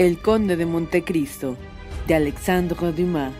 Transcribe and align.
El 0.00 0.16
Conde 0.16 0.56
de 0.56 0.64
Montecristo, 0.64 1.58
de 2.06 2.14
Alexandre 2.14 2.90
Dumas. 2.92 3.34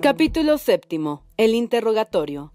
Capítulo 0.00 0.58
séptimo. 0.58 1.24
El 1.36 1.54
interrogatorio. 1.54 2.52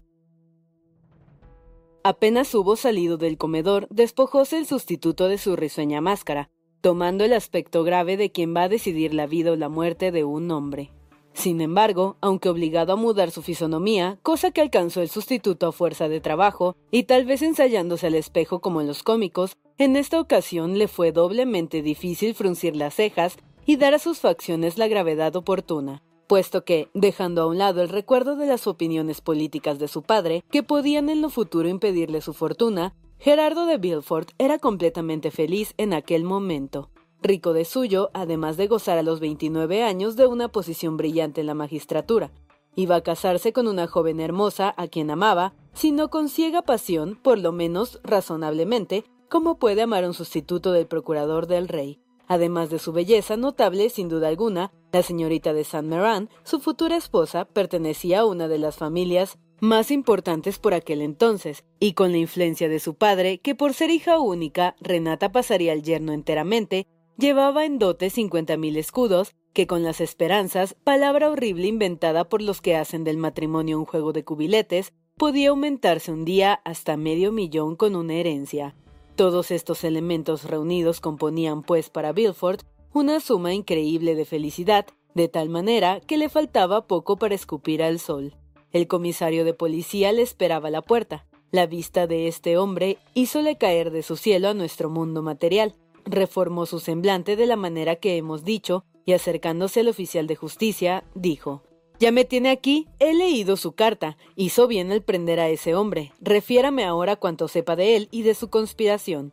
Apenas 2.04 2.54
hubo 2.54 2.76
salido 2.76 3.16
del 3.16 3.38
comedor, 3.38 3.88
despojóse 3.88 4.58
el 4.58 4.66
sustituto 4.66 5.28
de 5.28 5.38
su 5.38 5.56
risueña 5.56 6.02
máscara, 6.02 6.50
tomando 6.80 7.24
el 7.24 7.32
aspecto 7.32 7.84
grave 7.84 8.16
de 8.16 8.30
quien 8.30 8.54
va 8.54 8.62
a 8.62 8.68
decidir 8.68 9.14
la 9.14 9.26
vida 9.26 9.52
o 9.52 9.56
la 9.56 9.68
muerte 9.68 10.12
de 10.12 10.24
un 10.24 10.50
hombre. 10.50 10.92
Sin 11.32 11.60
embargo, 11.60 12.16
aunque 12.20 12.48
obligado 12.48 12.92
a 12.92 12.96
mudar 12.96 13.30
su 13.30 13.42
fisonomía, 13.42 14.18
cosa 14.22 14.50
que 14.50 14.60
alcanzó 14.60 15.02
el 15.02 15.08
sustituto 15.08 15.68
a 15.68 15.72
fuerza 15.72 16.08
de 16.08 16.20
trabajo, 16.20 16.74
y 16.90 17.04
tal 17.04 17.26
vez 17.26 17.42
ensayándose 17.42 18.08
al 18.08 18.16
espejo 18.16 18.60
como 18.60 18.80
en 18.80 18.88
los 18.88 19.04
cómicos, 19.04 19.56
en 19.78 19.94
esta 19.94 20.20
ocasión 20.20 20.78
le 20.78 20.88
fue 20.88 21.12
doblemente 21.12 21.80
difícil 21.82 22.34
fruncir 22.34 22.74
las 22.74 22.94
cejas 22.94 23.36
y 23.66 23.76
dar 23.76 23.94
a 23.94 24.00
sus 24.00 24.18
facciones 24.18 24.78
la 24.78 24.88
gravedad 24.88 25.36
oportuna, 25.36 26.02
puesto 26.26 26.64
que, 26.64 26.88
dejando 26.94 27.42
a 27.42 27.46
un 27.46 27.58
lado 27.58 27.82
el 27.82 27.88
recuerdo 27.88 28.34
de 28.34 28.46
las 28.46 28.66
opiniones 28.66 29.20
políticas 29.20 29.78
de 29.78 29.86
su 29.86 30.02
padre, 30.02 30.42
que 30.50 30.64
podían 30.64 31.08
en 31.08 31.22
lo 31.22 31.30
futuro 31.30 31.68
impedirle 31.68 32.20
su 32.20 32.32
fortuna, 32.32 32.96
Gerardo 33.20 33.66
de 33.66 33.78
Villefort 33.78 34.30
era 34.38 34.60
completamente 34.60 35.32
feliz 35.32 35.74
en 35.76 35.92
aquel 35.92 36.22
momento. 36.22 36.90
Rico 37.20 37.52
de 37.52 37.64
suyo, 37.64 38.10
además 38.14 38.56
de 38.56 38.68
gozar 38.68 38.96
a 38.96 39.02
los 39.02 39.18
29 39.18 39.82
años 39.82 40.14
de 40.14 40.28
una 40.28 40.52
posición 40.52 40.96
brillante 40.96 41.40
en 41.40 41.48
la 41.48 41.54
magistratura. 41.54 42.30
Iba 42.76 42.94
a 42.94 43.00
casarse 43.00 43.52
con 43.52 43.66
una 43.66 43.88
joven 43.88 44.20
hermosa 44.20 44.72
a 44.76 44.86
quien 44.86 45.10
amaba, 45.10 45.54
si 45.72 45.90
no 45.90 46.10
con 46.10 46.28
ciega 46.28 46.62
pasión, 46.62 47.18
por 47.20 47.40
lo 47.40 47.50
menos 47.50 47.98
razonablemente, 48.04 49.02
como 49.28 49.58
puede 49.58 49.82
amar 49.82 50.04
un 50.04 50.14
sustituto 50.14 50.70
del 50.70 50.86
procurador 50.86 51.48
del 51.48 51.66
rey. 51.66 52.00
Además 52.28 52.70
de 52.70 52.78
su 52.78 52.92
belleza 52.92 53.36
notable, 53.36 53.88
sin 53.90 54.08
duda 54.08 54.28
alguna, 54.28 54.70
la 54.92 55.02
señorita 55.02 55.52
de 55.52 55.64
Saint 55.64 55.88
Meran, 55.88 56.28
su 56.44 56.60
futura 56.60 56.96
esposa, 56.96 57.46
pertenecía 57.46 58.20
a 58.20 58.26
una 58.26 58.46
de 58.46 58.58
las 58.58 58.76
familias 58.76 59.38
más 59.60 59.90
importantes 59.90 60.58
por 60.58 60.74
aquel 60.74 61.02
entonces, 61.02 61.64
y 61.80 61.94
con 61.94 62.12
la 62.12 62.18
influencia 62.18 62.68
de 62.68 62.80
su 62.80 62.94
padre, 62.94 63.38
que 63.38 63.54
por 63.54 63.74
ser 63.74 63.90
hija 63.90 64.20
única, 64.20 64.76
Renata 64.80 65.32
pasaría 65.32 65.72
al 65.72 65.82
yerno 65.82 66.12
enteramente, 66.12 66.86
llevaba 67.16 67.64
en 67.64 67.78
dote 67.78 68.10
cincuenta 68.10 68.56
mil 68.56 68.76
escudos, 68.76 69.34
que 69.52 69.66
con 69.66 69.82
las 69.82 70.00
esperanzas, 70.00 70.74
palabra 70.84 71.30
horrible 71.30 71.66
inventada 71.66 72.28
por 72.28 72.42
los 72.42 72.60
que 72.60 72.76
hacen 72.76 73.02
del 73.02 73.16
matrimonio 73.16 73.78
un 73.78 73.86
juego 73.86 74.12
de 74.12 74.24
cubiletes, 74.24 74.92
podía 75.16 75.48
aumentarse 75.48 76.12
un 76.12 76.24
día 76.24 76.60
hasta 76.64 76.96
medio 76.96 77.32
millón 77.32 77.74
con 77.74 77.96
una 77.96 78.14
herencia. 78.14 78.76
Todos 79.16 79.50
estos 79.50 79.82
elementos 79.82 80.44
reunidos 80.44 81.00
componían, 81.00 81.62
pues, 81.62 81.90
para 81.90 82.12
Bilford 82.12 82.60
una 82.92 83.18
suma 83.18 83.52
increíble 83.52 84.14
de 84.14 84.24
felicidad, 84.24 84.86
de 85.14 85.28
tal 85.28 85.48
manera 85.48 86.00
que 86.00 86.18
le 86.18 86.28
faltaba 86.28 86.86
poco 86.86 87.16
para 87.16 87.34
escupir 87.34 87.82
al 87.82 87.98
sol. 87.98 88.34
El 88.72 88.86
comisario 88.86 89.44
de 89.44 89.54
policía 89.54 90.12
le 90.12 90.22
esperaba 90.22 90.68
a 90.68 90.70
la 90.70 90.82
puerta. 90.82 91.26
La 91.50 91.66
vista 91.66 92.06
de 92.06 92.28
este 92.28 92.58
hombre 92.58 92.98
hízole 93.14 93.56
caer 93.56 93.90
de 93.90 94.02
su 94.02 94.16
cielo 94.16 94.48
a 94.48 94.54
nuestro 94.54 94.90
mundo 94.90 95.22
material. 95.22 95.74
Reformó 96.04 96.66
su 96.66 96.78
semblante 96.78 97.36
de 97.36 97.46
la 97.46 97.56
manera 97.56 97.96
que 97.96 98.16
hemos 98.16 98.44
dicho 98.44 98.84
y 99.06 99.14
acercándose 99.14 99.80
al 99.80 99.88
oficial 99.88 100.26
de 100.26 100.36
justicia, 100.36 101.04
dijo 101.14 101.62
Ya 101.98 102.12
me 102.12 102.26
tiene 102.26 102.50
aquí, 102.50 102.86
he 102.98 103.14
leído 103.14 103.56
su 103.56 103.72
carta. 103.72 104.18
Hizo 104.36 104.66
bien 104.66 104.92
el 104.92 105.02
prender 105.02 105.40
a 105.40 105.48
ese 105.48 105.74
hombre. 105.74 106.12
Refiérame 106.20 106.84
ahora 106.84 107.16
cuanto 107.16 107.48
sepa 107.48 107.74
de 107.74 107.96
él 107.96 108.08
y 108.10 108.22
de 108.22 108.34
su 108.34 108.50
conspiración. 108.50 109.32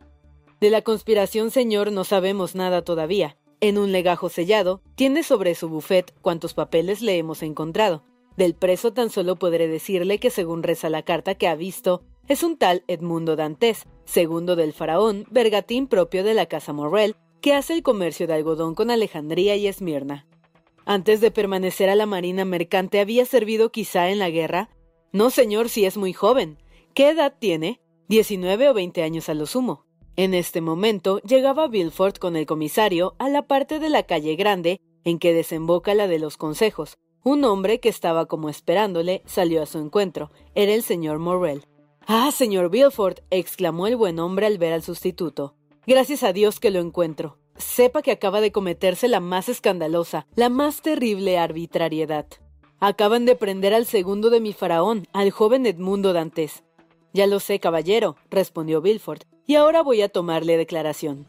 De 0.60 0.70
la 0.70 0.80
conspiración, 0.80 1.50
señor, 1.50 1.92
no 1.92 2.04
sabemos 2.04 2.54
nada 2.54 2.82
todavía. 2.82 3.36
En 3.60 3.76
un 3.76 3.92
legajo 3.92 4.30
sellado, 4.30 4.80
tiene 4.94 5.22
sobre 5.22 5.54
su 5.54 5.68
buffet 5.68 6.14
cuantos 6.22 6.54
papeles 6.54 7.02
le 7.02 7.18
hemos 7.18 7.42
encontrado. 7.42 8.02
Del 8.36 8.54
preso 8.54 8.92
tan 8.92 9.10
solo 9.10 9.36
podré 9.36 9.66
decirle 9.66 10.18
que 10.18 10.30
según 10.30 10.62
reza 10.62 10.90
la 10.90 11.02
carta 11.02 11.34
que 11.34 11.48
ha 11.48 11.54
visto, 11.54 12.02
es 12.28 12.42
un 12.42 12.58
tal 12.58 12.84
Edmundo 12.86 13.36
Dantes, 13.36 13.84
segundo 14.04 14.56
del 14.56 14.72
faraón, 14.72 15.24
bergatín 15.30 15.86
propio 15.86 16.24
de 16.24 16.34
la 16.34 16.46
casa 16.46 16.72
Morrel, 16.72 17.16
que 17.40 17.54
hace 17.54 17.72
el 17.74 17.82
comercio 17.82 18.26
de 18.26 18.34
algodón 18.34 18.74
con 18.74 18.90
Alejandría 18.90 19.56
y 19.56 19.66
Esmirna. 19.66 20.26
Antes 20.84 21.20
de 21.20 21.30
permanecer 21.30 21.88
a 21.88 21.94
la 21.94 22.06
marina 22.06 22.44
mercante 22.44 23.00
había 23.00 23.24
servido 23.24 23.70
quizá 23.70 24.10
en 24.10 24.18
la 24.18 24.30
guerra. 24.30 24.70
No, 25.12 25.30
señor, 25.30 25.68
si 25.68 25.84
es 25.84 25.96
muy 25.96 26.12
joven. 26.12 26.58
¿Qué 26.94 27.10
edad 27.10 27.34
tiene? 27.38 27.80
Diecinueve 28.08 28.68
o 28.68 28.74
veinte 28.74 29.02
años 29.02 29.28
a 29.28 29.34
lo 29.34 29.46
sumo. 29.46 29.84
En 30.16 30.32
este 30.32 30.60
momento 30.60 31.20
llegaba 31.20 31.68
Bilford 31.68 32.16
con 32.16 32.36
el 32.36 32.46
comisario 32.46 33.16
a 33.18 33.28
la 33.28 33.46
parte 33.46 33.78
de 33.78 33.90
la 33.90 34.04
calle 34.04 34.36
grande 34.36 34.80
en 35.04 35.18
que 35.18 35.34
desemboca 35.34 35.94
la 35.94 36.08
de 36.08 36.18
los 36.18 36.36
consejos, 36.36 36.98
un 37.26 37.42
hombre 37.42 37.80
que 37.80 37.88
estaba 37.88 38.26
como 38.26 38.48
esperándole 38.48 39.20
salió 39.26 39.60
a 39.60 39.66
su 39.66 39.78
encuentro. 39.78 40.30
Era 40.54 40.72
el 40.72 40.84
señor 40.84 41.18
Morrel. 41.18 41.66
Ah, 42.06 42.30
señor 42.30 42.70
Bilford, 42.70 43.18
exclamó 43.30 43.88
el 43.88 43.96
buen 43.96 44.20
hombre 44.20 44.46
al 44.46 44.58
ver 44.58 44.72
al 44.72 44.84
sustituto. 44.84 45.56
Gracias 45.88 46.22
a 46.22 46.32
Dios 46.32 46.60
que 46.60 46.70
lo 46.70 46.78
encuentro. 46.78 47.36
Sepa 47.56 48.02
que 48.02 48.12
acaba 48.12 48.40
de 48.40 48.52
cometerse 48.52 49.08
la 49.08 49.18
más 49.18 49.48
escandalosa, 49.48 50.28
la 50.36 50.50
más 50.50 50.82
terrible 50.82 51.36
arbitrariedad. 51.36 52.26
Acaban 52.78 53.24
de 53.24 53.34
prender 53.34 53.74
al 53.74 53.86
segundo 53.86 54.30
de 54.30 54.40
mi 54.40 54.52
faraón, 54.52 55.08
al 55.12 55.32
joven 55.32 55.66
Edmundo 55.66 56.12
Dantes. 56.12 56.62
Ya 57.12 57.26
lo 57.26 57.40
sé, 57.40 57.58
caballero, 57.58 58.14
respondió 58.30 58.80
Bilford, 58.80 59.22
y 59.48 59.56
ahora 59.56 59.82
voy 59.82 60.00
a 60.02 60.08
tomarle 60.08 60.56
declaración. 60.56 61.26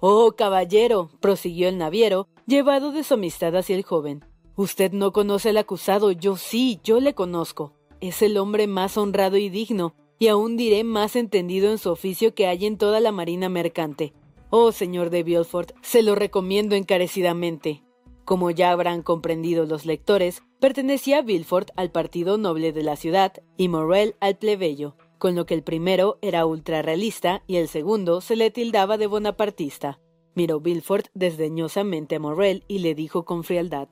Oh, 0.00 0.32
caballero, 0.32 1.08
prosiguió 1.20 1.68
el 1.68 1.78
naviero, 1.78 2.26
llevado 2.48 2.90
de 2.90 3.04
su 3.04 3.14
amistad 3.14 3.54
hacia 3.54 3.76
el 3.76 3.84
joven. 3.84 4.24
Usted 4.58 4.92
no 4.92 5.12
conoce 5.12 5.50
al 5.50 5.58
acusado, 5.58 6.12
yo 6.12 6.36
sí, 6.36 6.80
yo 6.82 6.98
le 6.98 7.14
conozco. 7.14 7.74
Es 8.00 8.22
el 8.22 8.38
hombre 8.38 8.66
más 8.66 8.96
honrado 8.96 9.36
y 9.36 9.50
digno, 9.50 9.94
y 10.18 10.28
aún 10.28 10.56
diré 10.56 10.82
más 10.82 11.14
entendido 11.14 11.70
en 11.70 11.76
su 11.76 11.90
oficio 11.90 12.34
que 12.34 12.46
hay 12.46 12.64
en 12.64 12.78
toda 12.78 13.00
la 13.00 13.12
marina 13.12 13.50
mercante. 13.50 14.14
Oh, 14.48 14.72
señor 14.72 15.10
de 15.10 15.24
Beaufort, 15.24 15.72
se 15.82 16.02
lo 16.02 16.14
recomiendo 16.14 16.74
encarecidamente. 16.74 17.82
Como 18.24 18.50
ya 18.50 18.70
habrán 18.70 19.02
comprendido 19.02 19.66
los 19.66 19.84
lectores, 19.84 20.42
pertenecía 20.58 21.20
Villefort 21.20 21.68
al 21.76 21.90
partido 21.90 22.38
noble 22.38 22.72
de 22.72 22.82
la 22.82 22.96
ciudad 22.96 23.34
y 23.58 23.68
Morrel 23.68 24.16
al 24.20 24.38
plebeyo, 24.38 24.96
con 25.18 25.34
lo 25.34 25.44
que 25.44 25.52
el 25.52 25.64
primero 25.64 26.18
era 26.22 26.46
ultrarrealista 26.46 27.42
y 27.46 27.56
el 27.56 27.68
segundo 27.68 28.22
se 28.22 28.36
le 28.36 28.50
tildaba 28.50 28.96
de 28.96 29.06
bonapartista. 29.06 30.00
Miró 30.34 30.60
Villefort 30.60 31.08
desdeñosamente 31.12 32.16
a 32.16 32.20
Morrel 32.20 32.64
y 32.68 32.78
le 32.78 32.94
dijo 32.94 33.26
con 33.26 33.44
frialdad 33.44 33.88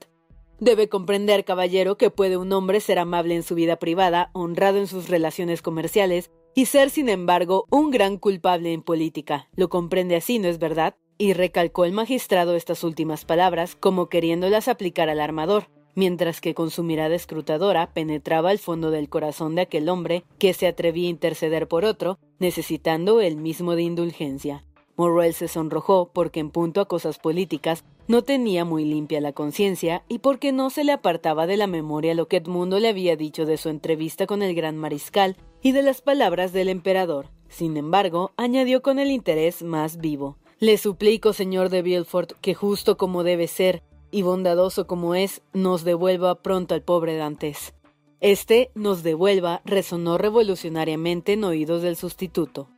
Debe 0.61 0.89
comprender, 0.89 1.45
caballero, 1.45 1.97
que 1.97 2.11
puede 2.11 2.37
un 2.37 2.53
hombre 2.53 2.81
ser 2.81 2.99
amable 2.99 3.35
en 3.35 3.43
su 3.43 3.55
vida 3.55 3.77
privada, 3.77 4.31
honrado 4.33 4.79
en 4.79 4.87
sus 4.87 5.09
relaciones 5.09 5.63
comerciales, 5.63 6.31
y 6.55 6.67
ser, 6.67 6.91
sin 6.91 7.09
embargo, 7.09 7.67
un 7.71 7.91
gran 7.91 8.17
culpable 8.17 8.73
en 8.73 8.83
política. 8.83 9.49
Lo 9.57 9.69
comprende 9.69 10.17
así, 10.17 10.39
¿no 10.39 10.49
es 10.49 10.59
verdad? 10.59 10.95
y 11.19 11.33
recalcó 11.33 11.85
el 11.85 11.93
magistrado 11.93 12.57
estas 12.57 12.85
últimas 12.85 13.25
palabras 13.25 13.77
como 13.77 14.09
queriéndolas 14.09 14.69
aplicar 14.69 15.09
al 15.09 15.21
armador, 15.21 15.69
mientras 15.95 16.41
que 16.41 16.55
con 16.55 16.71
su 16.71 16.83
mirada 16.83 17.15
escrutadora 17.15 17.93
penetraba 17.93 18.53
el 18.53 18.59
fondo 18.59 18.91
del 18.91 19.09
corazón 19.09 19.55
de 19.55 19.63
aquel 19.63 19.89
hombre 19.89 20.25
que 20.39 20.55
se 20.55 20.67
atrevía 20.67 21.09
a 21.09 21.11
interceder 21.11 21.69
por 21.69 21.85
otro, 21.85 22.19
necesitando 22.39 23.21
el 23.21 23.37
mismo 23.37 23.77
de 23.77 23.83
indulgencia. 23.83 24.65
Morrell 24.97 25.35
se 25.35 25.49
sonrojó 25.49 26.11
porque 26.13 26.41
en 26.41 26.51
punto 26.51 26.81
a 26.81 26.89
cosas 26.89 27.19
políticas 27.19 27.85
no 28.07 28.23
tenía 28.23 28.65
muy 28.65 28.85
limpia 28.85 29.21
la 29.21 29.33
conciencia 29.33 30.05
y 30.09 30.19
porque 30.19 30.53
no 30.53 30.71
se 30.71 30.85
le 30.85 30.93
apartaba 30.93 31.47
de 31.47 31.57
la 31.57 31.67
memoria 31.67 32.15
lo 32.15 32.29
que 32.29 32.37
Edmundo 32.37 32.79
le 32.79 32.89
había 32.89 33.17
dicho 33.17 33.47
de 33.47 33.57
su 33.57 33.71
entrevista 33.71 34.27
con 34.27 34.43
el 34.43 34.55
gran 34.55 34.77
mariscal 34.77 35.37
y 35.63 35.73
de 35.73 35.83
las 35.83 36.03
palabras 36.03 36.53
del 36.53 36.69
emperador. 36.69 37.31
Sin 37.49 37.77
embargo, 37.77 38.33
añadió 38.37 38.83
con 38.83 38.99
el 38.99 39.11
interés 39.11 39.63
más 39.63 39.97
vivo. 39.99 40.37
Le 40.59 40.77
suplico, 40.79 41.33
señor 41.33 41.71
de 41.71 41.83
Villefort, 41.83 42.33
que 42.41 42.55
justo 42.55 42.97
como 42.97 43.23
debe 43.23 43.49
ser 43.49 43.83
y 44.11 44.23
bondadoso 44.23 44.87
como 44.87 45.15
es, 45.15 45.43
nos 45.53 45.83
devuelva 45.83 46.43
pronto 46.43 46.75
al 46.75 46.83
pobre 46.83 47.17
Dantes. 47.17 47.75
Este 48.21 48.71
nos 48.75 49.03
devuelva 49.03 49.61
resonó 49.65 50.19
revolucionariamente 50.19 51.33
en 51.33 51.45
oídos 51.45 51.83
del 51.83 51.97
sustituto. 51.97 52.69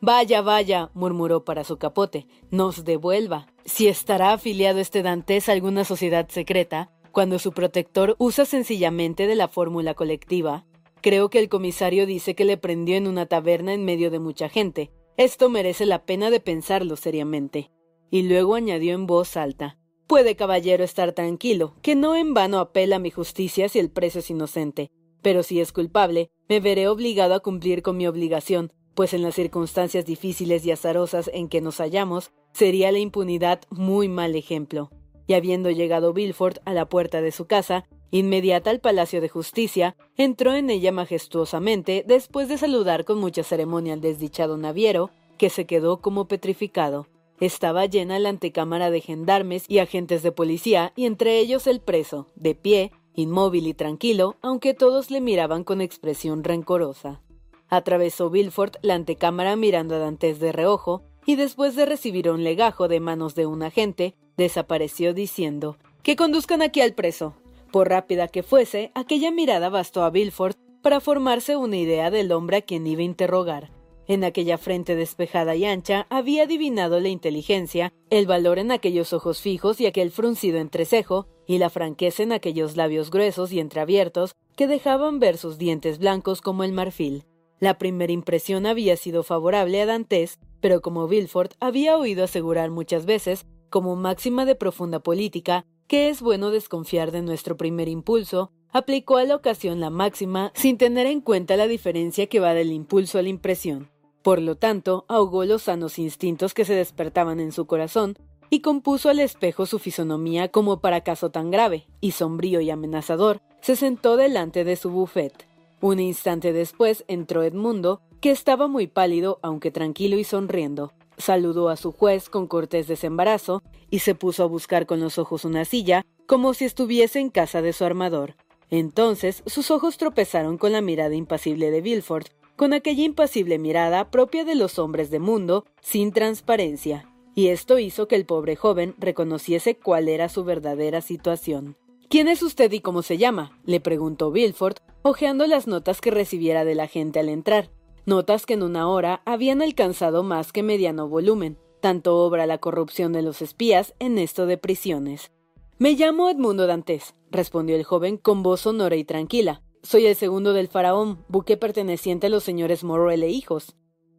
Vaya, 0.00 0.42
vaya, 0.42 0.90
murmuró 0.94 1.44
para 1.44 1.64
su 1.64 1.76
capote, 1.76 2.26
nos 2.50 2.84
devuelva. 2.84 3.46
Si 3.64 3.88
estará 3.88 4.32
afiliado 4.32 4.78
este 4.78 5.02
Dantes 5.02 5.48
a 5.48 5.52
alguna 5.52 5.84
sociedad 5.84 6.28
secreta, 6.28 6.90
cuando 7.10 7.38
su 7.38 7.52
protector 7.52 8.14
usa 8.18 8.44
sencillamente 8.44 9.26
de 9.26 9.34
la 9.34 9.48
fórmula 9.48 9.94
colectiva. 9.94 10.64
Creo 11.00 11.30
que 11.30 11.40
el 11.40 11.48
comisario 11.48 12.06
dice 12.06 12.34
que 12.34 12.44
le 12.44 12.56
prendió 12.56 12.96
en 12.96 13.06
una 13.08 13.26
taberna 13.26 13.74
en 13.74 13.84
medio 13.84 14.10
de 14.10 14.20
mucha 14.20 14.48
gente. 14.48 14.92
Esto 15.16 15.48
merece 15.48 15.84
la 15.84 16.04
pena 16.04 16.30
de 16.30 16.38
pensarlo 16.38 16.94
seriamente. 16.96 17.70
Y 18.10 18.22
luego 18.22 18.54
añadió 18.54 18.94
en 18.94 19.06
voz 19.06 19.36
alta 19.36 19.78
Puede, 20.06 20.36
caballero, 20.36 20.84
estar 20.84 21.12
tranquilo, 21.12 21.74
que 21.82 21.94
no 21.94 22.16
en 22.16 22.32
vano 22.32 22.60
apela 22.60 22.96
a 22.96 22.98
mi 22.98 23.10
justicia 23.10 23.68
si 23.68 23.78
el 23.78 23.90
preso 23.90 24.20
es 24.20 24.30
inocente. 24.30 24.90
Pero 25.20 25.42
si 25.42 25.60
es 25.60 25.70
culpable, 25.70 26.30
me 26.48 26.60
veré 26.60 26.88
obligado 26.88 27.34
a 27.34 27.40
cumplir 27.40 27.82
con 27.82 27.98
mi 27.98 28.06
obligación, 28.06 28.72
pues 28.98 29.14
en 29.14 29.22
las 29.22 29.36
circunstancias 29.36 30.06
difíciles 30.06 30.66
y 30.66 30.72
azarosas 30.72 31.30
en 31.32 31.48
que 31.48 31.60
nos 31.60 31.76
hallamos, 31.76 32.32
sería 32.52 32.90
la 32.90 32.98
impunidad 32.98 33.60
muy 33.70 34.08
mal 34.08 34.34
ejemplo. 34.34 34.90
Y 35.28 35.34
habiendo 35.34 35.70
llegado 35.70 36.12
Bilford 36.12 36.56
a 36.64 36.74
la 36.74 36.88
puerta 36.88 37.20
de 37.20 37.30
su 37.30 37.46
casa, 37.46 37.86
inmediata 38.10 38.70
al 38.70 38.80
Palacio 38.80 39.20
de 39.20 39.28
Justicia, 39.28 39.94
entró 40.16 40.52
en 40.52 40.68
ella 40.68 40.90
majestuosamente 40.90 42.04
después 42.08 42.48
de 42.48 42.58
saludar 42.58 43.04
con 43.04 43.18
mucha 43.20 43.44
ceremonia 43.44 43.92
al 43.92 44.00
desdichado 44.00 44.56
naviero, 44.56 45.10
que 45.36 45.48
se 45.48 45.64
quedó 45.64 46.00
como 46.00 46.26
petrificado. 46.26 47.06
Estaba 47.38 47.86
llena 47.86 48.18
la 48.18 48.30
antecámara 48.30 48.90
de 48.90 49.00
gendarmes 49.00 49.64
y 49.68 49.78
agentes 49.78 50.24
de 50.24 50.32
policía, 50.32 50.92
y 50.96 51.06
entre 51.06 51.38
ellos 51.38 51.68
el 51.68 51.78
preso, 51.78 52.26
de 52.34 52.56
pie, 52.56 52.90
inmóvil 53.14 53.68
y 53.68 53.74
tranquilo, 53.74 54.34
aunque 54.42 54.74
todos 54.74 55.12
le 55.12 55.20
miraban 55.20 55.62
con 55.62 55.80
expresión 55.80 56.42
rencorosa. 56.42 57.22
Atravesó 57.68 58.30
Bilford 58.30 58.76
la 58.82 58.94
antecámara 58.94 59.56
mirando 59.56 59.96
a 59.96 59.98
Dantes 59.98 60.40
de 60.40 60.52
reojo, 60.52 61.02
y 61.26 61.36
después 61.36 61.76
de 61.76 61.84
recibir 61.84 62.30
un 62.30 62.42
legajo 62.42 62.88
de 62.88 63.00
manos 63.00 63.34
de 63.34 63.46
un 63.46 63.62
agente, 63.62 64.14
desapareció 64.36 65.12
diciendo 65.12 65.76
Que 66.02 66.16
conduzcan 66.16 66.62
aquí 66.62 66.80
al 66.80 66.94
preso. 66.94 67.34
Por 67.70 67.90
rápida 67.90 68.28
que 68.28 68.42
fuese, 68.42 68.90
aquella 68.94 69.30
mirada 69.30 69.68
bastó 69.68 70.02
a 70.04 70.10
Bilford 70.10 70.56
para 70.80 71.00
formarse 71.00 71.56
una 71.56 71.76
idea 71.76 72.10
del 72.10 72.32
hombre 72.32 72.58
a 72.58 72.62
quien 72.62 72.86
iba 72.86 73.02
a 73.02 73.04
interrogar. 73.04 73.70
En 74.06 74.24
aquella 74.24 74.56
frente 74.56 74.96
despejada 74.96 75.54
y 75.54 75.66
ancha 75.66 76.06
había 76.08 76.44
adivinado 76.44 76.98
la 76.98 77.08
inteligencia, 77.08 77.92
el 78.08 78.26
valor 78.26 78.58
en 78.58 78.72
aquellos 78.72 79.12
ojos 79.12 79.42
fijos 79.42 79.82
y 79.82 79.86
aquel 79.86 80.10
fruncido 80.10 80.58
entrecejo, 80.58 81.26
y 81.46 81.58
la 81.58 81.68
franqueza 81.68 82.22
en 82.22 82.32
aquellos 82.32 82.76
labios 82.76 83.10
gruesos 83.10 83.52
y 83.52 83.60
entreabiertos 83.60 84.34
que 84.56 84.66
dejaban 84.66 85.18
ver 85.18 85.36
sus 85.36 85.58
dientes 85.58 85.98
blancos 85.98 86.40
como 86.40 86.64
el 86.64 86.72
marfil. 86.72 87.24
La 87.60 87.78
primera 87.78 88.12
impresión 88.12 88.66
había 88.66 88.96
sido 88.96 89.22
favorable 89.22 89.80
a 89.82 89.86
Dantes, 89.86 90.38
pero 90.60 90.80
como 90.80 91.08
Villefort 91.08 91.54
había 91.60 91.96
oído 91.96 92.24
asegurar 92.24 92.70
muchas 92.70 93.04
veces, 93.04 93.46
como 93.68 93.96
máxima 93.96 94.44
de 94.44 94.54
profunda 94.54 95.00
política, 95.00 95.64
que 95.88 96.08
es 96.08 96.20
bueno 96.20 96.50
desconfiar 96.50 97.10
de 97.10 97.22
nuestro 97.22 97.56
primer 97.56 97.88
impulso, 97.88 98.52
aplicó 98.70 99.16
a 99.16 99.24
la 99.24 99.34
ocasión 99.34 99.80
la 99.80 99.90
máxima 99.90 100.52
sin 100.54 100.78
tener 100.78 101.06
en 101.06 101.20
cuenta 101.20 101.56
la 101.56 101.66
diferencia 101.66 102.26
que 102.26 102.40
va 102.40 102.54
del 102.54 102.72
impulso 102.72 103.18
a 103.18 103.22
la 103.22 103.28
impresión. 103.28 103.90
Por 104.22 104.40
lo 104.40 104.56
tanto, 104.56 105.04
ahogó 105.08 105.44
los 105.44 105.62
sanos 105.62 105.98
instintos 105.98 106.54
que 106.54 106.64
se 106.64 106.74
despertaban 106.74 107.40
en 107.40 107.50
su 107.50 107.66
corazón 107.66 108.16
y 108.50 108.60
compuso 108.60 109.08
al 109.08 109.20
espejo 109.20 109.66
su 109.66 109.78
fisonomía 109.78 110.48
como 110.48 110.80
para 110.80 111.02
caso 111.02 111.30
tan 111.30 111.50
grave, 111.50 111.86
y 112.00 112.12
sombrío 112.12 112.60
y 112.60 112.70
amenazador, 112.70 113.40
se 113.60 113.74
sentó 113.74 114.16
delante 114.16 114.64
de 114.64 114.76
su 114.76 114.90
buffet. 114.90 115.47
Un 115.80 116.00
instante 116.00 116.52
después 116.52 117.04
entró 117.06 117.42
Edmundo, 117.42 118.00
que 118.20 118.30
estaba 118.30 118.66
muy 118.66 118.88
pálido, 118.88 119.38
aunque 119.42 119.70
tranquilo 119.70 120.18
y 120.18 120.24
sonriendo. 120.24 120.92
Saludó 121.16 121.68
a 121.68 121.76
su 121.76 121.92
juez 121.92 122.28
con 122.28 122.46
cortés 122.46 122.88
desembarazo 122.88 123.62
y 123.90 124.00
se 124.00 124.14
puso 124.14 124.42
a 124.42 124.46
buscar 124.46 124.86
con 124.86 125.00
los 125.00 125.18
ojos 125.18 125.44
una 125.44 125.64
silla, 125.64 126.04
como 126.26 126.54
si 126.54 126.64
estuviese 126.64 127.20
en 127.20 127.30
casa 127.30 127.62
de 127.62 127.72
su 127.72 127.84
armador. 127.84 128.34
Entonces 128.70 129.42
sus 129.46 129.70
ojos 129.70 129.98
tropezaron 129.98 130.58
con 130.58 130.72
la 130.72 130.80
mirada 130.80 131.14
impasible 131.14 131.70
de 131.70 131.80
Villefort, 131.80 132.28
con 132.56 132.72
aquella 132.72 133.04
impasible 133.04 133.58
mirada 133.58 134.10
propia 134.10 134.44
de 134.44 134.56
los 134.56 134.78
hombres 134.80 135.10
de 135.10 135.20
mundo, 135.20 135.64
sin 135.80 136.12
transparencia, 136.12 137.08
y 137.36 137.48
esto 137.48 137.78
hizo 137.78 138.08
que 138.08 138.16
el 138.16 138.26
pobre 138.26 138.56
joven 138.56 138.96
reconociese 138.98 139.76
cuál 139.76 140.08
era 140.08 140.28
su 140.28 140.42
verdadera 140.42 141.00
situación. 141.00 141.76
¿Quién 142.10 142.26
es 142.26 142.42
usted 142.42 142.72
y 142.72 142.80
cómo 142.80 143.02
se 143.02 143.16
llama? 143.16 143.58
le 143.64 143.80
preguntó 143.80 144.32
Bilford, 144.32 144.78
hojeando 145.02 145.46
las 145.46 145.66
notas 145.66 146.00
que 146.00 146.10
recibiera 146.10 146.64
de 146.64 146.74
la 146.74 146.86
gente 146.86 147.20
al 147.20 147.28
entrar, 147.28 147.70
notas 148.06 148.46
que 148.46 148.54
en 148.54 148.62
una 148.62 148.88
hora 148.88 149.22
habían 149.24 149.62
alcanzado 149.62 150.22
más 150.22 150.52
que 150.52 150.62
mediano 150.62 151.08
volumen, 151.08 151.58
tanto 151.80 152.18
obra 152.18 152.46
la 152.46 152.58
corrupción 152.58 153.12
de 153.12 153.22
los 153.22 153.42
espías 153.42 153.94
en 153.98 154.18
esto 154.18 154.46
de 154.46 154.58
prisiones. 154.58 155.30
Me 155.78 155.92
llamo 155.92 156.28
Edmundo 156.28 156.66
Dantes, 156.66 157.14
respondió 157.30 157.76
el 157.76 157.84
joven 157.84 158.16
con 158.16 158.42
voz 158.42 158.62
sonora 158.62 158.96
y 158.96 159.04
tranquila. 159.04 159.62
Soy 159.82 160.06
el 160.06 160.16
segundo 160.16 160.52
del 160.52 160.68
faraón, 160.68 161.24
buque 161.28 161.56
perteneciente 161.56 162.26
a 162.26 162.30
los 162.30 162.42
señores 162.42 162.82
Morrel 162.82 163.22
e 163.22 163.28
hijos. 163.28 163.76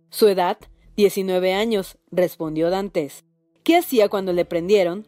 Su 0.10 0.28
edad, 0.28 0.58
diecinueve 0.96 1.54
años, 1.54 1.98
respondió 2.12 2.70
Dantes. 2.70 3.26
¿Qué 3.64 3.76
hacía 3.76 4.08
cuando 4.08 4.32
le 4.32 4.46
prendieron? 4.46 5.08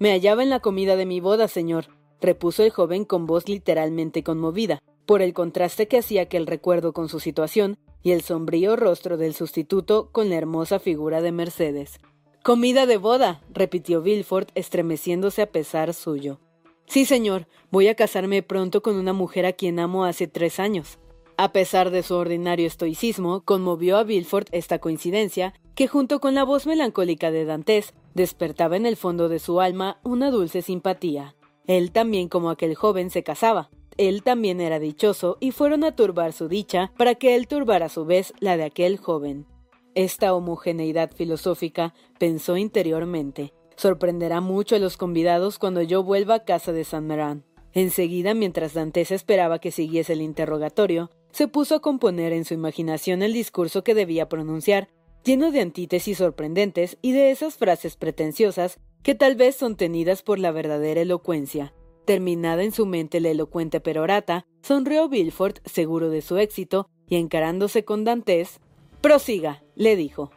Me 0.00 0.10
hallaba 0.10 0.42
en 0.42 0.50
la 0.50 0.60
comida 0.60 0.96
de 0.96 1.06
mi 1.06 1.20
boda, 1.20 1.46
señor, 1.46 1.86
repuso 2.20 2.64
el 2.64 2.70
joven 2.70 3.04
con 3.04 3.26
voz 3.26 3.48
literalmente 3.48 4.24
conmovida, 4.24 4.82
por 5.06 5.22
el 5.22 5.32
contraste 5.32 5.88
que 5.88 5.98
hacía 5.98 6.22
aquel 6.22 6.46
recuerdo 6.46 6.92
con 6.92 7.08
su 7.08 7.20
situación 7.20 7.78
y 8.02 8.12
el 8.12 8.22
sombrío 8.22 8.76
rostro 8.76 9.16
del 9.16 9.34
sustituto 9.34 10.10
con 10.12 10.30
la 10.30 10.36
hermosa 10.36 10.78
figura 10.78 11.22
de 11.22 11.32
Mercedes. 11.32 12.00
Comida 12.42 12.84
de 12.84 12.98
boda, 12.98 13.42
repitió 13.50 14.02
Villefort, 14.02 14.50
estremeciéndose 14.54 15.42
a 15.42 15.50
pesar 15.50 15.94
suyo. 15.94 16.40
Sí, 16.86 17.06
señor, 17.06 17.46
voy 17.70 17.88
a 17.88 17.94
casarme 17.94 18.42
pronto 18.42 18.82
con 18.82 18.96
una 18.96 19.14
mujer 19.14 19.46
a 19.46 19.54
quien 19.54 19.78
amo 19.78 20.04
hace 20.04 20.26
tres 20.26 20.60
años. 20.60 20.98
A 21.36 21.52
pesar 21.52 21.90
de 21.90 22.02
su 22.02 22.14
ordinario 22.14 22.66
estoicismo, 22.66 23.40
conmovió 23.40 23.96
a 23.96 24.04
Villefort 24.04 24.48
esta 24.52 24.78
coincidencia, 24.78 25.54
que 25.74 25.88
junto 25.88 26.20
con 26.20 26.34
la 26.34 26.44
voz 26.44 26.66
melancólica 26.66 27.30
de 27.30 27.44
Dantes, 27.44 27.94
despertaba 28.14 28.76
en 28.76 28.86
el 28.86 28.96
fondo 28.96 29.28
de 29.28 29.38
su 29.38 29.60
alma 29.60 29.98
una 30.04 30.30
dulce 30.30 30.62
simpatía. 30.62 31.34
Él 31.66 31.92
también 31.92 32.28
como 32.28 32.50
aquel 32.50 32.74
joven 32.74 33.10
se 33.10 33.22
casaba. 33.22 33.70
Él 33.96 34.22
también 34.22 34.60
era 34.60 34.78
dichoso 34.78 35.36
y 35.40 35.52
fueron 35.52 35.84
a 35.84 35.94
turbar 35.94 36.32
su 36.32 36.48
dicha 36.48 36.92
para 36.96 37.14
que 37.14 37.34
él 37.34 37.46
turbara 37.46 37.86
a 37.86 37.90
su 37.90 38.04
vez 38.04 38.32
la 38.40 38.56
de 38.56 38.64
aquel 38.64 38.98
joven. 38.98 39.46
Esta 39.94 40.34
homogeneidad 40.34 41.12
filosófica 41.12 41.94
pensó 42.18 42.56
interiormente. 42.56 43.52
Sorprenderá 43.76 44.40
mucho 44.40 44.76
a 44.76 44.80
los 44.80 44.96
convidados 44.96 45.58
cuando 45.58 45.82
yo 45.82 46.02
vuelva 46.02 46.34
a 46.34 46.44
casa 46.44 46.72
de 46.72 46.84
San 46.84 47.06
Merán. 47.06 47.44
Enseguida, 47.72 48.34
mientras 48.34 48.74
Dantes 48.74 49.10
esperaba 49.10 49.58
que 49.58 49.72
siguiese 49.72 50.12
el 50.12 50.22
interrogatorio, 50.22 51.10
se 51.32 51.48
puso 51.48 51.76
a 51.76 51.80
componer 51.80 52.32
en 52.32 52.44
su 52.44 52.54
imaginación 52.54 53.22
el 53.22 53.32
discurso 53.32 53.82
que 53.82 53.94
debía 53.94 54.28
pronunciar, 54.28 54.88
lleno 55.24 55.50
de 55.50 55.60
antítesis 55.60 56.18
sorprendentes 56.18 56.98
y 57.02 57.12
de 57.12 57.32
esas 57.32 57.56
frases 57.56 57.96
pretenciosas 57.96 58.78
que 59.02 59.14
tal 59.14 59.34
vez 59.34 59.56
son 59.56 59.76
tenidas 59.76 60.22
por 60.22 60.38
la 60.38 60.52
verdadera 60.52 61.00
elocuencia. 61.00 61.74
Terminada 62.04 62.62
en 62.62 62.72
su 62.72 62.86
mente 62.86 63.20
la 63.20 63.30
elocuente 63.30 63.80
perorata, 63.80 64.46
sonrió 64.62 65.08
Villefort, 65.08 65.58
seguro 65.66 66.10
de 66.10 66.22
su 66.22 66.36
éxito, 66.36 66.88
y 67.08 67.16
encarándose 67.16 67.84
con 67.84 68.04
Dantes, 68.04 68.60
Prosiga, 69.00 69.62
le 69.74 69.96
dijo. 69.96 70.30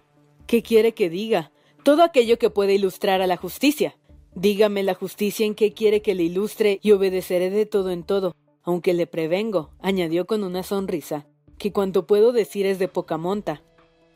¿Qué 0.45 0.61
quiere 0.63 0.93
que 0.93 1.09
diga? 1.09 1.51
todo 1.87 2.03
aquello 2.03 2.37
que 2.37 2.49
puede 2.49 2.73
ilustrar 2.73 3.21
a 3.21 3.27
la 3.27 3.37
justicia. 3.37 3.97
Dígame 4.35 4.83
la 4.83 4.93
justicia 4.93 5.45
en 5.45 5.55
qué 5.55 5.71
quiere 5.71 6.01
que 6.01 6.15
le 6.15 6.23
ilustre 6.23 6.81
y 6.83 6.91
obedeceré 6.91 7.49
de 7.49 7.65
todo 7.65 7.91
en 7.91 8.03
todo, 8.03 8.35
aunque 8.61 8.93
le 8.93 9.07
prevengo, 9.07 9.69
añadió 9.79 10.27
con 10.27 10.43
una 10.43 10.63
sonrisa, 10.63 11.27
que 11.57 11.71
cuanto 11.71 12.05
puedo 12.05 12.33
decir 12.33 12.65
es 12.65 12.77
de 12.77 12.89
poca 12.89 13.15
monta. 13.17 13.63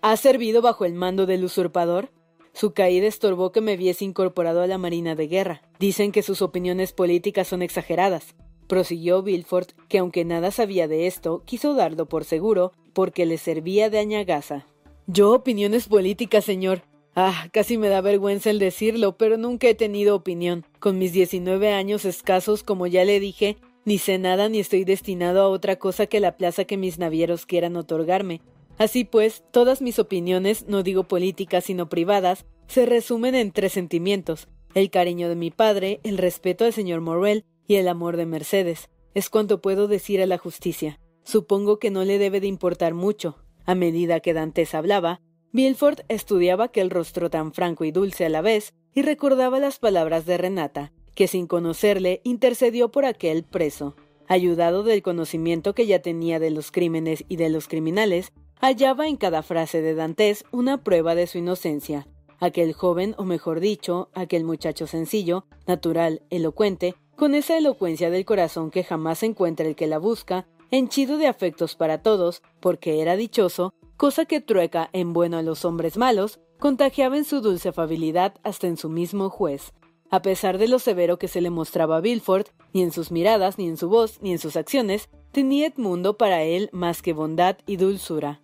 ¿Ha 0.02 0.18
servido 0.18 0.62
bajo 0.62 0.84
el 0.84 0.96
mando 0.96 1.26
del 1.26 1.46
usurpador? 1.46 2.12
Su 2.54 2.74
caída 2.74 3.08
estorbó 3.08 3.52
que 3.52 3.62
me 3.62 3.78
viese 3.78 4.06
incorporado 4.06 4.62
a 4.62 4.68
la 4.68 4.78
Marina 4.78 5.16
de 5.16 5.28
Guerra. 5.28 5.62
Dicen 5.80 6.12
que 6.12 6.22
sus 6.22 6.42
opiniones 6.42 6.92
políticas 6.92 7.48
son 7.48 7.62
exageradas. 7.62 8.36
Prosiguió 8.68 9.24
Bilford, 9.24 9.68
que 9.88 9.98
aunque 9.98 10.26
nada 10.26 10.52
sabía 10.52 10.88
de 10.88 11.08
esto, 11.08 11.44
quiso 11.46 11.74
darlo 11.74 12.08
por 12.08 12.24
seguro, 12.24 12.74
porque 12.94 13.26
le 13.26 13.38
servía 13.38 13.90
de 13.90 14.00
añagaza. 14.00 14.66
Yo 15.08 15.32
opiniones 15.32 15.88
políticas, 15.88 16.46
señor. 16.46 16.84
Ah, 17.16 17.50
casi 17.52 17.78
me 17.78 17.90
da 17.90 18.00
vergüenza 18.00 18.50
el 18.50 18.60
decirlo, 18.60 19.18
pero 19.18 19.38
nunca 19.38 19.68
he 19.68 19.76
tenido 19.76 20.16
opinión. 20.16 20.66
Con 20.80 20.98
mis 20.98 21.12
diecinueve 21.12 21.74
años 21.74 22.06
escasos, 22.06 22.64
como 22.64 22.88
ya 22.88 23.04
le 23.04 23.20
dije, 23.20 23.58
ni 23.84 23.98
sé 23.98 24.18
nada 24.18 24.48
ni 24.48 24.60
estoy 24.60 24.86
destinado 24.86 25.42
a 25.42 25.50
otra 25.50 25.78
cosa 25.78 26.06
que 26.06 26.20
la 26.20 26.38
plaza 26.38 26.66
que 26.66 26.78
mis 26.78 27.00
navieros 27.00 27.46
quieran 27.46 27.76
otorgarme. 27.76 28.42
Así 28.82 29.04
pues, 29.04 29.44
todas 29.52 29.80
mis 29.80 30.00
opiniones, 30.00 30.66
no 30.68 30.82
digo 30.82 31.04
políticas 31.04 31.66
sino 31.66 31.88
privadas, 31.88 32.48
se 32.66 32.88
resumen 32.88 33.36
en 33.36 33.52
tres 33.52 33.74
sentimientos 33.74 34.48
el 34.74 34.90
cariño 34.90 35.30
de 35.30 35.36
mi 35.36 35.52
padre, 35.52 36.00
el 36.02 36.18
respeto 36.18 36.66
al 36.66 36.74
señor 36.74 37.00
Morrel 37.00 37.46
y 37.68 37.76
el 37.76 37.88
amor 37.88 38.18
de 38.18 38.26
Mercedes. 38.26 38.90
Es 39.14 39.30
cuanto 39.30 39.62
puedo 39.62 39.88
decir 39.88 40.20
a 40.20 40.26
la 40.26 40.40
justicia. 40.40 41.00
Supongo 41.24 41.78
que 41.78 41.92
no 41.92 42.04
le 42.06 42.18
debe 42.18 42.40
de 42.40 42.48
importar 42.48 42.96
mucho. 42.96 43.38
A 43.66 43.76
medida 43.76 44.20
que 44.20 44.34
Dantes 44.34 44.74
hablaba, 44.74 45.22
Bilford 45.52 46.00
estudiaba 46.08 46.64
aquel 46.64 46.90
rostro 46.90 47.30
tan 47.30 47.54
franco 47.54 47.86
y 47.86 47.92
dulce 47.92 48.26
a 48.26 48.30
la 48.30 48.42
vez 48.42 48.74
y 48.96 49.04
recordaba 49.04 49.60
las 49.60 49.78
palabras 49.78 50.26
de 50.26 50.40
Renata, 50.40 50.92
que 51.14 51.28
sin 51.28 51.46
conocerle 51.46 52.20
intercedió 52.24 52.90
por 52.90 53.06
aquel 53.06 53.44
preso. 53.44 53.96
Ayudado 54.28 54.82
del 54.82 55.04
conocimiento 55.04 55.76
que 55.76 55.86
ya 55.86 56.02
tenía 56.02 56.40
de 56.40 56.50
los 56.50 56.72
crímenes 56.72 57.26
y 57.28 57.36
de 57.36 57.50
los 57.50 57.68
criminales, 57.68 58.34
hallaba 58.62 59.08
en 59.08 59.18
cada 59.18 59.42
frase 59.42 59.82
de 59.82 59.96
Dantes 59.96 60.46
una 60.52 60.84
prueba 60.84 61.16
de 61.16 61.26
su 61.26 61.40
inocencia. 61.40 62.08
Aquel 62.40 62.74
joven, 62.74 63.16
o 63.18 63.24
mejor 63.24 63.60
dicho, 63.60 64.10
aquel 64.14 64.44
muchacho 64.44 64.86
sencillo, 64.86 65.46
natural, 65.66 66.22
elocuente, 66.30 66.96
con 67.16 67.34
esa 67.34 67.58
elocuencia 67.58 68.12
del 68.12 68.24
corazón 68.24 68.70
que 68.72 68.84
jamás 68.84 69.24
encuentra 69.24 69.68
el 69.68 69.76
que 69.76 69.88
la 69.88 69.98
busca, 69.98 70.48
henchido 70.70 71.18
de 71.18 71.28
afectos 71.28 71.76
para 71.76 72.04
todos, 72.04 72.44
porque 72.60 73.02
era 73.02 73.16
dichoso, 73.16 73.74
cosa 73.98 74.26
que 74.26 74.42
trueca 74.42 74.90
en 74.94 75.12
bueno 75.12 75.38
a 75.38 75.42
los 75.42 75.66
hombres 75.66 75.98
malos, 75.98 76.40
contagiaba 76.60 77.18
en 77.18 77.26
su 77.26 77.42
dulce 77.42 77.70
afabilidad 77.70 78.36
hasta 78.44 78.68
en 78.68 78.78
su 78.78 78.90
mismo 78.90 79.30
juez. 79.32 79.74
A 80.12 80.22
pesar 80.22 80.58
de 80.58 80.68
lo 80.68 80.78
severo 80.78 81.18
que 81.18 81.28
se 81.28 81.42
le 81.42 81.50
mostraba 81.50 81.98
a 81.98 82.02
Bilford, 82.02 82.48
ni 82.74 82.84
en 82.84 82.92
sus 82.92 83.12
miradas, 83.12 83.58
ni 83.58 83.68
en 83.68 83.78
su 83.78 83.90
voz, 83.90 84.22
ni 84.22 84.32
en 84.32 84.40
sus 84.40 84.56
acciones, 84.56 85.10
tenía 85.32 85.68
Edmundo 85.68 86.18
para 86.18 86.44
él 86.44 86.70
más 86.72 87.02
que 87.02 87.14
bondad 87.14 87.58
y 87.66 87.78
dulzura. 87.78 88.42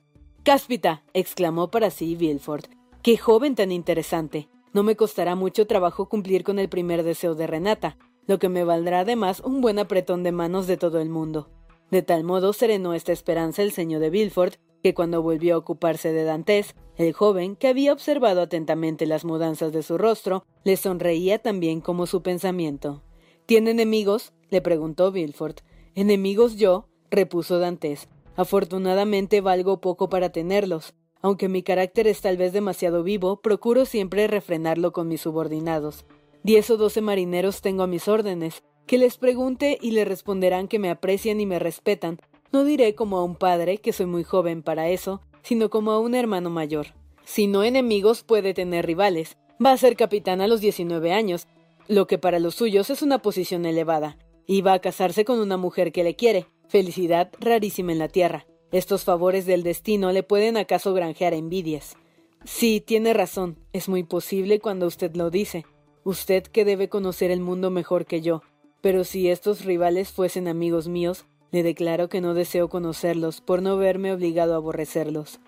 Cáspita, 0.47 1.03
exclamó 1.13 1.71
para 1.71 1.89
sí 1.89 2.15
Bilford. 2.15 2.67
Qué 3.01 3.17
joven 3.17 3.53
tan 3.53 3.69
interesante. 3.69 4.47
No 4.71 4.81
me 4.81 4.95
costará 4.95 5.35
mucho 5.35 5.67
trabajo 5.67 6.07
cumplir 6.07 6.45
con 6.45 6.57
el 6.57 6.69
primer 6.69 7.03
deseo 7.03 7.35
de 7.35 7.47
Renata, 7.47 7.97
lo 8.27 8.39
que 8.39 8.47
me 8.47 8.63
valdrá 8.63 9.01
además 9.01 9.41
un 9.41 9.59
buen 9.59 9.77
apretón 9.77 10.23
de 10.23 10.31
manos 10.31 10.65
de 10.65 10.77
todo 10.77 11.01
el 11.01 11.09
mundo. 11.09 11.49
De 11.91 12.01
tal 12.01 12.23
modo 12.23 12.53
serenó 12.53 12.93
esta 12.93 13.11
esperanza 13.11 13.61
el 13.61 13.73
señor 13.73 13.99
de 13.99 14.09
Bilford, 14.09 14.53
que 14.81 14.93
cuando 14.93 15.21
volvió 15.21 15.55
a 15.55 15.57
ocuparse 15.57 16.13
de 16.13 16.23
Dantes, 16.23 16.75
el 16.95 17.11
joven, 17.11 17.57
que 17.57 17.67
había 17.67 17.91
observado 17.91 18.41
atentamente 18.41 19.05
las 19.05 19.25
mudanzas 19.25 19.73
de 19.73 19.83
su 19.83 19.97
rostro, 19.97 20.45
le 20.63 20.77
sonreía 20.77 21.39
también 21.39 21.81
como 21.81 22.05
su 22.05 22.21
pensamiento. 22.21 23.03
¿Tiene 23.47 23.71
enemigos? 23.71 24.31
le 24.49 24.61
preguntó 24.61 25.11
Bilford. 25.11 25.57
Enemigos 25.93 26.55
yo, 26.55 26.87
repuso 27.11 27.59
Dantes. 27.59 28.07
Afortunadamente 28.37 29.41
valgo 29.41 29.81
poco 29.81 30.09
para 30.09 30.31
tenerlos. 30.31 30.93
Aunque 31.21 31.49
mi 31.49 31.63
carácter 31.63 32.07
es 32.07 32.21
tal 32.21 32.37
vez 32.37 32.53
demasiado 32.53 33.03
vivo, 33.03 33.41
procuro 33.41 33.85
siempre 33.85 34.27
refrenarlo 34.27 34.93
con 34.93 35.07
mis 35.07 35.21
subordinados. 35.21 36.05
Diez 36.43 36.69
o 36.69 36.77
doce 36.77 37.01
marineros 37.01 37.61
tengo 37.61 37.81
a 37.81 37.87
mis 37.87 38.07
órdenes, 38.07 38.63
que 38.85 38.99
les 38.99 39.17
pregunte 39.17 39.79
y 39.81 39.91
le 39.91 40.05
responderán 40.05 40.67
que 40.67 40.77
me 40.77 40.91
aprecian 40.91 41.41
y 41.41 41.47
me 41.47 41.57
respetan. 41.57 42.19
No 42.51 42.63
diré 42.63 42.93
como 42.93 43.17
a 43.17 43.23
un 43.23 43.35
padre, 43.35 43.79
que 43.79 43.91
soy 43.91 44.05
muy 44.05 44.23
joven 44.23 44.61
para 44.61 44.87
eso, 44.89 45.19
sino 45.41 45.71
como 45.71 45.91
a 45.91 45.99
un 45.99 46.13
hermano 46.13 46.51
mayor. 46.51 46.93
Si 47.25 47.47
no 47.47 47.63
enemigos 47.63 48.23
puede 48.23 48.53
tener 48.53 48.85
rivales. 48.85 49.35
Va 49.63 49.71
a 49.71 49.77
ser 49.77 49.95
capitán 49.95 50.41
a 50.41 50.47
los 50.47 50.61
19 50.61 51.11
años, 51.11 51.47
lo 51.87 52.05
que 52.05 52.19
para 52.19 52.37
los 52.37 52.53
suyos 52.53 52.91
es 52.91 53.01
una 53.01 53.17
posición 53.17 53.65
elevada, 53.65 54.19
y 54.45 54.61
va 54.61 54.73
a 54.73 54.79
casarse 54.79 55.25
con 55.25 55.39
una 55.39 55.57
mujer 55.57 55.91
que 55.91 56.03
le 56.03 56.15
quiere, 56.15 56.45
felicidad 56.67 57.31
rarísima 57.39 57.91
en 57.91 57.99
la 57.99 58.07
tierra. 58.07 58.45
Estos 58.71 59.03
favores 59.03 59.45
del 59.45 59.63
destino 59.63 60.11
le 60.11 60.23
pueden 60.23 60.57
acaso 60.57 60.93
granjear 60.93 61.33
envidias. 61.33 61.95
Sí, 62.43 62.81
tiene 62.85 63.13
razón, 63.13 63.57
es 63.73 63.89
muy 63.89 64.03
posible 64.03 64.59
cuando 64.59 64.87
usted 64.87 65.15
lo 65.15 65.29
dice. 65.29 65.65
Usted 66.03 66.43
que 66.43 66.65
debe 66.65 66.89
conocer 66.89 67.31
el 67.31 67.39
mundo 67.39 67.69
mejor 67.71 68.05
que 68.05 68.21
yo. 68.21 68.41
Pero 68.81 69.03
si 69.03 69.29
estos 69.29 69.65
rivales 69.65 70.11
fuesen 70.11 70.47
amigos 70.47 70.87
míos, 70.87 71.25
le 71.51 71.63
declaro 71.63 72.09
que 72.09 72.21
no 72.21 72.33
deseo 72.33 72.69
conocerlos 72.69 73.41
por 73.41 73.61
no 73.61 73.77
verme 73.77 74.13
obligado 74.13 74.53
a 74.53 74.57
aborrecerlos. 74.57 75.39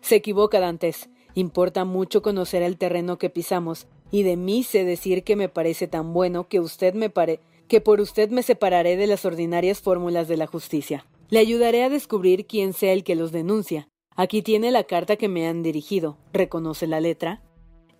Se 0.00 0.16
equivoca, 0.16 0.60
Dantes. 0.60 1.08
Importa 1.34 1.84
mucho 1.84 2.22
conocer 2.22 2.62
el 2.62 2.78
terreno 2.78 3.18
que 3.18 3.30
pisamos, 3.30 3.86
y 4.10 4.22
de 4.22 4.36
mí 4.36 4.62
sé 4.62 4.84
decir 4.84 5.22
que 5.22 5.36
me 5.36 5.48
parece 5.48 5.86
tan 5.86 6.12
bueno 6.12 6.48
que 6.48 6.60
usted 6.60 6.94
me 6.94 7.10
pare 7.10 7.40
que 7.68 7.80
por 7.80 8.00
usted 8.00 8.30
me 8.30 8.42
separaré 8.42 8.96
de 8.96 9.06
las 9.06 9.24
ordinarias 9.24 9.80
fórmulas 9.80 10.26
de 10.26 10.36
la 10.36 10.46
justicia. 10.46 11.06
Le 11.30 11.38
ayudaré 11.38 11.84
a 11.84 11.90
descubrir 11.90 12.46
quién 12.46 12.72
sea 12.72 12.92
el 12.92 13.04
que 13.04 13.14
los 13.14 13.30
denuncia. 13.30 13.88
Aquí 14.16 14.42
tiene 14.42 14.70
la 14.72 14.84
carta 14.84 15.16
que 15.16 15.28
me 15.28 15.46
han 15.46 15.62
dirigido. 15.62 16.18
¿Reconoce 16.32 16.86
la 16.86 17.00
letra? 17.00 17.42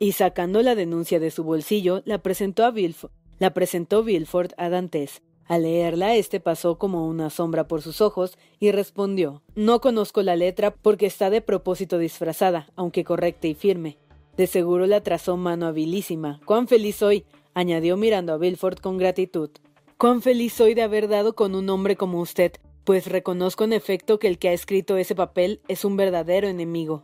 Y 0.01 0.13
sacando 0.13 0.63
la 0.63 0.75
denuncia 0.75 1.21
de 1.21 1.31
su 1.31 1.45
bolsillo, 1.45 2.03
la 2.05 2.19
presentó 2.19 2.65
a 2.65 2.73
la 3.39 3.55
presentó 3.55 4.03
Bilford 4.03 4.53
a 4.57 4.69
Dantes. 4.69 5.23
Al 5.45 5.63
leerla, 5.63 6.15
éste 6.17 6.41
pasó 6.41 6.77
como 6.77 7.09
una 7.09 7.31
sombra 7.31 7.69
por 7.69 7.83
sus 7.83 8.01
ojos 8.01 8.37
y 8.61 8.71
respondió 8.71 9.43
No 9.55 9.81
conozco 9.81 10.23
la 10.23 10.37
letra 10.37 10.75
porque 10.75 11.07
está 11.07 11.31
de 11.31 11.41
propósito 11.41 11.99
disfrazada, 11.99 12.69
aunque 12.77 13.05
correcta 13.05 13.47
y 13.47 13.55
firme. 13.55 13.99
De 14.37 14.47
seguro 14.47 14.87
la 14.87 15.01
trazó 15.01 15.37
mano 15.37 15.67
habilísima. 15.67 16.41
Cuán 16.45 16.69
feliz 16.69 16.97
soy, 16.97 17.25
añadió 17.59 17.97
mirando 17.97 18.33
a 18.33 18.39
Bilford 18.39 18.79
con 18.79 18.99
gratitud. 18.99 19.51
Cuán 19.97 20.23
feliz 20.23 20.53
soy 20.53 20.75
de 20.75 20.83
haber 20.83 21.09
dado 21.09 21.35
con 21.35 21.57
un 21.57 21.69
hombre 21.71 21.97
como 21.97 22.21
usted, 22.21 22.53
pues 22.85 23.07
reconozco 23.07 23.65
en 23.65 23.73
efecto 23.73 24.21
que 24.21 24.29
el 24.29 24.39
que 24.39 24.51
ha 24.51 24.53
escrito 24.53 24.97
ese 24.97 25.17
papel 25.17 25.61
es 25.67 25.85
un 25.85 25.97
verdadero 25.97 26.47
enemigo. 26.47 27.03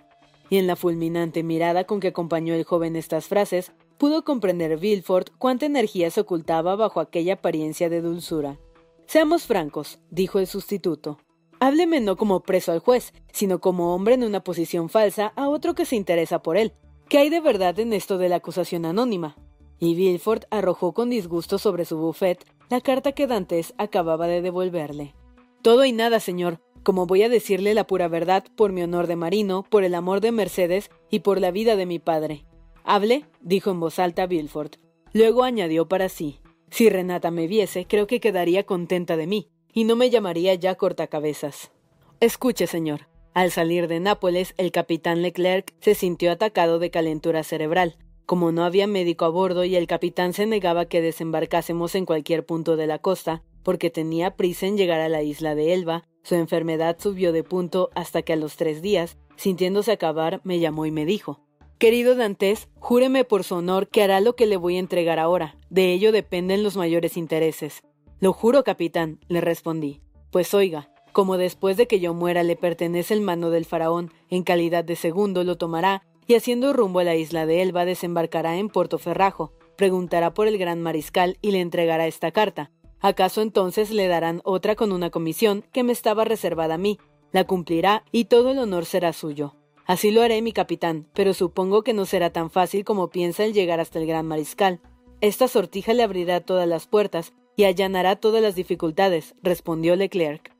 Y 0.49 0.59
en 0.59 0.69
la 0.69 0.77
fulminante 0.77 1.43
mirada 1.43 1.85
con 1.85 1.99
que 1.99 2.09
acompañó 2.09 2.55
el 2.55 2.63
joven 2.63 2.95
estas 2.95 3.27
frases, 3.27 3.73
pudo 3.99 4.23
comprender 4.23 4.79
Vilford 4.79 5.27
cuánta 5.39 5.67
energía 5.67 6.09
se 6.13 6.21
ocultaba 6.21 6.77
bajo 6.77 7.01
aquella 7.01 7.35
apariencia 7.35 7.89
de 7.89 8.01
dulzura. 8.01 8.61
Seamos 9.07 9.47
francos, 9.47 9.99
dijo 10.11 10.39
el 10.39 10.47
sustituto. 10.47 11.19
Hábleme 11.59 12.01
no 12.01 12.17
como 12.17 12.45
preso 12.45 12.71
al 12.71 12.79
juez, 12.79 13.13
sino 13.33 13.61
como 13.61 13.93
hombre 13.93 14.15
en 14.15 14.23
una 14.23 14.45
posición 14.45 14.89
falsa 14.89 15.33
a 15.35 15.49
otro 15.49 15.75
que 15.75 15.85
se 15.85 15.97
interesa 15.97 16.43
por 16.43 16.57
él. 16.57 16.75
¿Qué 17.09 17.19
hay 17.19 17.29
de 17.29 17.41
verdad 17.41 17.77
en 17.81 17.93
esto 17.93 18.19
de 18.19 18.29
la 18.29 18.37
acusación 18.37 18.85
anónima? 18.85 19.37
Y 19.79 19.95
Vilford 19.95 20.45
arrojó 20.51 20.93
con 20.93 21.11
disgusto 21.11 21.59
sobre 21.59 21.85
su 21.85 21.99
buffet 21.99 22.45
la 22.71 22.81
carta 22.81 23.13
que 23.13 23.27
Dantes 23.27 23.75
acababa 23.79 24.27
de 24.27 24.43
devolverle. 24.43 25.15
Todo 25.63 25.85
y 25.85 25.93
nada, 25.93 26.21
señor, 26.21 26.61
como 26.83 27.07
voy 27.07 27.23
a 27.23 27.29
decirle 27.29 27.75
la 27.75 27.87
pura 27.87 28.09
verdad 28.09 28.45
por 28.57 28.73
mi 28.73 28.83
honor 28.83 29.07
de 29.07 29.17
marino, 29.17 29.65
por 29.69 29.85
el 29.85 29.95
amor 29.95 30.21
de 30.21 30.33
Mercedes 30.33 30.91
y 31.11 31.21
por 31.21 31.41
la 31.41 31.51
vida 31.51 31.77
de 31.77 31.87
mi 31.87 31.99
padre. 31.99 32.45
Hable, 32.85 33.25
dijo 33.41 33.71
en 33.71 33.81
voz 33.81 33.99
alta 33.99 34.27
Bilford. 34.27 34.73
Luego 35.13 35.43
añadió 35.43 35.89
para 35.89 36.09
sí. 36.09 36.41
Si 36.71 36.91
Renata 36.91 37.31
me 37.31 37.47
viese, 37.47 37.87
creo 37.87 38.07
que 38.07 38.21
quedaría 38.21 38.65
contenta 38.65 39.17
de 39.17 39.27
mí, 39.27 39.49
y 39.73 39.85
no 39.85 39.97
me 39.97 40.11
llamaría 40.11 40.55
ya 40.55 40.75
cortacabezas. 40.75 41.71
Escuche, 42.21 42.67
señor. 42.67 43.09
Al 43.33 43.51
salir 43.51 43.89
de 43.89 44.01
Nápoles, 44.01 44.55
el 44.59 44.71
capitán 44.71 45.23
Leclerc 45.23 45.73
se 45.81 45.95
sintió 45.95 46.31
atacado 46.31 46.79
de 46.79 46.91
calentura 46.91 47.43
cerebral. 47.43 47.97
Como 48.27 48.53
no 48.53 48.65
había 48.65 48.87
médico 48.87 49.25
a 49.25 49.29
bordo 49.29 49.65
y 49.65 49.77
el 49.77 49.87
capitán 49.87 50.33
se 50.33 50.47
negaba 50.47 50.87
que 50.87 51.03
desembarcásemos 51.03 51.95
en 51.95 52.07
cualquier 52.07 52.47
punto 52.47 52.77
de 52.77 52.87
la 52.87 52.99
costa, 52.99 53.43
porque 53.63 53.91
tenía 53.91 54.37
prisa 54.37 54.67
en 54.67 54.77
llegar 54.77 55.01
a 55.01 55.09
la 55.09 55.23
isla 55.23 55.55
de 55.55 55.75
Elba, 55.75 56.05
su 56.23 56.35
enfermedad 56.37 56.97
subió 56.99 57.33
de 57.33 57.43
punto 57.43 57.91
hasta 57.95 58.23
que 58.23 58.33
a 58.33 58.37
los 58.37 58.57
tres 58.57 58.81
días, 58.81 59.19
sintiéndose 59.37 59.93
acabar, 59.93 60.41
me 60.43 60.59
llamó 60.59 60.87
y 60.87 60.91
me 60.91 61.05
dijo 61.05 61.41
Querido 61.79 62.15
Dantes, 62.15 62.69
júreme 62.79 63.25
por 63.25 63.45
su 63.45 63.57
honor 63.57 63.89
que 63.89 64.03
hará 64.03 64.21
lo 64.21 64.37
que 64.37 64.47
le 64.47 64.57
voy 64.57 64.77
a 64.77 64.81
entregar 64.81 65.19
ahora. 65.19 65.57
De 65.69 65.93
ello 65.93 66.13
dependen 66.13 66.63
los 66.63 66.77
mayores 66.77 67.19
intereses. 67.19 67.83
Lo 68.21 68.33
juro, 68.33 68.65
capitán, 68.65 69.19
le 69.29 69.43
respondí. 69.43 70.01
Pues 70.31 70.55
oiga, 70.55 70.89
como 71.13 71.37
después 71.37 71.77
de 71.77 71.87
que 71.87 72.01
yo 72.01 72.15
muera 72.15 72.43
le 72.43 72.57
pertenece 72.57 73.13
el 73.13 73.21
mano 73.21 73.51
del 73.51 73.67
faraón, 73.67 74.11
en 74.31 74.45
calidad 74.45 74.83
de 74.83 74.97
segundo 74.97 75.45
lo 75.45 75.57
tomará 75.57 76.05
y 76.27 76.35
haciendo 76.35 76.73
rumbo 76.73 77.01
a 77.01 77.05
la 77.05 77.17
isla 77.17 77.47
de 77.47 77.63
Elba 77.63 77.85
desembarcará 77.85 78.57
en 78.57 78.69
Puerto 78.69 78.99
Ferrajo, 78.99 79.53
preguntará 79.77 80.35
por 80.35 80.47
el 80.47 80.59
gran 80.59 80.83
mariscal 80.83 81.39
y 81.43 81.51
le 81.51 81.61
entregará 81.61 82.07
esta 82.07 82.31
carta. 82.31 82.71
¿Acaso 83.01 83.43
entonces 83.43 83.91
le 83.91 84.09
darán 84.09 84.41
otra 84.45 84.77
con 84.77 84.93
una 84.93 85.11
comisión 85.11 85.65
que 85.73 85.83
me 85.83 85.93
estaba 85.93 86.25
reservada 86.25 86.75
a 86.75 86.79
mí? 86.79 86.99
La 87.33 87.45
cumplirá 87.45 88.05
y 88.13 88.27
todo 88.27 88.53
el 88.53 88.59
honor 88.59 88.87
será 88.87 89.13
suyo. 89.13 89.57
Así 89.87 90.11
lo 90.11 90.23
haré, 90.23 90.41
mi 90.41 90.53
capitán, 90.53 91.07
pero 91.13 91.35
supongo 91.35 91.83
que 91.83 91.93
no 91.93 92.07
será 92.07 92.31
tan 92.31 92.51
fácil 92.51 92.85
como 92.85 93.11
piensa 93.11 93.45
el 93.45 93.53
llegar 93.53 93.81
hasta 93.81 93.99
el 93.99 94.07
gran 94.07 94.27
mariscal. 94.27 94.81
Esta 95.21 95.49
sortija 95.49 95.93
le 95.93 96.03
abrirá 96.03 96.41
todas 96.41 96.67
las 96.67 96.87
puertas 96.87 97.35
y 97.57 97.65
allanará 97.65 98.17
todas 98.17 98.43
las 98.43 98.55
dificultades, 98.55 99.35
respondió 99.43 99.97
Leclerc. 99.97 100.53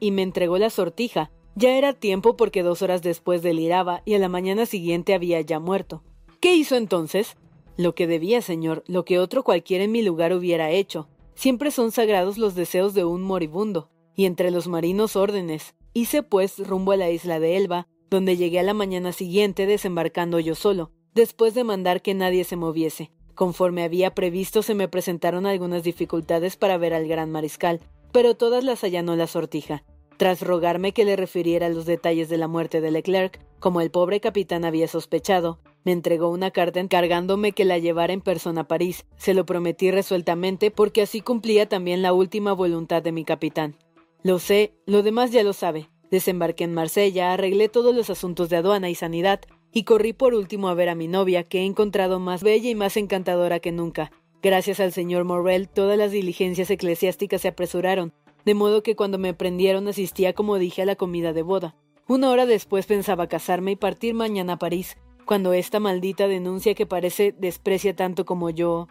Y 0.00 0.10
me 0.10 0.22
entregó 0.22 0.58
la 0.58 0.70
sortija. 0.70 1.30
Ya 1.54 1.76
era 1.76 1.92
tiempo 1.92 2.36
porque 2.36 2.62
dos 2.62 2.82
horas 2.82 3.02
después 3.02 3.42
deliraba 3.42 4.02
y 4.04 4.14
a 4.14 4.18
la 4.18 4.28
mañana 4.28 4.66
siguiente 4.66 5.14
había 5.14 5.40
ya 5.40 5.60
muerto. 5.60 6.02
¿Qué 6.40 6.54
hizo 6.54 6.76
entonces? 6.76 7.36
Lo 7.76 7.94
que 7.94 8.06
debía, 8.06 8.42
señor, 8.42 8.84
lo 8.86 9.04
que 9.04 9.18
otro 9.18 9.42
cualquiera 9.42 9.84
en 9.84 9.92
mi 9.92 10.02
lugar 10.02 10.32
hubiera 10.32 10.70
hecho. 10.70 11.08
Siempre 11.34 11.70
son 11.70 11.92
sagrados 11.92 12.38
los 12.38 12.54
deseos 12.54 12.94
de 12.94 13.04
un 13.04 13.22
moribundo, 13.22 13.90
y 14.14 14.26
entre 14.26 14.50
los 14.50 14.68
marinos 14.68 15.16
órdenes. 15.16 15.74
Hice 15.94 16.22
pues 16.22 16.58
rumbo 16.58 16.92
a 16.92 16.96
la 16.96 17.10
isla 17.10 17.38
de 17.38 17.56
Elba, 17.56 17.86
donde 18.10 18.36
llegué 18.36 18.60
a 18.60 18.62
la 18.62 18.74
mañana 18.74 19.12
siguiente 19.12 19.66
desembarcando 19.66 20.38
yo 20.38 20.54
solo, 20.54 20.90
después 21.14 21.54
de 21.54 21.64
mandar 21.64 22.02
que 22.02 22.14
nadie 22.14 22.44
se 22.44 22.56
moviese. 22.56 23.10
Conforme 23.34 23.82
había 23.82 24.14
previsto 24.14 24.62
se 24.62 24.74
me 24.74 24.88
presentaron 24.88 25.46
algunas 25.46 25.82
dificultades 25.82 26.56
para 26.56 26.76
ver 26.76 26.92
al 26.92 27.08
gran 27.08 27.30
mariscal, 27.30 27.80
pero 28.12 28.34
todas 28.34 28.64
las 28.64 28.84
allanó 28.84 29.16
la 29.16 29.26
sortija. 29.26 29.84
Tras 30.22 30.40
rogarme 30.40 30.92
que 30.92 31.04
le 31.04 31.16
refiriera 31.16 31.68
los 31.68 31.84
detalles 31.84 32.28
de 32.28 32.38
la 32.38 32.46
muerte 32.46 32.80
de 32.80 32.92
Leclerc, 32.92 33.40
como 33.58 33.80
el 33.80 33.90
pobre 33.90 34.20
capitán 34.20 34.64
había 34.64 34.86
sospechado, 34.86 35.58
me 35.82 35.90
entregó 35.90 36.28
una 36.28 36.52
carta 36.52 36.78
encargándome 36.78 37.50
que 37.50 37.64
la 37.64 37.78
llevara 37.78 38.12
en 38.12 38.20
persona 38.20 38.60
a 38.60 38.68
París. 38.68 39.04
Se 39.16 39.34
lo 39.34 39.44
prometí 39.44 39.90
resueltamente 39.90 40.70
porque 40.70 41.02
así 41.02 41.22
cumplía 41.22 41.68
también 41.68 42.02
la 42.02 42.12
última 42.12 42.52
voluntad 42.52 43.02
de 43.02 43.10
mi 43.10 43.24
capitán. 43.24 43.74
Lo 44.22 44.38
sé, 44.38 44.74
lo 44.86 45.02
demás 45.02 45.32
ya 45.32 45.42
lo 45.42 45.54
sabe. 45.54 45.88
Desembarqué 46.08 46.62
en 46.62 46.74
Marsella, 46.74 47.32
arreglé 47.32 47.68
todos 47.68 47.92
los 47.92 48.08
asuntos 48.08 48.48
de 48.48 48.58
aduana 48.58 48.90
y 48.90 48.94
sanidad, 48.94 49.40
y 49.72 49.82
corrí 49.82 50.12
por 50.12 50.34
último 50.34 50.68
a 50.68 50.74
ver 50.74 50.88
a 50.88 50.94
mi 50.94 51.08
novia, 51.08 51.42
que 51.42 51.62
he 51.62 51.64
encontrado 51.64 52.20
más 52.20 52.44
bella 52.44 52.70
y 52.70 52.76
más 52.76 52.96
encantadora 52.96 53.58
que 53.58 53.72
nunca. 53.72 54.12
Gracias 54.40 54.78
al 54.78 54.92
señor 54.92 55.24
Morrel, 55.24 55.68
todas 55.68 55.98
las 55.98 56.12
diligencias 56.12 56.70
eclesiásticas 56.70 57.40
se 57.40 57.48
apresuraron, 57.48 58.12
de 58.44 58.54
modo 58.54 58.82
que 58.82 58.96
cuando 58.96 59.18
me 59.18 59.34
prendieron 59.34 59.88
asistía 59.88 60.32
como 60.32 60.58
dije 60.58 60.82
a 60.82 60.86
la 60.86 60.96
comida 60.96 61.32
de 61.32 61.42
boda. 61.42 61.74
Una 62.08 62.30
hora 62.30 62.46
después 62.46 62.86
pensaba 62.86 63.26
casarme 63.26 63.72
y 63.72 63.76
partir 63.76 64.14
mañana 64.14 64.54
a 64.54 64.58
París, 64.58 64.96
cuando 65.24 65.52
esta 65.52 65.80
maldita 65.80 66.28
denuncia 66.28 66.74
que 66.74 66.86
parece 66.86 67.34
desprecia 67.38 67.94
tanto 67.94 68.24
como 68.24 68.50
yo. 68.50 68.88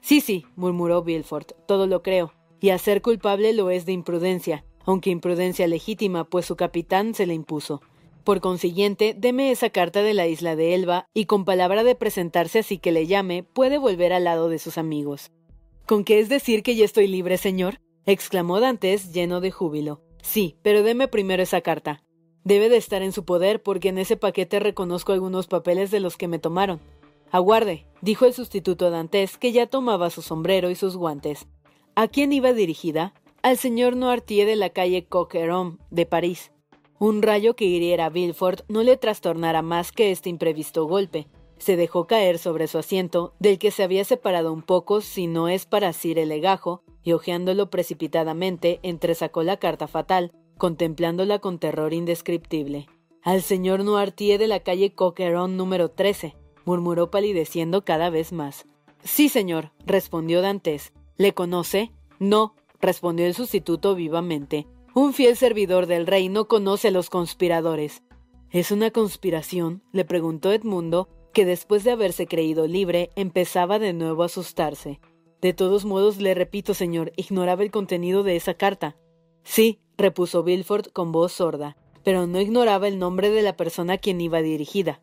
Sí, 0.00 0.20
sí, 0.20 0.46
murmuró 0.56 1.02
Bilford, 1.02 1.46
todo 1.66 1.86
lo 1.86 2.02
creo, 2.02 2.32
y 2.60 2.70
a 2.70 2.78
ser 2.78 3.02
culpable 3.02 3.52
lo 3.52 3.70
es 3.70 3.86
de 3.86 3.92
imprudencia 3.92 4.64
aunque 4.84 5.10
imprudencia 5.10 5.66
legítima, 5.66 6.24
pues 6.24 6.46
su 6.46 6.56
capitán 6.56 7.14
se 7.14 7.26
le 7.26 7.34
impuso. 7.34 7.80
Por 8.22 8.40
consiguiente, 8.40 9.14
deme 9.16 9.50
esa 9.50 9.70
carta 9.70 10.02
de 10.02 10.14
la 10.14 10.26
isla 10.26 10.56
de 10.56 10.74
Elba 10.74 11.06
y 11.12 11.26
con 11.26 11.44
palabra 11.44 11.84
de 11.84 11.94
presentarse 11.94 12.60
así 12.60 12.78
que 12.78 12.92
le 12.92 13.06
llame, 13.06 13.42
puede 13.42 13.78
volver 13.78 14.12
al 14.12 14.24
lado 14.24 14.48
de 14.48 14.58
sus 14.58 14.78
amigos. 14.78 15.30
¿Con 15.86 16.04
qué 16.04 16.20
es 16.20 16.28
decir 16.28 16.62
que 16.62 16.74
ya 16.74 16.84
estoy 16.84 17.06
libre, 17.06 17.36
señor? 17.36 17.80
Exclamó 18.06 18.60
Dantes 18.60 19.12
lleno 19.12 19.40
de 19.40 19.50
júbilo. 19.50 20.00
Sí, 20.22 20.56
pero 20.62 20.82
deme 20.82 21.08
primero 21.08 21.42
esa 21.42 21.60
carta. 21.60 22.02
Debe 22.44 22.68
de 22.68 22.76
estar 22.76 23.02
en 23.02 23.12
su 23.12 23.24
poder 23.24 23.62
porque 23.62 23.88
en 23.88 23.98
ese 23.98 24.16
paquete 24.16 24.60
reconozco 24.60 25.12
algunos 25.12 25.46
papeles 25.46 25.90
de 25.90 26.00
los 26.00 26.16
que 26.16 26.28
me 26.28 26.38
tomaron. 26.38 26.80
Aguarde, 27.30 27.86
dijo 28.00 28.26
el 28.26 28.34
sustituto 28.34 28.90
Dantes, 28.90 29.38
que 29.38 29.52
ya 29.52 29.66
tomaba 29.66 30.10
su 30.10 30.22
sombrero 30.22 30.70
y 30.70 30.74
sus 30.74 30.96
guantes. 30.96 31.46
¿A 31.94 32.08
quién 32.08 32.32
iba 32.32 32.52
dirigida? 32.52 33.14
al 33.44 33.58
señor 33.58 33.94
Noirtier 33.94 34.46
de 34.46 34.56
la 34.56 34.70
calle 34.70 35.04
Coqueron 35.04 35.78
de 35.90 36.06
París. 36.06 36.50
Un 36.98 37.20
rayo 37.20 37.54
que 37.54 37.66
hiriera 37.66 38.06
a 38.06 38.08
Villefort 38.08 38.62
no 38.68 38.82
le 38.82 38.96
trastornara 38.96 39.60
más 39.60 39.92
que 39.92 40.10
este 40.10 40.30
imprevisto 40.30 40.86
golpe. 40.86 41.28
Se 41.64 41.76
dejó 41.76 42.06
caer 42.06 42.38
sobre 42.38 42.66
su 42.66 42.76
asiento, 42.76 43.32
del 43.38 43.58
que 43.58 43.70
se 43.70 43.82
había 43.82 44.04
separado 44.04 44.52
un 44.52 44.60
poco, 44.60 45.00
si 45.00 45.26
no 45.26 45.48
es 45.48 45.64
para 45.64 45.88
asir 45.88 46.18
el 46.18 46.28
legajo, 46.28 46.82
y 47.02 47.12
hojeándolo 47.12 47.70
precipitadamente, 47.70 48.80
entresacó 48.82 49.42
la 49.42 49.56
carta 49.56 49.88
fatal, 49.88 50.32
contemplándola 50.58 51.38
con 51.38 51.58
terror 51.58 51.94
indescriptible. 51.94 52.86
Al 53.22 53.40
señor 53.40 53.82
Noirtier 53.82 54.38
de 54.38 54.46
la 54.46 54.60
calle 54.60 54.92
Coqueron 54.92 55.56
número 55.56 55.90
13, 55.90 56.36
murmuró 56.66 57.10
palideciendo 57.10 57.82
cada 57.82 58.10
vez 58.10 58.30
más. 58.30 58.66
Sí, 59.02 59.30
señor, 59.30 59.72
respondió 59.86 60.42
Dantes. 60.42 60.92
¿Le 61.16 61.32
conoce? 61.32 61.92
No, 62.18 62.56
respondió 62.78 63.24
el 63.24 63.32
sustituto 63.32 63.94
vivamente. 63.94 64.66
Un 64.94 65.14
fiel 65.14 65.34
servidor 65.34 65.86
del 65.86 66.06
rey 66.06 66.28
no 66.28 66.46
conoce 66.46 66.88
a 66.88 66.90
los 66.90 67.08
conspiradores. 67.08 68.02
¿Es 68.50 68.70
una 68.70 68.90
conspiración? 68.90 69.82
le 69.92 70.04
preguntó 70.04 70.52
Edmundo, 70.52 71.08
que 71.34 71.44
después 71.44 71.84
de 71.84 71.90
haberse 71.90 72.26
creído 72.26 72.66
libre 72.66 73.10
empezaba 73.16 73.78
de 73.78 73.92
nuevo 73.92 74.22
a 74.22 74.26
asustarse. 74.26 75.00
De 75.42 75.52
todos 75.52 75.84
modos, 75.84 76.16
le 76.16 76.32
repito, 76.32 76.72
señor, 76.72 77.12
ignoraba 77.16 77.62
el 77.62 77.70
contenido 77.70 78.22
de 78.22 78.36
esa 78.36 78.54
carta. 78.54 78.96
Sí, 79.42 79.80
repuso 79.98 80.42
Bilford 80.42 80.86
con 80.86 81.12
voz 81.12 81.32
sorda, 81.32 81.76
pero 82.02 82.26
no 82.26 82.40
ignoraba 82.40 82.88
el 82.88 82.98
nombre 82.98 83.28
de 83.28 83.42
la 83.42 83.54
persona 83.54 83.94
a 83.94 83.98
quien 83.98 84.22
iba 84.22 84.40
dirigida. 84.40 85.02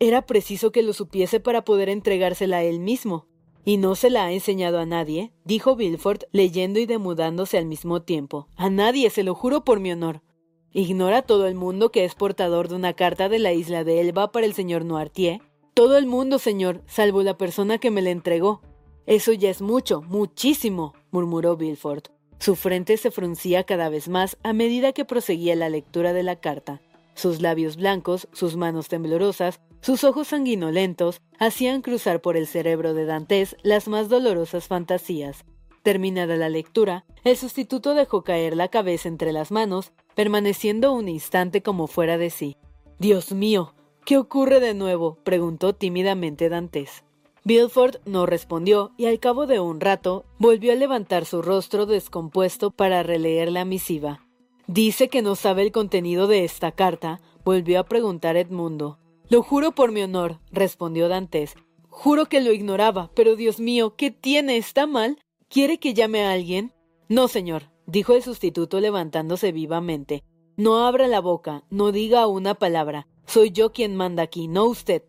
Era 0.00 0.22
preciso 0.22 0.72
que 0.72 0.82
lo 0.82 0.94
supiese 0.94 1.40
para 1.40 1.64
poder 1.64 1.90
entregársela 1.90 2.58
a 2.58 2.62
él 2.62 2.80
mismo. 2.80 3.26
¿Y 3.64 3.76
no 3.76 3.94
se 3.94 4.10
la 4.10 4.24
ha 4.24 4.32
enseñado 4.32 4.78
a 4.78 4.86
nadie? 4.86 5.32
dijo 5.44 5.76
Bilford, 5.76 6.22
leyendo 6.32 6.78
y 6.80 6.86
demudándose 6.86 7.58
al 7.58 7.66
mismo 7.66 8.02
tiempo. 8.02 8.48
A 8.56 8.70
nadie, 8.70 9.10
se 9.10 9.22
lo 9.22 9.34
juro 9.34 9.64
por 9.64 9.80
mi 9.80 9.92
honor. 9.92 10.22
¿Ignora 10.72 11.22
todo 11.22 11.46
el 11.46 11.54
mundo 11.54 11.90
que 11.90 12.04
es 12.04 12.14
portador 12.14 12.68
de 12.68 12.74
una 12.74 12.94
carta 12.94 13.28
de 13.28 13.38
la 13.38 13.52
isla 13.52 13.84
de 13.84 14.00
Elba 14.00 14.32
para 14.32 14.44
el 14.44 14.54
señor 14.54 14.84
Noirtier? 14.84 15.40
Todo 15.74 15.98
el 15.98 16.06
mundo, 16.06 16.38
señor, 16.38 16.82
salvo 16.86 17.24
la 17.24 17.36
persona 17.36 17.78
que 17.78 17.90
me 17.90 18.00
la 18.00 18.10
entregó. 18.10 18.62
Eso 19.06 19.32
ya 19.32 19.50
es 19.50 19.60
mucho, 19.60 20.02
muchísimo, 20.02 20.94
murmuró 21.10 21.56
Bilford. 21.56 22.04
Su 22.38 22.54
frente 22.54 22.96
se 22.96 23.10
fruncía 23.10 23.64
cada 23.64 23.88
vez 23.88 24.08
más 24.08 24.36
a 24.44 24.52
medida 24.52 24.92
que 24.92 25.04
proseguía 25.04 25.56
la 25.56 25.68
lectura 25.68 26.12
de 26.12 26.22
la 26.22 26.36
carta. 26.36 26.80
Sus 27.14 27.40
labios 27.40 27.76
blancos, 27.76 28.28
sus 28.32 28.56
manos 28.56 28.86
temblorosas, 28.86 29.60
sus 29.80 30.04
ojos 30.04 30.28
sanguinolentos 30.28 31.20
hacían 31.40 31.82
cruzar 31.82 32.20
por 32.20 32.36
el 32.36 32.46
cerebro 32.46 32.94
de 32.94 33.04
Dantes 33.04 33.56
las 33.64 33.88
más 33.88 34.08
dolorosas 34.08 34.68
fantasías. 34.68 35.44
Terminada 35.82 36.36
la 36.36 36.48
lectura, 36.48 37.04
el 37.24 37.36
sustituto 37.36 37.94
dejó 37.94 38.22
caer 38.22 38.56
la 38.56 38.68
cabeza 38.68 39.08
entre 39.08 39.32
las 39.32 39.50
manos, 39.50 39.92
permaneciendo 40.14 40.92
un 40.92 41.08
instante 41.08 41.62
como 41.62 41.88
fuera 41.88 42.16
de 42.16 42.30
sí. 42.30 42.56
Dios 42.98 43.32
mío, 43.32 43.74
¿qué 44.04 44.18
ocurre 44.18 44.60
de 44.60 44.74
nuevo? 44.74 45.18
preguntó 45.24 45.74
tímidamente 45.74 46.48
Dantes. 46.48 47.04
Bilford 47.44 47.96
no 48.06 48.24
respondió 48.24 48.92
y 48.96 49.06
al 49.06 49.18
cabo 49.18 49.46
de 49.46 49.60
un 49.60 49.80
rato 49.80 50.24
volvió 50.38 50.72
a 50.72 50.76
levantar 50.76 51.26
su 51.26 51.42
rostro 51.42 51.84
descompuesto 51.84 52.70
para 52.70 53.02
releer 53.02 53.52
la 53.52 53.64
misiva. 53.64 54.20
Dice 54.66 55.08
que 55.08 55.20
no 55.20 55.34
sabe 55.34 55.62
el 55.62 55.72
contenido 55.72 56.26
de 56.26 56.44
esta 56.44 56.72
carta, 56.72 57.20
volvió 57.44 57.80
a 57.80 57.84
preguntar 57.84 58.36
Edmundo. 58.36 58.98
Lo 59.28 59.42
juro 59.42 59.72
por 59.72 59.92
mi 59.92 60.02
honor, 60.02 60.38
respondió 60.50 61.08
Dantes. 61.08 61.54
Juro 61.90 62.26
que 62.26 62.40
lo 62.40 62.52
ignoraba, 62.52 63.10
pero 63.14 63.36
Dios 63.36 63.60
mío, 63.60 63.94
¿qué 63.96 64.10
tiene? 64.10 64.56
¿Está 64.56 64.86
mal? 64.86 65.18
¿Quiere 65.48 65.78
que 65.78 65.92
llame 65.92 66.24
a 66.24 66.32
alguien? 66.32 66.72
No, 67.08 67.28
señor, 67.28 67.70
dijo 67.86 68.14
el 68.14 68.22
sustituto 68.22 68.80
levantándose 68.80 69.52
vivamente. 69.52 70.24
No 70.56 70.86
abra 70.86 71.08
la 71.08 71.20
boca, 71.20 71.64
no 71.68 71.92
diga 71.92 72.26
una 72.26 72.54
palabra. 72.54 73.06
Soy 73.26 73.50
yo 73.50 73.72
quien 73.72 73.96
manda 73.96 74.22
aquí, 74.22 74.48
no 74.48 74.66
usted. 74.66 75.02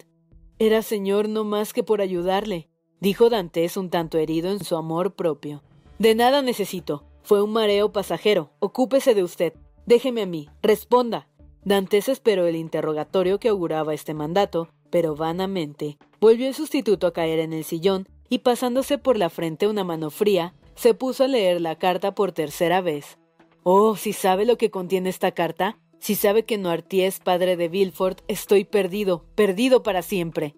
Era 0.59 0.81
señor 0.81 1.27
no 1.29 1.43
más 1.43 1.73
que 1.73 1.83
por 1.83 2.01
ayudarle, 2.01 2.69
dijo 2.99 3.29
Dantes 3.29 3.77
un 3.77 3.89
tanto 3.89 4.17
herido 4.17 4.51
en 4.51 4.63
su 4.63 4.77
amor 4.77 5.15
propio. 5.15 5.63
De 5.99 6.15
nada 6.15 6.41
necesito. 6.41 7.05
Fue 7.23 7.41
un 7.41 7.51
mareo 7.51 7.91
pasajero. 7.91 8.51
Ocúpese 8.59 9.15
de 9.15 9.23
usted. 9.23 9.53
Déjeme 9.85 10.21
a 10.21 10.25
mí. 10.25 10.47
Responda. 10.61 11.27
Dantes 11.63 12.07
esperó 12.07 12.45
el 12.45 12.55
interrogatorio 12.55 13.39
que 13.39 13.49
auguraba 13.49 13.95
este 13.95 14.13
mandato, 14.13 14.69
pero 14.91 15.15
vanamente. 15.15 15.97
Volvió 16.21 16.47
el 16.47 16.53
sustituto 16.53 17.07
a 17.07 17.13
caer 17.13 17.39
en 17.39 17.53
el 17.53 17.63
sillón 17.63 18.07
y 18.29 18.39
pasándose 18.39 18.97
por 18.97 19.17
la 19.17 19.29
frente 19.29 19.67
una 19.67 19.83
mano 19.83 20.11
fría, 20.11 20.53
se 20.75 20.93
puso 20.93 21.23
a 21.23 21.27
leer 21.27 21.61
la 21.61 21.77
carta 21.77 22.13
por 22.13 22.31
tercera 22.31 22.81
vez. 22.81 23.17
Oh, 23.63 23.95
si 23.95 24.13
sabe 24.13 24.45
lo 24.45 24.57
que 24.57 24.69
contiene 24.69 25.09
esta 25.09 25.31
carta, 25.31 25.79
si 25.99 26.15
sabe 26.15 26.45
que 26.45 26.57
Noirtier 26.57 27.07
es 27.07 27.19
padre 27.19 27.57
de 27.57 27.67
Villefort, 27.67 28.21
estoy 28.27 28.63
perdido, 28.63 29.25
perdido 29.35 29.83
para 29.83 30.01
siempre. 30.01 30.55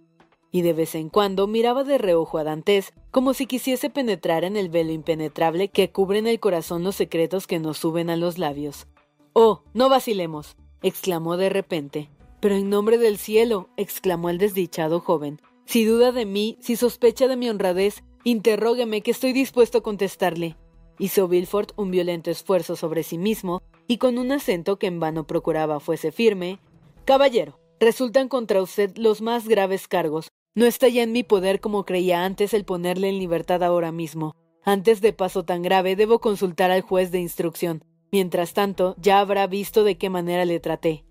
Y 0.52 0.62
de 0.62 0.74
vez 0.74 0.96
en 0.96 1.10
cuando 1.10 1.48
miraba 1.48 1.84
de 1.84 1.98
reojo 1.98 2.38
a 2.38 2.44
Dantes, 2.44 2.94
como 3.12 3.34
si 3.34 3.46
quisiese 3.46 3.90
penetrar 3.90 4.44
en 4.44 4.58
el 4.58 4.70
velo 4.70 4.92
impenetrable 4.92 5.70
que 5.70 5.92
cubre 5.92 6.20
en 6.20 6.28
el 6.28 6.40
corazón 6.40 6.84
los 6.84 6.96
secretos 6.96 7.48
que 7.48 7.60
nos 7.60 7.78
suben 7.78 8.10
a 8.10 8.16
los 8.16 8.38
labios. 8.38 8.88
Oh, 9.34 9.64
no 9.74 9.90
vacilemos 9.90 10.56
exclamó 10.82 11.38
de 11.38 11.50
repente. 11.50 12.10
Pero 12.40 12.56
en 12.56 12.70
nombre 12.70 12.98
del 12.98 13.18
cielo, 13.18 13.70
exclamó 13.78 14.30
el 14.30 14.38
desdichado 14.38 15.00
joven, 15.00 15.42
si 15.66 15.86
duda 15.86 16.12
de 16.12 16.26
mí, 16.26 16.58
si 16.62 16.76
sospecha 16.76 17.28
de 17.28 17.36
mi 17.36 17.50
honradez, 17.50 18.04
interrógueme 18.24 19.02
que 19.02 19.12
estoy 19.12 19.34
dispuesto 19.34 19.80
a 19.80 19.84
contestarle. 19.84 20.56
Hizo 21.00 21.28
Bilford 21.28 21.72
un 21.76 21.92
violento 21.92 22.32
esfuerzo 22.32 22.76
sobre 22.76 23.04
sí 23.04 23.18
mismo, 23.18 23.62
y 23.88 23.98
con 23.98 24.18
un 24.18 24.32
acento 24.32 24.78
que 24.78 24.88
en 24.88 25.00
vano 25.00 25.26
procuraba 25.26 25.80
fuese 25.80 26.12
firme, 26.12 26.60
Caballero, 27.06 27.58
Resultan 27.80 28.28
contra 28.28 28.62
usted 28.64 28.98
los 28.98 29.22
más 29.22 29.48
graves 29.48 29.88
cargos. 29.88 30.30
No 30.56 30.66
está 30.66 30.88
ya 30.88 31.04
en 31.04 31.12
mi 31.12 31.22
poder 31.22 31.60
como 31.60 31.86
creía 31.86 32.26
antes 32.26 32.56
el 32.56 32.66
ponerle 32.66 33.10
en 33.10 33.20
libertad 33.20 33.64
ahora 33.64 33.92
mismo. 33.92 34.36
Antes 34.64 35.00
de 35.00 35.14
paso 35.14 35.46
tan 35.46 35.62
grave 35.62 35.96
debo 35.96 36.20
consultar 36.20 36.72
al 36.72 36.82
juez 36.82 37.12
de 37.12 37.20
instrucción. 37.20 37.84
Mientras 38.12 38.54
tanto, 38.54 38.96
ya 39.00 39.20
habrá 39.20 39.46
visto 39.46 39.84
de 39.84 39.98
qué 39.98 40.10
manera 40.10 40.46
le 40.46 40.60
traté. 40.60 41.06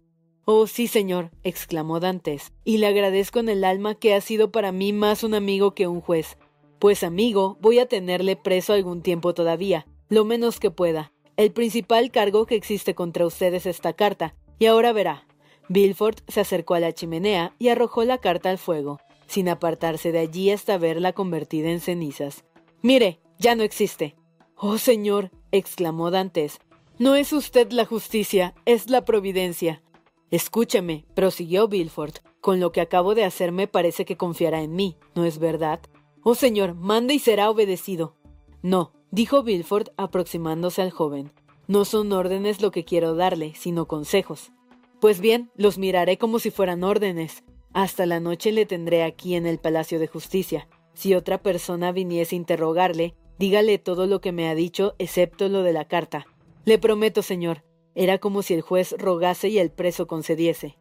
Oh, 0.44 0.66
sí, 0.66 0.88
señor, 0.88 1.30
exclamó 1.44 2.00
Dantes, 2.00 2.52
y 2.64 2.78
le 2.78 2.86
agradezco 2.86 3.38
en 3.38 3.48
el 3.48 3.64
alma 3.64 3.94
que 3.94 4.14
ha 4.14 4.20
sido 4.20 4.50
para 4.50 4.72
mí 4.72 4.92
más 4.92 5.22
un 5.22 5.34
amigo 5.34 5.74
que 5.74 5.86
un 5.86 6.00
juez. 6.00 6.36
Pues 6.78 7.04
amigo, 7.04 7.58
voy 7.60 7.78
a 7.78 7.86
tenerle 7.86 8.36
preso 8.36 8.72
algún 8.72 9.02
tiempo 9.02 9.34
todavía, 9.34 9.86
lo 10.08 10.24
menos 10.24 10.58
que 10.58 10.70
pueda. 10.70 11.12
El 11.36 11.52
principal 11.52 12.10
cargo 12.10 12.46
que 12.46 12.54
existe 12.54 12.94
contra 12.94 13.26
usted 13.26 13.52
es 13.52 13.66
esta 13.66 13.92
carta, 13.92 14.34
y 14.58 14.66
ahora 14.66 14.92
verá. 14.92 15.26
Bilford 15.68 16.16
se 16.28 16.40
acercó 16.40 16.74
a 16.74 16.80
la 16.80 16.92
chimenea 16.92 17.54
y 17.58 17.68
arrojó 17.68 18.04
la 18.04 18.18
carta 18.18 18.48
al 18.48 18.58
fuego, 18.58 19.00
sin 19.26 19.48
apartarse 19.48 20.12
de 20.12 20.20
allí 20.20 20.50
hasta 20.50 20.78
verla 20.78 21.12
convertida 21.12 21.70
en 21.70 21.80
cenizas. 21.80 22.44
Mire, 22.80 23.20
ya 23.38 23.54
no 23.54 23.64
existe. 23.64 24.16
Oh, 24.56 24.78
señor, 24.78 25.30
exclamó 25.52 26.10
Dantes, 26.10 26.58
no 26.98 27.14
es 27.14 27.34
usted 27.34 27.70
la 27.72 27.84
justicia, 27.84 28.54
es 28.64 28.88
la 28.88 29.04
providencia. 29.04 29.82
Escúcheme, 30.30 31.04
prosiguió 31.14 31.68
Bilford, 31.68 32.14
con 32.40 32.60
lo 32.60 32.72
que 32.72 32.80
acabo 32.80 33.14
de 33.14 33.24
hacer 33.24 33.52
me 33.52 33.68
parece 33.68 34.06
que 34.06 34.16
confiará 34.16 34.62
en 34.62 34.74
mí, 34.74 34.96
¿no 35.14 35.26
es 35.26 35.38
verdad? 35.38 35.80
Oh, 36.22 36.34
señor, 36.34 36.74
mande 36.74 37.12
y 37.12 37.18
será 37.18 37.50
obedecido. 37.50 38.16
No, 38.62 38.92
dijo 39.10 39.42
Bilford 39.42 39.88
aproximándose 39.96 40.82
al 40.82 40.90
joven. 40.90 41.32
No 41.68 41.84
son 41.84 42.12
órdenes 42.12 42.60
lo 42.60 42.70
que 42.70 42.84
quiero 42.84 43.14
darle, 43.14 43.54
sino 43.54 43.86
consejos. 43.86 44.52
Pues 45.00 45.20
bien, 45.20 45.50
los 45.56 45.78
miraré 45.78 46.16
como 46.18 46.38
si 46.38 46.50
fueran 46.50 46.84
órdenes. 46.84 47.44
Hasta 47.72 48.06
la 48.06 48.20
noche 48.20 48.52
le 48.52 48.66
tendré 48.66 49.02
aquí 49.02 49.34
en 49.34 49.46
el 49.46 49.58
Palacio 49.58 49.98
de 49.98 50.06
Justicia. 50.06 50.68
Si 50.94 51.14
otra 51.14 51.42
persona 51.42 51.92
viniese 51.92 52.34
a 52.34 52.38
interrogarle, 52.38 53.14
dígale 53.38 53.78
todo 53.78 54.06
lo 54.06 54.20
que 54.20 54.32
me 54.32 54.48
ha 54.48 54.54
dicho, 54.54 54.94
excepto 54.98 55.48
lo 55.48 55.62
de 55.62 55.72
la 55.72 55.86
carta. 55.86 56.26
Le 56.64 56.78
prometo, 56.78 57.22
señor. 57.22 57.62
Era 57.94 58.18
como 58.18 58.42
si 58.42 58.54
el 58.54 58.60
juez 58.60 58.94
rogase 58.98 59.48
y 59.48 59.58
el 59.58 59.70
preso 59.70 60.06
concediese. 60.06 60.76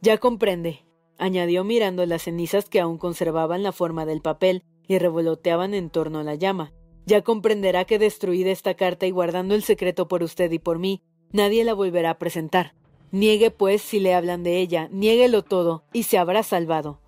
Ya 0.00 0.18
comprende, 0.18 0.84
añadió 1.18 1.64
mirando 1.64 2.04
las 2.06 2.22
cenizas 2.22 2.68
que 2.68 2.80
aún 2.80 2.98
conservaban 2.98 3.62
la 3.62 3.72
forma 3.72 4.06
del 4.06 4.20
papel 4.20 4.62
y 4.86 4.98
revoloteaban 4.98 5.74
en 5.74 5.90
torno 5.90 6.20
a 6.20 6.24
la 6.24 6.34
llama. 6.34 6.72
Ya 7.08 7.22
comprenderá 7.22 7.86
que 7.86 7.98
destruida 7.98 8.50
esta 8.50 8.74
carta 8.74 9.06
y 9.06 9.10
guardando 9.10 9.54
el 9.54 9.62
secreto 9.62 10.08
por 10.08 10.22
usted 10.22 10.52
y 10.52 10.58
por 10.58 10.78
mí, 10.78 11.00
nadie 11.32 11.64
la 11.64 11.72
volverá 11.72 12.10
a 12.10 12.18
presentar. 12.18 12.74
Niegue, 13.12 13.50
pues, 13.50 13.80
si 13.80 13.98
le 13.98 14.12
hablan 14.12 14.42
de 14.42 14.58
ella, 14.58 14.88
niéguelo 14.92 15.42
todo, 15.42 15.84
y 15.94 16.02
se 16.02 16.18
habrá 16.18 16.42
salvado. 16.42 17.00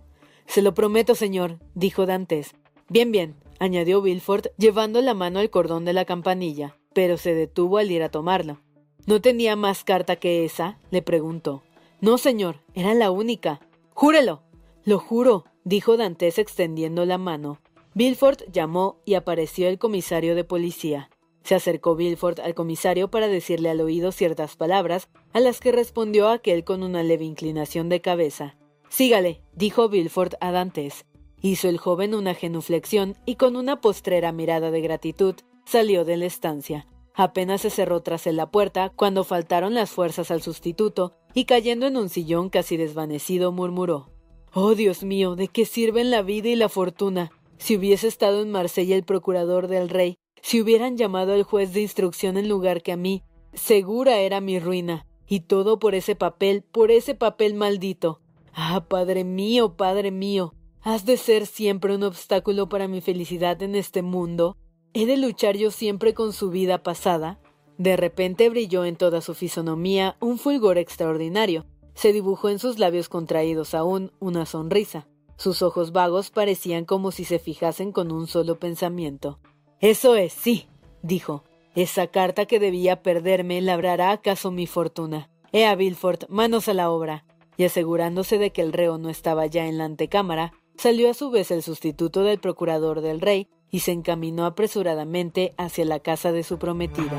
Se 0.46 0.62
lo 0.62 0.72
prometo, 0.72 1.14
señor, 1.14 1.58
dijo 1.74 2.06
Dantes. 2.06 2.54
Bien, 2.88 3.12
bien, 3.12 3.36
añadió 3.58 4.00
Wilford, 4.00 4.46
llevando 4.56 5.02
la 5.02 5.12
mano 5.12 5.38
al 5.38 5.50
cordón 5.50 5.84
de 5.84 5.92
la 5.92 6.06
campanilla 6.06 6.80
pero 6.92 7.16
se 7.16 7.34
detuvo 7.34 7.78
al 7.78 7.90
ir 7.90 8.02
a 8.02 8.10
tomarlo. 8.10 8.60
¿No 9.06 9.20
tenía 9.20 9.56
más 9.56 9.84
carta 9.84 10.16
que 10.16 10.44
esa? 10.44 10.78
le 10.90 11.02
preguntó. 11.02 11.62
No, 12.00 12.18
señor, 12.18 12.56
era 12.74 12.94
la 12.94 13.10
única. 13.10 13.60
Júrelo. 13.94 14.42
Lo 14.84 14.98
juro, 14.98 15.44
dijo 15.64 15.96
Dantes 15.96 16.38
extendiendo 16.38 17.04
la 17.04 17.18
mano. 17.18 17.60
Bilford 17.94 18.50
llamó 18.53 19.00
y 19.05 19.14
apareció 19.14 19.68
el 19.68 19.79
comisario 19.79 20.35
de 20.35 20.44
policía. 20.44 21.11
Se 21.42 21.55
acercó 21.55 21.96
Bilford 21.96 22.40
al 22.40 22.55
comisario 22.55 23.11
para 23.11 23.26
decirle 23.26 23.70
al 23.70 23.81
oído 23.81 24.12
ciertas 24.12 24.57
palabras, 24.57 25.09
a 25.33 25.40
las 25.40 25.61
que 25.61 25.72
respondió 25.72 26.29
aquel 26.29 26.64
con 26.64 26.83
una 26.83 27.03
leve 27.03 27.24
inclinación 27.24 27.88
de 27.88 28.00
cabeza. 28.00 28.57
Sígale, 28.88 29.40
dijo 29.55 29.88
Bilford 29.88 30.35
a 30.40 30.53
Dantes. 30.53 31.07
Hizo 31.42 31.68
el 31.68 31.79
joven 31.79 32.14
una 32.14 32.35
genuflexión 32.35 33.16
y 33.24 33.37
con 33.37 33.57
una 33.57 33.81
postrera 33.81 34.31
mirada 34.31 34.70
de 34.70 34.81
gratitud 34.83 35.35
salió 35.64 36.05
de 36.05 36.16
la 36.16 36.26
estancia. 36.26 36.87
Apenas 37.14 37.62
se 37.62 37.70
cerró 37.70 38.03
tras 38.03 38.26
él 38.26 38.37
la 38.37 38.50
puerta 38.50 38.92
cuando 38.94 39.24
faltaron 39.24 39.74
las 39.74 39.90
fuerzas 39.90 40.31
al 40.31 40.42
sustituto 40.42 41.16
y 41.35 41.44
cayendo 41.44 41.87
en 41.87 41.96
un 41.96 42.09
sillón 42.09 42.50
casi 42.50 42.76
desvanecido 42.76 43.53
murmuró 43.53 44.11
Oh 44.53 44.74
Dios 44.74 45.05
mío, 45.05 45.37
¿de 45.37 45.46
qué 45.46 45.64
sirven 45.64 46.11
la 46.11 46.22
vida 46.22 46.48
y 46.48 46.57
la 46.57 46.68
fortuna? 46.68 47.31
Si 47.61 47.77
hubiese 47.77 48.09
estado 48.09 48.40
en 48.40 48.51
Marsella 48.51 48.96
el 48.96 49.05
procurador 49.05 49.68
del 49.68 49.90
rey, 49.90 50.16
si 50.40 50.62
hubieran 50.62 50.96
llamado 50.96 51.35
al 51.35 51.42
juez 51.42 51.75
de 51.75 51.83
instrucción 51.83 52.38
en 52.38 52.49
lugar 52.49 52.83
que 52.83 52.90
a 52.90 52.96
mí, 52.96 53.23
segura 53.53 54.18
era 54.20 54.40
mi 54.40 54.59
ruina. 54.59 55.07
Y 55.27 55.40
todo 55.40 55.79
por 55.79 55.94
ese 55.94 56.16
papel, 56.16 56.64
por 56.73 56.90
ese 56.90 57.14
papel 57.14 57.53
maldito. 57.53 58.23
Ah, 58.55 58.87
Padre 58.88 59.25
mío, 59.25 59.77
Padre 59.77 60.11
mío, 60.11 60.55
¿has 60.81 61.05
de 61.05 61.18
ser 61.18 61.46
siempre 61.46 61.94
un 61.94 62.03
obstáculo 62.03 62.70
para 62.70 62.88
mi 62.88 63.03
felicidad 63.03 63.62
en 63.62 63.75
este 63.75 64.01
mundo? 64.01 64.57
¿He 64.94 65.05
de 65.05 65.18
luchar 65.18 65.59
yo 65.59 65.70
siempre 65.70 66.14
con 66.14 66.33
su 66.33 66.49
vida 66.49 66.83
pasada? 66.83 67.40
De 67.77 67.96
repente 67.96 68.49
brilló 68.49 68.87
en 68.87 68.96
toda 68.96 69.20
su 69.20 69.35
fisonomía 69.35 70.16
un 70.18 70.38
fulgor 70.38 70.79
extraordinario. 70.79 71.66
Se 71.92 72.14
dibujó 72.14 72.49
en 72.49 72.59
sus 72.59 72.79
labios 72.79 73.11
contraídos 73.11 73.75
aún 73.75 74.12
una 74.18 74.46
sonrisa. 74.46 75.10
Sus 75.40 75.62
ojos 75.62 75.92
vagos 75.92 76.29
parecían 76.29 76.85
como 76.85 77.12
si 77.12 77.24
se 77.24 77.38
fijasen 77.38 77.92
con 77.92 78.12
un 78.12 78.26
solo 78.26 78.59
pensamiento. 78.59 79.38
Eso 79.81 80.14
es, 80.14 80.35
sí, 80.35 80.66
dijo. 81.00 81.44
Esa 81.74 82.09
carta 82.09 82.44
que 82.44 82.61
debía 82.61 83.03
perderme 83.03 83.62
labrará 83.62 84.11
acaso 84.11 84.50
mi 84.50 84.66
fortuna. 84.66 85.31
Ea, 85.50 85.74
Bilford, 85.76 86.29
manos 86.29 86.68
a 86.68 86.74
la 86.74 86.90
obra. 86.90 87.24
Y 87.57 87.64
asegurándose 87.64 88.37
de 88.37 88.50
que 88.50 88.61
el 88.61 88.74
reo 88.74 88.98
no 88.98 89.09
estaba 89.09 89.46
ya 89.46 89.66
en 89.66 89.79
la 89.79 89.87
antecámara, 89.87 90.53
salió 90.76 91.09
a 91.09 91.14
su 91.14 91.31
vez 91.31 91.50
el 91.50 91.62
sustituto 91.62 92.22
del 92.22 92.38
procurador 92.38 93.00
del 93.00 93.22
rey 93.22 93.48
y 93.70 93.81
se 93.81 93.92
encaminó 93.92 94.44
apresuradamente 94.44 95.55
hacia 95.57 95.87
la 95.87 96.00
casa 96.00 96.33
de 96.33 96.42
su 96.42 96.59
prometida. 96.59 97.18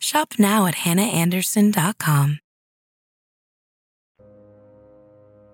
Shop 0.00 0.28
now 0.38 0.66
at 0.66 0.74
hannahanderson.com. 0.84 2.38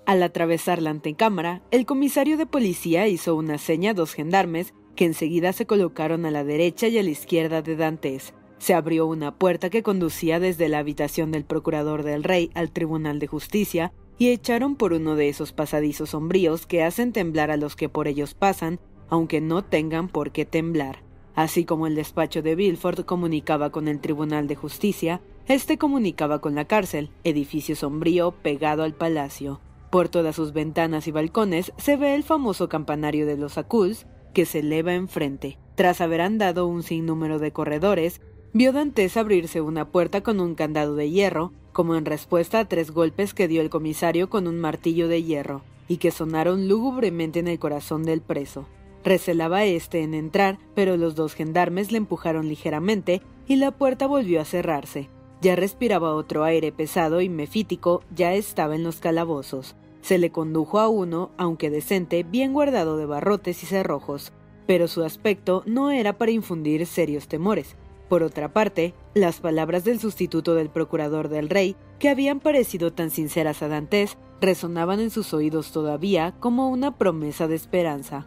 Al 0.07 0.23
atravesar 0.23 0.83
la 0.83 0.91
antecámara, 0.91 1.63
el 1.71 1.87
comisario 1.87 2.37
de 2.37 2.45
policía 2.45 3.09
hizo 3.09 3.37
una 3.37 3.57
seña 3.57 3.93
a 3.93 3.95
dos 3.95 4.13
gendarmes 4.13 4.75
que 4.97 5.07
enseguida 5.07 5.55
se 5.55 5.67
colocaron 5.67 6.27
a 6.27 6.31
la 6.31 6.45
derecha 6.45 6.89
y 6.89 6.99
a 6.99 7.03
la 7.03 7.09
izquierda 7.09 7.63
de 7.63 7.75
Dantes. 7.75 8.35
Se 8.59 8.75
abrió 8.75 9.07
una 9.07 9.35
puerta 9.39 9.71
que 9.71 9.83
conducía 9.83 10.41
desde 10.41 10.69
la 10.69 10.79
habitación 10.79 11.33
del 11.33 11.45
procurador 11.45 12.03
del 12.03 12.23
rey 12.23 12.51
al 12.55 12.71
Tribunal 12.71 13.19
de 13.19 13.27
Justicia 13.27 13.93
y 14.19 14.29
echaron 14.29 14.77
por 14.77 14.93
uno 14.93 15.17
de 15.17 15.31
esos 15.31 15.53
pasadizos 15.53 16.11
sombríos 16.11 16.67
que 16.67 16.83
hacen 16.83 17.13
temblar 17.13 17.51
a 17.51 17.57
los 17.57 17.77
que 17.77 17.89
por 17.89 18.09
ellos 18.09 18.35
pasan, 18.35 18.79
aunque 19.09 19.41
no 19.41 19.65
tengan 19.65 20.09
por 20.09 20.33
qué 20.33 20.45
temblar. 20.45 21.04
Así 21.35 21.65
como 21.65 21.87
el 21.87 21.95
despacho 21.97 22.43
de 22.43 22.55
Bilford 22.55 23.05
comunicaba 23.05 23.71
con 23.71 23.89
el 23.89 24.01
Tribunal 24.01 24.47
de 24.47 24.55
Justicia, 24.55 25.21
este 25.49 25.79
comunicaba 25.79 26.41
con 26.41 26.55
la 26.55 26.65
cárcel, 26.65 27.11
edificio 27.25 27.77
sombrío 27.77 28.31
pegado 28.31 28.83
al 28.83 28.95
palacio. 28.95 29.61
Por 29.91 30.09
todas 30.09 30.37
sus 30.37 30.53
ventanas 30.53 31.07
y 31.07 31.11
balcones 31.11 31.73
se 31.77 31.97
ve 31.97 32.15
el 32.15 32.23
famoso 32.23 32.69
campanario 32.69 33.27
de 33.27 33.37
los 33.37 33.59
Aculs, 33.59 34.07
que 34.33 34.47
se 34.47 34.61
eleva 34.61 34.95
enfrente. 34.95 35.59
Tras 35.75 36.01
haber 36.01 36.21
andado 36.21 36.67
un 36.67 36.83
sinnúmero 36.83 37.39
de 37.39 37.53
corredores, 37.53 38.21
vio 38.53 38.73
Dantes 38.73 39.17
abrirse 39.17 39.61
una 39.61 39.89
puerta 39.89 40.23
con 40.23 40.41
un 40.41 40.55
candado 40.55 40.95
de 40.95 41.11
hierro, 41.11 41.53
como 41.73 41.97
en 41.97 42.05
respuesta 42.05 42.61
a 42.61 42.65
tres 42.65 42.93
golpes 42.93 43.35
que 43.35 43.49
dio 43.49 43.61
el 43.61 43.71
comisario 43.71 44.31
con 44.31 44.47
un 44.47 44.61
martillo 44.61 45.09
de 45.09 45.23
hierro, 45.23 45.63
y 45.89 45.97
que 45.97 46.13
sonaron 46.13 46.69
lúgubremente 46.69 47.41
en 47.41 47.49
el 47.49 47.59
corazón 47.59 48.05
del 48.05 48.21
preso. 48.21 48.67
Recelaba 49.05 49.65
éste 49.65 50.03
en 50.03 50.15
entrar, 50.15 50.59
pero 50.75 50.97
los 50.97 51.15
dos 51.15 51.35
gendarmes 51.35 51.93
le 51.93 51.99
empujaron 51.99 52.49
ligeramente 52.49 53.21
y 53.47 53.57
la 53.57 53.71
puerta 53.71 54.07
volvió 54.07 54.41
a 54.41 54.47
cerrarse. 54.47 55.11
Ya 55.43 55.57
respiraba 55.57 56.15
otro 56.15 56.43
aire 56.45 56.73
pesado 56.73 57.21
y 57.21 57.29
mefítico, 57.29 58.03
ya 58.15 58.33
estaba 58.33 58.75
en 58.75 58.83
los 58.83 59.01
calabozos. 59.01 59.77
Se 60.01 60.17
le 60.17 60.31
condujo 60.31 60.79
a 60.79 60.89
uno, 60.89 61.33
aunque 61.37 61.69
decente, 61.69 62.23
bien 62.23 62.55
guardado 62.55 62.97
de 62.97 63.05
barrotes 63.05 63.63
y 63.63 63.67
cerrojos, 63.67 64.33
pero 64.67 64.89
su 64.89 65.03
aspecto 65.05 65.63
no 65.67 65.91
era 65.91 66.17
para 66.17 66.31
infundir 66.31 66.87
serios 66.87 67.29
temores. 67.29 67.77
Por 68.09 68.23
otra 68.23 68.53
parte, 68.55 68.95
las 69.15 69.41
palabras 69.41 69.85
del 69.85 70.01
sustituto 70.01 70.55
del 70.55 70.71
procurador 70.71 71.29
del 71.29 71.51
rey, 71.51 71.77
que 71.99 72.09
habían 72.09 72.41
parecido 72.41 72.93
tan 72.93 73.11
sinceras 73.11 73.63
a 73.63 73.69
Dantes, 73.69 74.17
resonaban 74.41 75.01
en 75.01 75.11
sus 75.11 75.35
oídos 75.35 75.73
todavía 75.73 76.35
como 76.41 76.71
una 76.71 76.97
promesa 76.97 77.49
de 77.49 77.57
esperanza. 77.57 78.27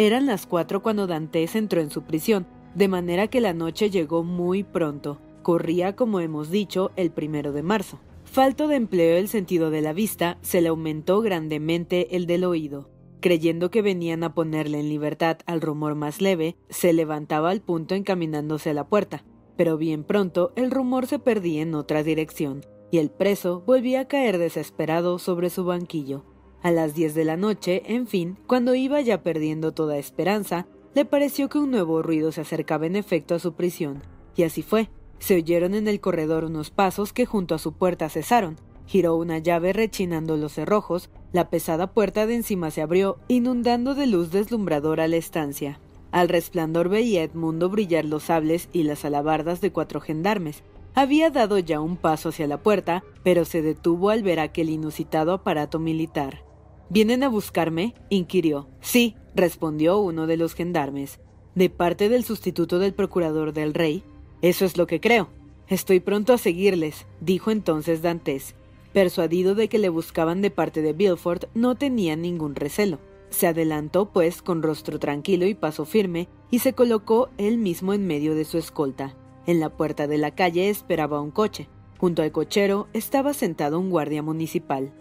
Eran 0.00 0.26
las 0.26 0.46
cuatro 0.46 0.80
cuando 0.80 1.08
Dantes 1.08 1.56
entró 1.56 1.80
en 1.80 1.90
su 1.90 2.02
prisión, 2.02 2.46
de 2.76 2.86
manera 2.86 3.26
que 3.26 3.40
la 3.40 3.52
noche 3.52 3.90
llegó 3.90 4.22
muy 4.22 4.62
pronto. 4.62 5.18
Corría, 5.42 5.96
como 5.96 6.20
hemos 6.20 6.52
dicho, 6.52 6.92
el 6.94 7.10
primero 7.10 7.50
de 7.52 7.64
marzo. 7.64 7.98
Falto 8.22 8.68
de 8.68 8.76
empleo 8.76 9.16
el 9.16 9.26
sentido 9.26 9.70
de 9.70 9.80
la 9.80 9.92
vista, 9.92 10.38
se 10.40 10.60
le 10.60 10.68
aumentó 10.68 11.20
grandemente 11.20 12.14
el 12.14 12.26
del 12.26 12.44
oído. 12.44 12.88
Creyendo 13.18 13.72
que 13.72 13.82
venían 13.82 14.22
a 14.22 14.34
ponerle 14.34 14.78
en 14.78 14.88
libertad 14.88 15.38
al 15.46 15.60
rumor 15.60 15.96
más 15.96 16.20
leve, 16.20 16.54
se 16.68 16.92
levantaba 16.92 17.50
al 17.50 17.60
punto 17.60 17.96
encaminándose 17.96 18.70
a 18.70 18.74
la 18.74 18.86
puerta, 18.86 19.24
pero 19.56 19.78
bien 19.78 20.04
pronto 20.04 20.52
el 20.54 20.70
rumor 20.70 21.08
se 21.08 21.18
perdía 21.18 21.62
en 21.62 21.74
otra 21.74 22.04
dirección, 22.04 22.64
y 22.92 22.98
el 22.98 23.10
preso 23.10 23.64
volvía 23.66 24.02
a 24.02 24.08
caer 24.08 24.38
desesperado 24.38 25.18
sobre 25.18 25.50
su 25.50 25.64
banquillo. 25.64 26.22
A 26.62 26.70
las 26.70 26.94
diez 26.94 27.14
de 27.14 27.24
la 27.24 27.36
noche, 27.36 27.82
en 27.86 28.06
fin, 28.06 28.36
cuando 28.46 28.74
iba 28.74 29.00
ya 29.00 29.22
perdiendo 29.22 29.72
toda 29.72 29.98
esperanza, 29.98 30.66
le 30.94 31.04
pareció 31.04 31.48
que 31.48 31.58
un 31.58 31.70
nuevo 31.70 32.02
ruido 32.02 32.32
se 32.32 32.40
acercaba 32.40 32.86
en 32.86 32.96
efecto 32.96 33.34
a 33.34 33.38
su 33.38 33.54
prisión, 33.54 34.02
y 34.34 34.42
así 34.42 34.62
fue. 34.62 34.90
Se 35.18 35.34
oyeron 35.34 35.74
en 35.74 35.88
el 35.88 36.00
corredor 36.00 36.44
unos 36.44 36.70
pasos 36.70 37.12
que 37.12 37.26
junto 37.26 37.54
a 37.54 37.58
su 37.58 37.72
puerta 37.72 38.08
cesaron, 38.08 38.56
Giró 38.88 39.16
una 39.16 39.36
llave 39.36 39.74
rechinando 39.74 40.38
los 40.38 40.54
cerrojos, 40.54 41.10
la 41.30 41.50
pesada 41.50 41.88
puerta 41.88 42.26
de 42.26 42.36
encima 42.36 42.70
se 42.70 42.80
abrió, 42.80 43.18
inundando 43.28 43.94
de 43.94 44.06
luz 44.06 44.30
deslumbradora 44.30 45.06
la 45.08 45.16
estancia. 45.16 45.78
Al 46.10 46.30
resplandor 46.30 46.88
veía 46.88 47.22
Edmundo 47.22 47.68
brillar 47.68 48.06
los 48.06 48.22
sables 48.22 48.70
y 48.72 48.84
las 48.84 49.04
alabardas 49.04 49.60
de 49.60 49.72
cuatro 49.72 50.00
gendarmes. 50.00 50.62
Había 50.94 51.28
dado 51.28 51.58
ya 51.58 51.80
un 51.80 51.98
paso 51.98 52.30
hacia 52.30 52.46
la 52.46 52.62
puerta, 52.62 53.04
pero 53.22 53.44
se 53.44 53.60
detuvo 53.60 54.08
al 54.08 54.22
ver 54.22 54.40
aquel 54.40 54.70
inusitado 54.70 55.34
aparato 55.34 55.78
militar. 55.78 56.47
¿Vienen 56.90 57.22
a 57.22 57.28
buscarme? 57.28 57.94
inquirió. 58.08 58.68
Sí, 58.80 59.14
respondió 59.34 59.98
uno 59.98 60.26
de 60.26 60.38
los 60.38 60.54
gendarmes. 60.54 61.20
¿De 61.54 61.68
parte 61.68 62.08
del 62.08 62.24
sustituto 62.24 62.78
del 62.78 62.94
procurador 62.94 63.52
del 63.52 63.74
rey? 63.74 64.02
Eso 64.40 64.64
es 64.64 64.76
lo 64.76 64.86
que 64.86 65.00
creo. 65.00 65.28
Estoy 65.68 66.00
pronto 66.00 66.32
a 66.32 66.38
seguirles, 66.38 67.06
dijo 67.20 67.50
entonces 67.50 68.00
Dantes. 68.00 68.54
Persuadido 68.94 69.54
de 69.54 69.68
que 69.68 69.78
le 69.78 69.90
buscaban 69.90 70.40
de 70.40 70.50
parte 70.50 70.80
de 70.80 70.94
Bilford, 70.94 71.44
no 71.54 71.74
tenía 71.74 72.16
ningún 72.16 72.54
recelo. 72.54 72.98
Se 73.28 73.46
adelantó, 73.46 74.10
pues, 74.10 74.40
con 74.40 74.62
rostro 74.62 74.98
tranquilo 74.98 75.46
y 75.46 75.54
paso 75.54 75.84
firme, 75.84 76.28
y 76.50 76.60
se 76.60 76.72
colocó 76.72 77.28
él 77.36 77.58
mismo 77.58 77.92
en 77.92 78.06
medio 78.06 78.34
de 78.34 78.46
su 78.46 78.56
escolta. 78.56 79.14
En 79.46 79.60
la 79.60 79.68
puerta 79.68 80.06
de 80.06 80.16
la 80.16 80.34
calle 80.34 80.70
esperaba 80.70 81.20
un 81.20 81.30
coche. 81.30 81.68
Junto 81.98 82.22
al 82.22 82.32
cochero 82.32 82.88
estaba 82.94 83.34
sentado 83.34 83.78
un 83.78 83.90
guardia 83.90 84.22
municipal. 84.22 84.92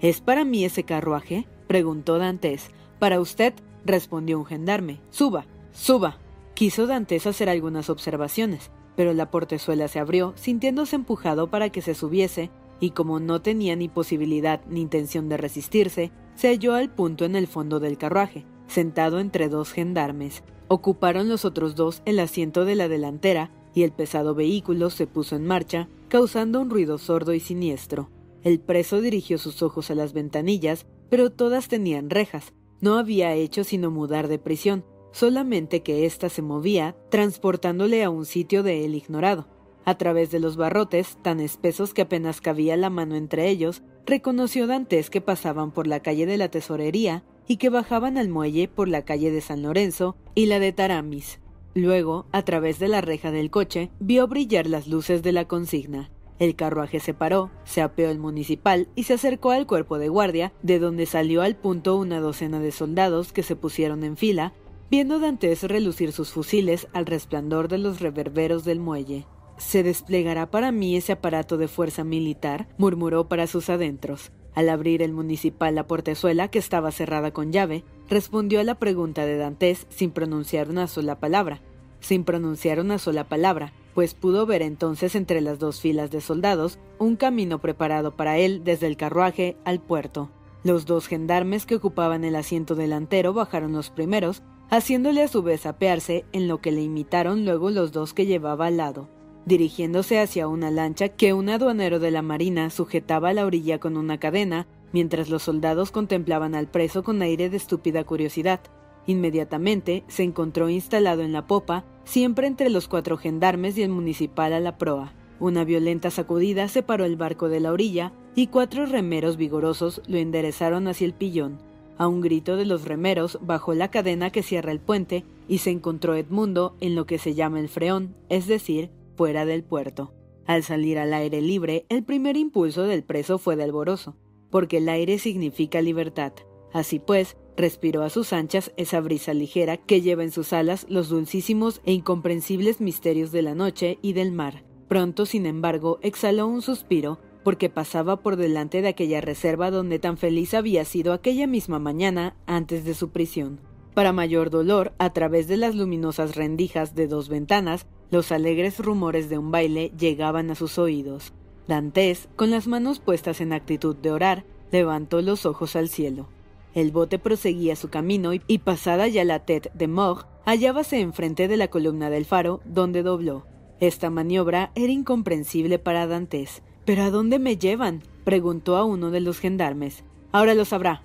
¿Es 0.00 0.20
para 0.20 0.44
mí 0.44 0.64
ese 0.64 0.84
carruaje? 0.84 1.46
preguntó 1.66 2.18
Dantes. 2.18 2.70
Para 2.98 3.20
usted, 3.20 3.52
respondió 3.84 4.38
un 4.38 4.46
gendarme. 4.46 5.00
Suba, 5.10 5.46
suba. 5.72 6.18
Quiso 6.54 6.86
Dantes 6.86 7.26
hacer 7.26 7.48
algunas 7.48 7.90
observaciones, 7.90 8.70
pero 8.96 9.12
la 9.12 9.30
portezuela 9.30 9.88
se 9.88 9.98
abrió, 9.98 10.32
sintiéndose 10.36 10.96
empujado 10.96 11.50
para 11.50 11.70
que 11.70 11.82
se 11.82 11.94
subiese, 11.94 12.50
y 12.80 12.90
como 12.90 13.20
no 13.20 13.42
tenía 13.42 13.76
ni 13.76 13.88
posibilidad 13.88 14.62
ni 14.68 14.80
intención 14.80 15.28
de 15.28 15.36
resistirse, 15.36 16.12
se 16.34 16.48
halló 16.48 16.74
al 16.74 16.90
punto 16.90 17.26
en 17.26 17.36
el 17.36 17.46
fondo 17.46 17.78
del 17.78 17.98
carruaje, 17.98 18.46
sentado 18.68 19.20
entre 19.20 19.48
dos 19.50 19.72
gendarmes. 19.72 20.42
Ocuparon 20.68 21.28
los 21.28 21.44
otros 21.44 21.74
dos 21.74 22.00
el 22.06 22.20
asiento 22.20 22.64
de 22.64 22.74
la 22.74 22.88
delantera 22.88 23.50
y 23.74 23.82
el 23.82 23.92
pesado 23.92 24.34
vehículo 24.34 24.88
se 24.88 25.06
puso 25.06 25.36
en 25.36 25.46
marcha, 25.46 25.88
causando 26.08 26.60
un 26.60 26.70
ruido 26.70 26.96
sordo 26.96 27.34
y 27.34 27.40
siniestro. 27.40 28.08
El 28.42 28.60
preso 28.60 29.00
dirigió 29.00 29.38
sus 29.38 29.62
ojos 29.62 29.90
a 29.90 29.94
las 29.94 30.12
ventanillas, 30.12 30.86
pero 31.08 31.30
todas 31.30 31.68
tenían 31.68 32.10
rejas. 32.10 32.52
No 32.80 32.96
había 32.96 33.34
hecho 33.34 33.64
sino 33.64 33.90
mudar 33.90 34.28
de 34.28 34.38
prisión, 34.38 34.84
solamente 35.12 35.82
que 35.82 36.06
ésta 36.06 36.28
se 36.28 36.40
movía, 36.40 36.96
transportándole 37.10 38.02
a 38.02 38.10
un 38.10 38.24
sitio 38.24 38.62
de 38.62 38.84
él 38.84 38.94
ignorado. 38.94 39.46
A 39.84 39.96
través 39.98 40.30
de 40.30 40.40
los 40.40 40.56
barrotes, 40.56 41.18
tan 41.22 41.40
espesos 41.40 41.94
que 41.94 42.02
apenas 42.02 42.40
cabía 42.40 42.76
la 42.76 42.90
mano 42.90 43.16
entre 43.16 43.48
ellos, 43.48 43.82
reconoció 44.06 44.66
Dantes 44.66 45.10
que 45.10 45.20
pasaban 45.20 45.72
por 45.72 45.86
la 45.86 46.00
calle 46.00 46.26
de 46.26 46.36
la 46.36 46.50
Tesorería 46.50 47.24
y 47.46 47.56
que 47.56 47.70
bajaban 47.70 48.16
al 48.16 48.28
muelle 48.28 48.68
por 48.68 48.88
la 48.88 49.04
calle 49.04 49.30
de 49.30 49.40
San 49.40 49.62
Lorenzo 49.62 50.16
y 50.34 50.46
la 50.46 50.60
de 50.60 50.72
Taramis. 50.72 51.40
Luego, 51.74 52.26
a 52.32 52.44
través 52.44 52.78
de 52.78 52.88
la 52.88 53.00
reja 53.00 53.30
del 53.30 53.50
coche, 53.50 53.90
vio 54.00 54.26
brillar 54.26 54.66
las 54.66 54.86
luces 54.86 55.22
de 55.22 55.32
la 55.32 55.46
consigna. 55.46 56.10
El 56.40 56.56
carruaje 56.56 57.00
se 57.00 57.12
paró, 57.12 57.50
se 57.64 57.82
apeó 57.82 58.10
el 58.10 58.18
municipal 58.18 58.88
y 58.94 59.04
se 59.04 59.12
acercó 59.12 59.50
al 59.50 59.66
cuerpo 59.66 59.98
de 59.98 60.08
guardia, 60.08 60.54
de 60.62 60.78
donde 60.78 61.04
salió 61.04 61.42
al 61.42 61.54
punto 61.54 61.96
una 61.96 62.18
docena 62.18 62.60
de 62.60 62.72
soldados 62.72 63.34
que 63.34 63.42
se 63.42 63.56
pusieron 63.56 64.04
en 64.04 64.16
fila, 64.16 64.54
viendo 64.90 65.20
Dantes 65.20 65.62
relucir 65.62 66.12
sus 66.12 66.30
fusiles 66.30 66.88
al 66.94 67.04
resplandor 67.04 67.68
de 67.68 67.76
los 67.76 68.00
reverberos 68.00 68.64
del 68.64 68.80
muelle. 68.80 69.26
¿Se 69.58 69.82
desplegará 69.82 70.50
para 70.50 70.72
mí 70.72 70.96
ese 70.96 71.12
aparato 71.12 71.58
de 71.58 71.68
fuerza 71.68 72.04
militar? 72.04 72.68
murmuró 72.78 73.28
para 73.28 73.46
sus 73.46 73.68
adentros. 73.68 74.32
Al 74.54 74.70
abrir 74.70 75.02
el 75.02 75.12
municipal 75.12 75.74
la 75.74 75.86
portezuela, 75.86 76.48
que 76.48 76.58
estaba 76.58 76.90
cerrada 76.90 77.32
con 77.32 77.52
llave, 77.52 77.84
respondió 78.08 78.60
a 78.60 78.64
la 78.64 78.76
pregunta 78.76 79.26
de 79.26 79.36
Dantes 79.36 79.86
sin 79.90 80.10
pronunciar 80.10 80.70
una 80.70 80.86
sola 80.86 81.20
palabra. 81.20 81.60
Sin 82.00 82.24
pronunciar 82.24 82.80
una 82.80 82.98
sola 82.98 83.28
palabra, 83.28 83.74
pues 83.94 84.14
pudo 84.14 84.46
ver 84.46 84.62
entonces 84.62 85.14
entre 85.14 85.40
las 85.40 85.58
dos 85.58 85.80
filas 85.80 86.10
de 86.10 86.20
soldados 86.20 86.78
un 86.98 87.16
camino 87.16 87.60
preparado 87.60 88.16
para 88.16 88.38
él 88.38 88.62
desde 88.64 88.86
el 88.86 88.96
carruaje 88.96 89.56
al 89.64 89.80
puerto. 89.80 90.30
Los 90.62 90.86
dos 90.86 91.06
gendarmes 91.06 91.66
que 91.66 91.76
ocupaban 91.76 92.24
el 92.24 92.36
asiento 92.36 92.74
delantero 92.74 93.32
bajaron 93.32 93.72
los 93.72 93.90
primeros, 93.90 94.42
haciéndole 94.68 95.22
a 95.22 95.28
su 95.28 95.42
vez 95.42 95.66
apearse, 95.66 96.24
en 96.32 96.48
lo 96.48 96.60
que 96.60 96.72
le 96.72 96.82
imitaron 96.82 97.44
luego 97.44 97.70
los 97.70 97.92
dos 97.92 98.12
que 98.14 98.26
llevaba 98.26 98.66
al 98.66 98.76
lado 98.76 99.08
dirigiéndose 99.44 100.20
hacia 100.20 100.48
una 100.48 100.70
lancha 100.70 101.08
que 101.08 101.32
un 101.32 101.48
aduanero 101.48 101.98
de 101.98 102.10
la 102.10 102.22
marina 102.22 102.70
sujetaba 102.70 103.30
a 103.30 103.32
la 103.32 103.46
orilla 103.46 103.78
con 103.78 103.96
una 103.96 104.18
cadena, 104.18 104.66
mientras 104.92 105.28
los 105.28 105.42
soldados 105.42 105.90
contemplaban 105.90 106.54
al 106.54 106.68
preso 106.68 107.02
con 107.02 107.22
aire 107.22 107.48
de 107.50 107.56
estúpida 107.56 108.04
curiosidad. 108.04 108.60
Inmediatamente 109.06 110.04
se 110.08 110.22
encontró 110.22 110.68
instalado 110.68 111.22
en 111.22 111.32
la 111.32 111.46
popa, 111.46 111.84
siempre 112.04 112.46
entre 112.46 112.70
los 112.70 112.88
cuatro 112.88 113.16
gendarmes 113.16 113.76
y 113.78 113.82
el 113.82 113.90
municipal 113.90 114.52
a 114.52 114.60
la 114.60 114.78
proa. 114.78 115.14
Una 115.38 115.64
violenta 115.64 116.10
sacudida 116.10 116.68
separó 116.68 117.04
el 117.04 117.16
barco 117.16 117.48
de 117.48 117.60
la 117.60 117.72
orilla 117.72 118.12
y 118.34 118.48
cuatro 118.48 118.86
remeros 118.86 119.36
vigorosos 119.36 120.02
lo 120.06 120.18
enderezaron 120.18 120.86
hacia 120.86 121.06
el 121.06 121.14
pillón. 121.14 121.58
A 121.96 122.08
un 122.08 122.20
grito 122.20 122.56
de 122.56 122.64
los 122.64 122.84
remeros 122.84 123.38
bajó 123.42 123.74
la 123.74 123.90
cadena 123.90 124.30
que 124.30 124.42
cierra 124.42 124.72
el 124.72 124.80
puente 124.80 125.24
y 125.48 125.58
se 125.58 125.70
encontró 125.70 126.14
Edmundo 126.14 126.76
en 126.80 126.94
lo 126.94 127.06
que 127.06 127.18
se 127.18 127.34
llama 127.34 127.60
el 127.60 127.68
freón, 127.68 128.14
es 128.28 128.46
decir, 128.46 128.90
fuera 129.16 129.44
del 129.44 129.64
puerto. 129.64 130.14
Al 130.46 130.62
salir 130.62 130.98
al 130.98 131.12
aire 131.12 131.40
libre, 131.40 131.86
el 131.88 132.02
primer 132.02 132.36
impulso 132.36 132.84
del 132.84 133.02
preso 133.02 133.38
fue 133.38 133.56
de 133.56 133.64
alborozo, 133.64 134.16
porque 134.50 134.78
el 134.78 134.88
aire 134.88 135.18
significa 135.18 135.82
libertad. 135.82 136.32
Así 136.72 136.98
pues, 136.98 137.36
respiró 137.56 138.02
a 138.02 138.10
sus 138.10 138.32
anchas 138.32 138.72
esa 138.76 139.00
brisa 139.00 139.34
ligera 139.34 139.76
que 139.76 140.00
lleva 140.00 140.22
en 140.22 140.30
sus 140.30 140.52
alas 140.52 140.86
los 140.88 141.08
dulcísimos 141.08 141.80
e 141.84 141.92
incomprensibles 141.92 142.80
misterios 142.80 143.32
de 143.32 143.42
la 143.42 143.54
noche 143.54 143.98
y 144.02 144.12
del 144.12 144.32
mar. 144.32 144.64
Pronto, 144.88 145.26
sin 145.26 145.46
embargo, 145.46 145.98
exhaló 146.02 146.46
un 146.46 146.62
suspiro 146.62 147.18
porque 147.44 147.70
pasaba 147.70 148.16
por 148.16 148.36
delante 148.36 148.82
de 148.82 148.88
aquella 148.88 149.20
reserva 149.20 149.70
donde 149.70 149.98
tan 149.98 150.16
feliz 150.16 150.54
había 150.54 150.84
sido 150.84 151.12
aquella 151.12 151.46
misma 151.46 151.78
mañana 151.78 152.36
antes 152.46 152.84
de 152.84 152.94
su 152.94 153.10
prisión. 153.10 153.60
Para 153.94 154.12
mayor 154.12 154.50
dolor, 154.50 154.92
a 154.98 155.12
través 155.12 155.48
de 155.48 155.56
las 155.56 155.74
luminosas 155.74 156.36
rendijas 156.36 156.94
de 156.94 157.06
dos 157.06 157.28
ventanas, 157.28 157.86
los 158.10 158.32
alegres 158.32 158.78
rumores 158.78 159.28
de 159.28 159.38
un 159.38 159.50
baile 159.50 159.92
llegaban 159.98 160.50
a 160.50 160.54
sus 160.54 160.78
oídos. 160.78 161.32
Dantes, 161.66 162.28
con 162.36 162.50
las 162.50 162.66
manos 162.66 162.98
puestas 162.98 163.40
en 163.40 163.52
actitud 163.52 163.96
de 163.96 164.10
orar, 164.10 164.44
levantó 164.72 165.22
los 165.22 165.46
ojos 165.46 165.76
al 165.76 165.88
cielo. 165.88 166.28
El 166.74 166.92
bote 166.92 167.18
proseguía 167.18 167.74
su 167.76 167.88
camino 167.88 168.32
y, 168.32 168.58
pasada 168.58 169.08
ya 169.08 169.24
la 169.24 169.40
tête 169.40 169.70
de 169.74 169.88
Mort, 169.88 170.28
hallábase 170.44 171.00
enfrente 171.00 171.48
de 171.48 171.56
la 171.56 171.68
columna 171.68 172.10
del 172.10 172.24
faro, 172.24 172.60
donde 172.64 173.02
dobló. 173.02 173.46
Esta 173.80 174.10
maniobra 174.10 174.70
era 174.74 174.92
incomprensible 174.92 175.78
para 175.78 176.06
Dantes. 176.06 176.62
¿Pero 176.84 177.02
a 177.02 177.10
dónde 177.10 177.38
me 177.38 177.56
llevan? 177.56 178.02
preguntó 178.24 178.76
a 178.76 178.84
uno 178.84 179.10
de 179.10 179.20
los 179.20 179.38
gendarmes. 179.38 180.04
Ahora 180.32 180.54
lo 180.54 180.64
sabrá. 180.64 181.02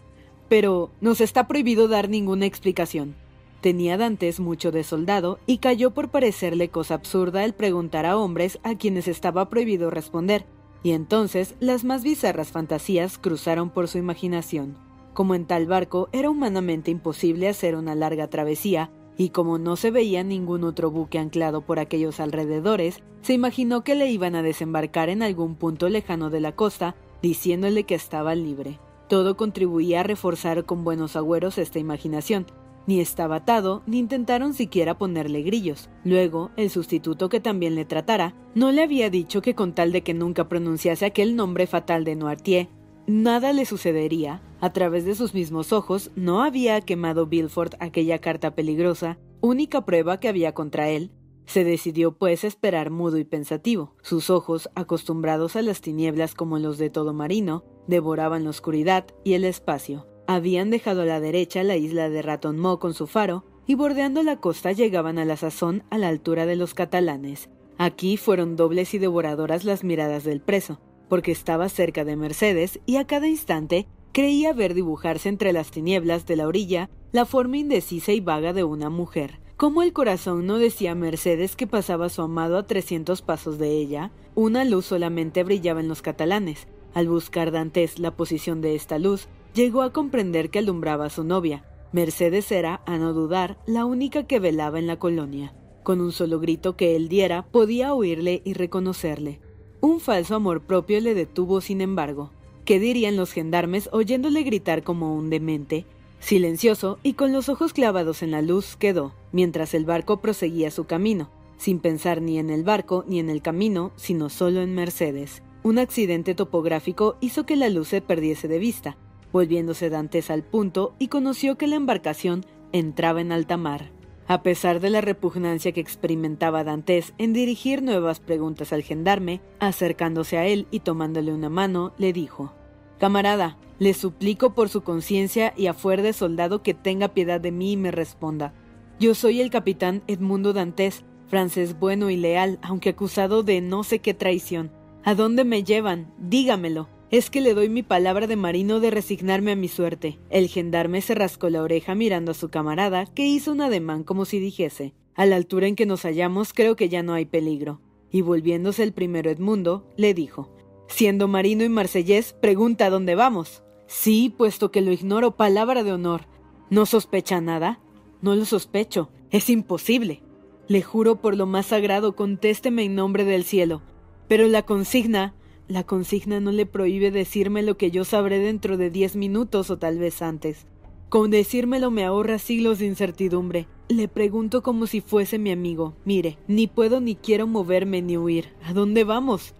Pero 0.49 0.91
nos 1.01 1.21
está 1.21 1.47
prohibido 1.47 1.88
dar 1.88 2.10
ninguna 2.10 2.45
explicación. 2.45 3.15
Tenía 3.62 3.97
Dantes 3.97 4.39
mucho 4.39 4.71
de 4.71 4.84
soldado 4.84 5.39
y 5.47 5.58
cayó 5.58 5.91
por 5.91 6.10
parecerle 6.10 6.69
cosa 6.69 6.93
absurda 6.93 7.43
el 7.43 7.54
preguntar 7.54 8.06
a 8.06 8.17
hombres 8.17 8.60
a 8.62 8.75
quienes 8.75 9.08
estaba 9.08 9.49
prohibido 9.49 9.89
responder, 9.89 10.45
y 10.84 10.91
entonces 10.91 11.56
las 11.60 11.84
más 11.84 12.04
bizarras 12.04 12.51
fantasías 12.51 13.17
cruzaron 13.17 13.71
por 13.71 13.88
su 13.88 13.97
imaginación. 13.97 14.85
Como 15.15 15.34
en 15.34 15.45
tal 15.45 15.65
barco 15.65 16.10
era 16.12 16.30
humanamente 16.30 16.91
imposible 16.91 17.47
hacer 17.47 17.78
una 17.78 17.95
larga 17.95 18.30
travesía, 18.30 18.91
y 19.17 19.30
como 19.30 19.58
no 19.58 19.78
se 19.78 19.89
veía 19.89 20.25
ningún 20.25 20.65
otro 20.65 20.91
buque 20.91 21.19
anclado 21.19 21.62
por 21.62 21.80
aquellos 21.80 22.19
alrededores, 22.19 23.01
se 23.21 23.32
imaginó 23.32 23.82
que 23.82 23.95
le 23.95 24.12
iban 24.12 24.36
a 24.36 24.43
desembarcar 24.43 25.08
en 25.08 25.23
algún 25.23 25.56
punto 25.56 25.88
lejano 25.88 26.30
de 26.30 26.41
la 26.41 26.51
costa, 26.51 26.97
diciéndole 27.21 27.86
que 27.86 27.95
estaba 27.95 28.36
libre. 28.36 28.78
Todo 29.08 29.38
contribuía 29.38 30.01
a 30.01 30.04
reforzar 30.04 30.65
con 30.65 30.84
buenos 30.84 31.15
agüeros 31.15 31.58
esta 31.60 31.80
imaginación. 31.80 32.45
Ni 32.86 32.99
estaba 32.99 33.38
atado, 33.38 33.84
ni 33.88 33.99
intentaron 33.99 34.54
siquiera 34.54 34.97
ponerle 34.97 35.43
grillos. 35.43 35.89
Luego, 36.04 36.51
el 36.58 36.69
sustituto 36.69 37.30
que 37.30 37.39
también 37.39 37.75
le 37.75 37.86
tratara, 37.86 38.36
no 38.54 38.73
le 38.73 38.84
había 38.84 39.10
dicho 39.10 39.41
que 39.41 39.56
con 39.56 39.73
tal 39.73 39.93
de 39.93 40.01
que 40.01 40.13
nunca 40.13 40.49
pronunciase 40.49 41.06
aquel 41.06 41.38
nombre 41.38 41.67
fatal 41.67 42.04
de 42.04 42.15
Noirtier, 42.15 42.67
nada 43.08 43.54
le 43.54 43.65
sucedería. 43.65 44.41
A 44.62 44.74
través 44.74 45.06
de 45.06 45.15
sus 45.15 45.34
mismos 45.34 45.74
ojos, 45.74 46.12
no 46.15 46.41
había 46.41 46.82
quemado 46.82 47.28
Bilford 47.28 47.74
aquella 47.80 48.20
carta 48.20 48.56
peligrosa, 48.56 49.18
única 49.41 49.86
prueba 49.86 50.20
que 50.20 50.28
había 50.28 50.54
contra 50.54 50.89
él. 50.89 51.12
Se 51.46 51.63
decidió 51.63 52.18
pues 52.18 52.44
esperar 52.44 52.89
mudo 52.89 53.18
y 53.18 53.24
pensativo. 53.24 53.96
Sus 54.02 54.30
ojos, 54.30 54.70
acostumbrados 54.76 55.56
a 55.56 55.62
las 55.62 55.82
tinieblas 55.82 56.34
como 56.34 56.58
los 56.58 56.78
de 56.78 56.89
todo 56.89 57.13
marino, 57.13 57.63
devoraban 57.88 58.44
la 58.44 58.50
oscuridad 58.50 59.06
y 59.24 59.34
el 59.34 59.44
espacio. 59.44 60.08
Habían 60.28 60.72
dejado 60.72 61.04
a 61.04 61.06
la 61.06 61.20
derecha 61.20 61.63
la 61.63 61.76
isla 61.76 62.10
de 62.10 62.22
Raton 62.24 62.58
Mo 62.58 62.80
con 62.80 62.96
su 62.96 63.06
faro, 63.06 63.46
y 63.68 63.76
bordeando 63.76 64.24
la 64.24 64.39
costa 64.39 64.72
llegaban 64.72 65.18
a 65.20 65.26
la 65.26 65.38
sazón 65.38 65.84
a 65.89 65.98
la 65.98 66.08
altura 66.08 66.46
de 66.46 66.56
los 66.56 66.74
catalanes. 66.74 67.50
Aquí 67.78 68.18
fueron 68.18 68.56
dobles 68.56 68.94
y 68.94 69.00
devoradoras 69.00 69.65
las 69.65 69.84
miradas 69.84 70.24
del 70.24 70.41
preso, 70.41 70.80
porque 71.10 71.32
estaba 71.32 71.70
cerca 71.70 72.04
de 72.04 72.15
Mercedes 72.15 72.80
y 72.86 72.98
a 72.98 73.06
cada 73.06 73.28
instante 73.28 73.88
creía 74.12 74.54
ver 74.54 74.74
dibujarse 74.74 75.30
entre 75.30 75.54
las 75.54 75.72
tinieblas 75.72 76.26
de 76.26 76.36
la 76.36 76.48
orilla 76.48 76.89
la 77.12 77.26
forma 77.26 77.58
indecisa 77.58 78.12
y 78.12 78.20
vaga 78.20 78.54
de 78.54 78.63
una 78.63 78.89
mujer. 78.89 79.39
Como 79.58 79.84
el 79.84 79.94
corazón 79.94 80.46
no 80.46 80.58
decía 80.58 80.91
a 80.91 80.96
Mercedes 80.96 81.56
que 81.56 81.65
pasaba 81.65 82.10
su 82.10 82.22
amado 82.22 82.58
a 82.58 82.68
trescientos 82.68 83.22
pasos 83.22 83.58
de 83.58 83.72
ella, 83.72 84.12
una 84.34 84.65
luz 84.65 84.86
solamente 84.86 85.44
brillaba 85.46 85.80
en 85.80 85.88
los 85.88 86.02
catalanes. 86.02 86.68
Al 86.94 87.08
buscar 87.08 87.52
Dantes 87.52 88.00
la 88.00 88.15
posición 88.18 88.60
de 88.60 88.76
esta 88.76 89.00
luz, 89.00 89.30
llegó 89.54 89.82
a 89.82 89.94
comprender 89.94 90.50
que 90.50 90.60
alumbraba 90.60 91.06
a 91.06 91.10
su 91.10 91.24
novia. 91.24 91.63
Mercedes 91.94 92.52
era, 92.52 92.82
a 92.86 92.98
no 92.98 93.13
dudar, 93.13 93.58
la 93.65 93.86
única 93.86 94.24
que 94.28 94.39
velaba 94.39 94.80
en 94.80 94.88
la 94.88 95.00
colonia. 95.00 95.54
Con 95.84 96.02
un 96.02 96.12
solo 96.12 96.39
grito 96.41 96.76
que 96.76 96.98
él 96.98 97.08
diera, 97.08 97.46
podía 97.52 97.94
oírle 97.94 98.41
y 98.44 98.54
reconocerle. 98.54 99.39
Un 99.86 100.00
falso 100.00 100.34
amor 100.34 100.62
propio 100.62 101.00
le 101.00 101.13
detuvo, 101.13 101.62
sin 101.62 101.80
embargo. 101.80 102.32
¿Qué 102.65 102.80
dirían 102.80 103.17
los 103.17 103.32
gendarmes 103.32 103.88
oyéndole 103.91 104.41
gritar 104.41 104.82
como 104.82 105.15
un 105.15 105.30
demente? 105.30 105.86
Silencioso 106.19 106.98
y 107.04 107.13
con 107.13 107.32
los 107.32 107.50
ojos 107.50 107.71
clavados 107.71 108.24
en 108.24 108.32
la 108.32 108.41
luz 108.41 108.78
quedó, 108.78 109.13
mientras 109.32 109.76
el 109.76 109.86
barco 109.86 110.21
proseguía 110.21 110.71
su 110.71 110.86
camino, 110.86 111.30
sin 111.58 111.78
pensar 111.78 112.19
ni 112.19 112.39
en 112.39 112.50
el 112.50 112.63
barco 112.63 113.06
ni 113.08 113.19
en 113.19 113.30
el 113.30 113.43
camino, 113.43 113.91
sino 113.95 114.30
solo 114.30 114.62
en 114.62 114.74
Mercedes. 114.74 115.43
Un 115.62 115.78
accidente 115.78 116.34
topográfico 116.34 117.15
hizo 117.21 117.45
que 117.45 117.56
la 117.56 117.69
luz 117.69 117.89
se 117.89 118.02
perdiese 118.02 118.48
de 118.48 118.58
vista, 118.58 118.98
volviéndose 119.32 119.91
Dantes 119.91 120.32
al 120.32 120.41
punto 120.41 120.95
y 120.98 121.10
conoció 121.10 121.60
que 121.60 121.67
la 121.67 121.76
embarcación 121.76 122.43
entraba 122.71 123.21
en 123.21 123.32
alta 123.32 123.56
mar. 123.56 123.91
A 124.28 124.42
pesar 124.42 124.80
de 124.80 124.90
la 124.90 125.02
repugnancia 125.02 125.72
que 125.72 125.82
experimentaba 125.82 126.64
Dantes 126.64 127.14
en 127.20 127.34
dirigir 127.34 127.84
nuevas 127.84 128.20
preguntas 128.20 128.74
al 128.74 128.82
gendarme, 128.82 129.42
acercándose 129.60 130.38
a 130.38 130.48
él 130.48 130.68
y 130.72 130.80
tomándole 130.80 131.32
una 131.32 131.50
mano, 131.50 131.94
le 131.98 132.12
dijo 132.12 132.54
Camarada, 132.98 133.58
le 133.78 133.94
suplico 133.94 134.56
por 134.56 134.70
su 134.70 134.82
conciencia 134.82 135.54
y 135.56 135.68
a 135.68 135.74
fuer 135.74 136.02
de 136.02 136.14
soldado 136.14 136.64
que 136.64 136.74
tenga 136.74 137.10
piedad 137.10 137.40
de 137.40 137.52
mí 137.52 137.74
y 137.74 137.78
me 137.78 137.92
responda. 137.92 138.54
Yo 139.00 139.14
soy 139.14 139.42
el 139.42 139.52
capitán 139.52 140.02
Edmundo 140.08 140.54
Dantes, 140.54 141.04
francés 141.28 141.78
bueno 141.78 142.10
y 142.10 142.18
leal, 142.18 142.58
aunque 142.64 142.90
acusado 142.90 143.44
de 143.44 143.62
no 143.62 143.84
sé 143.84 144.00
qué 144.00 144.14
traición. 144.14 144.72
¿A 145.04 145.14
dónde 145.14 145.44
me 145.44 145.64
llevan? 145.64 146.12
Dígamelo 146.18 146.95
es 147.12 147.30
que 147.30 147.41
le 147.41 147.54
doy 147.54 147.70
mi 147.70 147.84
palabra 147.84 148.28
de 148.28 148.36
marino 148.36 148.80
de 148.80 148.91
resignarme 148.91 149.52
a 149.52 149.56
mi 149.56 149.68
suerte. 149.68 150.20
El 150.30 150.48
gendarme 150.48 151.02
se 151.02 151.15
rascó 151.15 151.50
la 151.50 151.62
oreja 151.62 151.96
mirando 151.96 152.32
a 152.32 152.36
su 152.36 152.50
camarada, 152.50 153.06
que 153.06 153.26
hizo 153.26 153.52
un 153.52 153.62
ademán 153.62 154.04
como 154.04 154.26
si 154.26 154.39
dijese 154.39 154.94
A 155.15 155.26
la 155.26 155.36
altura 155.36 155.68
en 155.68 155.76
que 155.76 155.86
nos 155.86 156.04
hallamos 156.04 156.54
creo 156.54 156.76
que 156.76 156.89
ya 156.89 157.04
no 157.04 157.13
hay 157.13 157.26
peligro. 157.26 157.80
Y 158.12 158.22
volviéndose 158.22 158.84
el 158.84 158.94
primero 158.94 159.30
Edmundo, 159.30 159.88
le 159.98 160.13
dijo 160.13 160.52
Siendo 160.88 161.28
marino 161.28 161.63
y 161.63 161.70
marsellés, 161.70 162.34
pregunta 162.34 162.89
dónde 162.89 163.15
vamos. 163.15 163.63
Sí, 163.88 164.34
puesto 164.36 164.72
que 164.72 164.82
lo 164.82 164.91
ignoro, 164.91 165.36
palabra 165.36 165.84
de 165.84 165.94
honor. 165.94 166.22
¿No 166.70 166.86
sospecha 166.86 167.41
nada? 167.41 167.80
No 168.22 168.36
lo 168.36 168.46
sospecho. 168.46 169.10
Es 169.30 169.50
imposible. 169.50 170.22
Le 170.68 170.82
juro 170.82 171.18
por 171.18 171.36
lo 171.36 171.46
más 171.46 171.68
sagrado, 171.68 172.15
contésteme 172.15 172.84
en 172.84 172.96
nombre 172.96 173.26
del 173.26 173.44
cielo. 173.44 173.82
Pero 174.28 174.48
la 174.48 174.63
consigna 174.63 175.36
la 175.67 175.84
consigna 175.84 176.39
no 176.39 176.51
le 176.51 176.65
prohíbe 176.65 177.12
decirme 177.12 177.63
lo 177.63 177.78
que 177.78 177.91
yo 177.91 178.06
sabré 178.06 178.39
dentro 178.39 178.78
de 178.78 178.89
diez 178.89 179.15
minutos 179.15 179.69
o 179.69 179.78
tal 179.78 179.97
vez 179.97 180.21
antes. 180.21 180.67
Con 181.10 181.32
decírmelo 181.32 181.91
me 181.91 182.04
ahorra 182.04 182.39
siglos 182.39 182.80
de 182.80 182.86
incertidumbre. 182.86 183.67
Le 183.88 184.08
pregunto 184.08 184.62
como 184.63 184.88
si 184.88 185.01
fuese 185.01 185.38
mi 185.39 185.51
amigo. 185.51 185.93
Mire, 186.04 186.38
ni 186.47 186.67
puedo 186.67 186.99
ni 186.99 187.15
quiero 187.15 187.47
moverme 187.47 188.01
ni 188.01 188.17
huir. 188.17 188.54
¿A 188.63 188.73
dónde 188.73 189.04
vamos? 189.04 189.54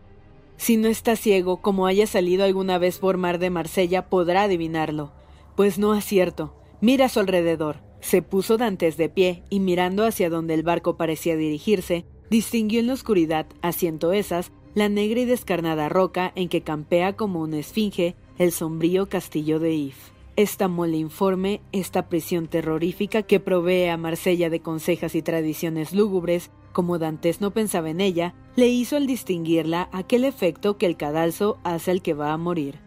Si 0.58 0.78
no 0.78 0.88
está 0.88 1.16
ciego, 1.16 1.62
como 1.62 1.86
haya 1.86 2.08
salido 2.08 2.44
alguna 2.44 2.78
vez 2.78 3.00
por 3.00 3.18
mar 3.18 3.40
de 3.40 3.50
Marsella, 3.50 4.10
podrá 4.10 4.44
adivinarlo. 4.44 5.12
Pues 5.56 5.78
no 5.78 5.94
acierto. 5.94 6.56
Mira 6.82 7.06
a 7.06 7.10
su 7.10 7.20
alrededor. 7.20 7.78
Se 8.00 8.22
puso 8.22 8.58
Dantes 8.58 8.98
de 8.98 9.10
pie 9.10 9.44
y 9.50 9.60
mirando 9.60 10.06
hacia 10.06 10.30
donde 10.30 10.54
el 10.54 10.64
barco 10.64 10.98
parecía 10.98 11.36
dirigirse, 11.36 12.06
distinguió 12.30 12.80
en 12.80 12.88
la 12.88 12.94
oscuridad, 12.94 13.48
asiento 13.62 14.14
esas, 14.14 14.52
la 14.76 14.90
negra 14.90 15.22
y 15.22 15.26
descarnada 15.26 15.88
roca 15.88 16.34
en 16.36 16.50
que 16.50 16.62
campea 16.62 17.16
como 17.16 17.40
una 17.40 17.58
esfinge 17.58 18.16
el 18.38 18.52
sombrío 18.52 19.08
castillo 19.08 19.58
de 19.60 19.74
If. 19.74 19.96
Esta 20.36 20.68
mole 20.68 20.98
informe, 20.98 21.62
esta 21.72 22.10
prisión 22.10 22.48
terrorífica 22.48 23.24
que 23.24 23.40
provee 23.40 23.88
a 23.88 23.96
Marsella 23.96 24.50
de 24.50 24.60
consejas 24.60 25.16
y 25.16 25.22
tradiciones 25.22 25.94
lúgubres, 25.94 26.52
como 26.74 27.00
Dantes 27.00 27.40
no 27.40 27.52
pensaba 27.52 27.90
en 27.90 28.02
ella, 28.02 28.36
le 28.58 28.68
hizo 28.68 28.98
al 28.98 29.08
distinguirla 29.08 29.88
aquel 29.94 30.26
efecto 30.26 30.78
que 30.78 30.88
el 30.88 30.98
cadalso 30.98 31.58
hace 31.64 31.92
al 31.92 32.02
que 32.02 32.14
va 32.14 32.34
a 32.34 32.38
morir. 32.38 32.80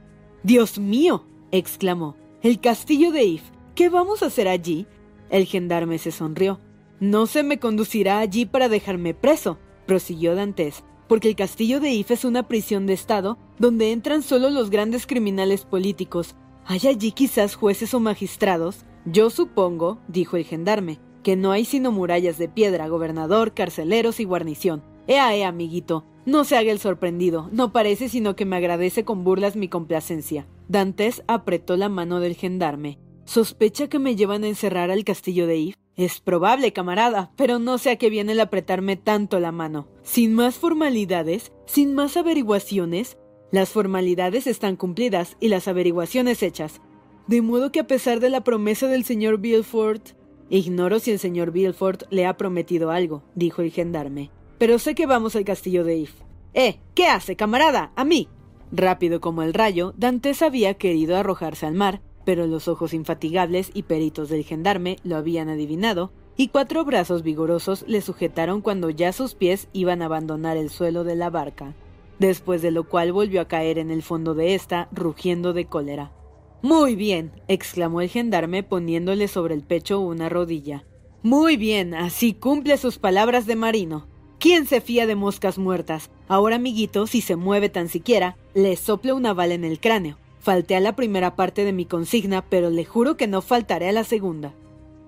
¡Dios 0.42 0.79
mío! 0.79 1.24
exclamó. 1.53 2.16
El 2.42 2.61
castillo 2.61 3.12
de 3.12 3.24
If. 3.24 3.42
¿Qué 3.74 3.88
vamos 3.88 4.22
a 4.22 4.27
hacer 4.27 4.46
allí? 4.46 4.87
El 5.31 5.46
gendarme 5.46 5.96
se 5.96 6.12
sonrió. 6.12 6.61
No 7.01 7.24
se 7.24 7.42
me 7.42 7.59
conducirá 7.59 8.18
allí 8.18 8.44
para 8.44 8.68
dejarme 8.68 9.14
preso, 9.14 9.59
prosiguió 9.87 10.35
Dantes 10.35 10.85
porque 11.09 11.29
el 11.29 11.37
castillo 11.37 11.81
de 11.81 11.90
If 11.90 12.11
es 12.11 12.25
una 12.25 12.47
prisión 12.47 12.87
de 12.87 12.92
Estado 12.92 13.38
donde 13.59 13.92
entran 13.92 14.23
solo 14.23 14.51
los 14.51 14.71
grandes 14.71 15.07
criminales 15.07 15.64
políticos. 15.64 16.37
¿Hay 16.64 16.87
allí 16.87 17.12
quizás 17.12 17.55
jueces 17.55 17.94
o 17.94 18.01
magistrados? 18.01 18.85
Yo 19.07 19.31
supongo, 19.31 19.99
dijo 20.07 20.37
el 20.37 20.44
gendarme, 20.44 21.01
que 21.23 21.35
no 21.35 21.51
hay 21.51 21.64
sino 21.64 21.90
murallas 21.90 22.38
de 22.38 22.49
piedra, 22.49 22.88
gobernador, 22.88 23.55
carceleros 23.55 24.21
y 24.21 24.25
guarnición. 24.25 24.85
Ea, 25.07 25.35
ea, 25.35 25.49
amiguito, 25.49 26.05
no 26.27 26.44
se 26.44 26.59
haga 26.59 26.71
el 26.71 26.79
sorprendido, 26.79 27.49
no 27.53 27.73
parece 27.73 28.11
sino 28.11 28.37
que 28.37 28.44
me 28.44 28.57
agradece 28.57 29.05
con 29.05 29.25
burlas 29.25 29.57
mi 29.57 29.68
complacencia. 29.68 30.47
Dantes 30.68 31.23
apretó 31.27 31.79
la 31.79 31.88
mano 31.88 32.21
del 32.21 32.35
gendarme. 32.35 32.99
¿Sospecha 33.25 33.88
que 33.88 33.99
me 33.99 34.14
llevan 34.14 34.44
a 34.44 34.49
encerrar 34.49 34.90
al 34.90 35.05
castillo 35.05 35.47
de 35.47 35.57
If? 35.57 35.75
Es 35.99 36.21
probable, 36.21 36.73
camarada, 36.73 37.33
pero 37.35 37.59
no 37.59 37.77
sé 37.77 37.91
a 37.91 37.97
qué 37.97 38.09
viene 38.09 38.31
el 38.31 38.39
apretarme 38.39 38.97
tanto 38.97 39.41
la 39.41 39.51
mano. 39.51 39.89
Sin 40.05 40.33
más 40.33 40.55
formalidades, 40.55 41.51
sin 41.67 41.93
más 41.93 42.17
averiguaciones, 42.17 43.19
las 43.51 43.71
formalidades 43.71 44.47
están 44.47 44.77
cumplidas 44.77 45.37
y 45.41 45.49
las 45.49 45.67
averiguaciones 45.67 46.45
hechas. 46.45 46.81
De 47.27 47.43
modo 47.43 47.73
que 47.73 47.81
a 47.81 47.89
pesar 47.89 48.21
de 48.21 48.31
la 48.31 48.45
promesa 48.45 48.87
del 48.87 49.05
señor 49.05 49.39
Bilford... 49.39 50.03
Ignoro 50.51 51.01
si 51.01 51.11
el 51.11 51.19
señor 51.19 51.51
Bilford 51.51 52.05
le 52.11 52.27
ha 52.27 52.37
prometido 52.37 52.92
algo, 52.92 53.25
dijo 53.35 53.61
el 53.61 53.73
gendarme. 53.73 54.31
Pero 54.57 54.79
sé 54.79 54.94
que 54.94 55.07
vamos 55.07 55.35
al 55.35 55.44
castillo 55.44 55.83
de 55.83 55.96
If. 55.96 56.13
¡Eh! 56.55 56.79
¿Qué 56.94 57.07
hace, 57.07 57.35
camarada? 57.35 57.90
¡A 57.96 58.05
mí! 58.05 58.29
Rápido 58.71 59.21
como 59.21 59.42
el 59.42 59.53
rayo, 59.53 59.94
Dantes 59.96 60.42
había 60.42 60.75
querido 60.75 61.17
arrojarse 61.17 61.67
al 61.67 61.75
mar, 61.75 62.03
pero 62.29 62.46
los 62.46 62.68
ojos 62.68 62.92
infatigables 62.92 63.70
y 63.72 63.85
peritos 63.85 64.29
del 64.29 64.44
gendarme 64.44 64.98
lo 65.02 65.16
habían 65.16 65.48
adivinado, 65.48 66.12
y 66.37 66.48
cuatro 66.48 66.85
brazos 66.85 67.22
vigorosos 67.22 67.87
le 67.88 68.02
sujetaron 68.02 68.60
cuando 68.60 68.90
ya 68.90 69.14
sus 69.14 69.35
pies 69.35 69.68
iban 69.72 70.02
a 70.02 70.04
abandonar 70.04 70.58
el 70.58 70.68
suelo 70.68 71.04
de 71.04 71.16
la 71.16 71.31
barca, 71.31 71.74
después 72.18 72.60
de 72.60 72.70
lo 72.70 72.85
cual 72.85 73.12
volvió 73.14 73.40
a 73.40 73.48
caer 73.48 73.79
en 73.79 73.90
el 73.90 74.02
fondo 74.02 74.35
de 74.35 74.54
ésta, 74.54 74.88
rugiendo 74.92 75.54
de 75.54 75.64
cólera. 75.64 76.12
Muy 76.60 76.96
bien, 76.96 77.33
exclamó 77.48 78.02
el 78.02 78.10
gendarme 78.10 78.62
poniéndole 78.62 79.26
sobre 79.26 79.54
el 79.54 79.62
pecho 79.62 79.98
una 79.98 80.29
rodilla. 80.29 80.85
Muy 81.22 81.56
bien, 81.56 81.94
así 81.94 82.35
cumple 82.35 82.76
sus 82.76 82.98
palabras 82.98 83.46
de 83.46 83.56
marino. 83.56 84.06
¿Quién 84.38 84.66
se 84.66 84.83
fía 84.83 85.06
de 85.06 85.14
moscas 85.14 85.56
muertas? 85.56 86.10
Ahora, 86.29 86.56
amiguito, 86.56 87.06
si 87.06 87.22
se 87.22 87.37
mueve 87.37 87.70
tan 87.70 87.88
siquiera, 87.88 88.37
le 88.52 88.76
sople 88.76 89.14
una 89.14 89.33
bala 89.33 89.54
en 89.54 89.64
el 89.64 89.81
cráneo. 89.81 90.18
Falté 90.41 90.77
a 90.77 90.81
la 90.81 90.95
primera 90.95 91.37
parte 91.37 91.65
de 91.65 91.73
mi 91.73 91.85
consigna, 91.85 92.45
pero 92.49 92.71
le 92.71 92.85
juro 92.85 93.17
que 93.17 93.27
no 93.27 93.43
faltaré 93.43 93.89
a 93.89 93.93
la 93.93 94.05
segunda. 94.05 94.55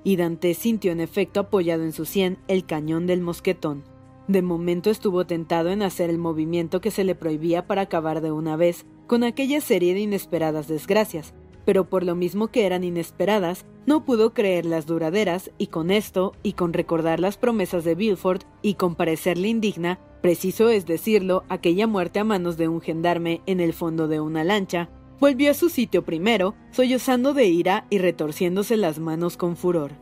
y 0.03 0.17
Dante 0.17 0.55
sintió 0.55 0.93
en 0.93 1.01
efecto 1.01 1.41
apoyado 1.41 1.85
en 1.85 1.93
su 1.93 2.07
sien 2.07 2.39
el 2.49 2.65
cañón 2.65 3.07
del 3.07 3.21
mosquetón. 3.21 3.85
De 4.29 4.43
momento 4.43 4.91
estuvo 4.91 5.27
tentado 5.27 5.71
en 5.71 5.83
hacer 5.83 6.09
el 6.09 6.19
movimiento 6.19 6.81
que 6.81 6.91
se 6.91 7.05
le 7.05 7.15
prohibía 7.15 7.67
para 7.67 7.83
acabar 7.83 8.21
de 8.21 8.33
una 8.33 8.57
vez 8.57 8.87
con 9.07 9.25
aquella 9.25 9.61
serie 9.61 9.93
de 9.93 10.01
inesperadas 10.01 10.69
desgracias, 10.69 11.35
pero 11.65 11.89
por 11.89 12.05
lo 12.05 12.15
mismo 12.15 12.49
que 12.49 12.65
eran 12.65 12.85
inesperadas, 12.85 13.67
no 13.87 14.05
pudo 14.05 14.33
creerlas 14.33 14.87
duraderas, 14.87 15.51
y 15.59 15.67
con 15.67 15.91
esto, 15.91 16.33
y 16.43 16.53
con 16.53 16.73
recordar 16.73 17.21
las 17.21 17.37
promesas 17.37 17.85
de 17.85 17.95
Bilford, 17.95 18.43
y 18.63 18.75
con 18.75 18.95
parecerle 18.95 19.49
indigna, 19.49 19.99
preciso 20.23 20.69
es 20.69 20.87
decirlo, 20.87 21.45
aquella 21.49 21.87
muerte 21.87 22.21
a 22.21 22.25
manos 22.25 22.57
de 22.57 22.69
un 22.69 22.81
gendarme 22.81 23.43
en 23.47 23.61
el 23.61 23.73
fondo 23.73 24.07
de 24.07 24.21
una 24.21 24.45
lancha, 24.45 24.91
volvió 25.21 25.51
a 25.51 25.55
su 25.55 25.69
sitio 25.69 26.03
primero, 26.03 26.55
sollozando 26.71 27.35
de 27.35 27.45
ira 27.47 27.87
y 27.91 27.99
retorciéndose 27.99 28.77
las 28.79 28.99
manos 28.99 29.37
con 29.37 29.57
furor. 29.57 29.93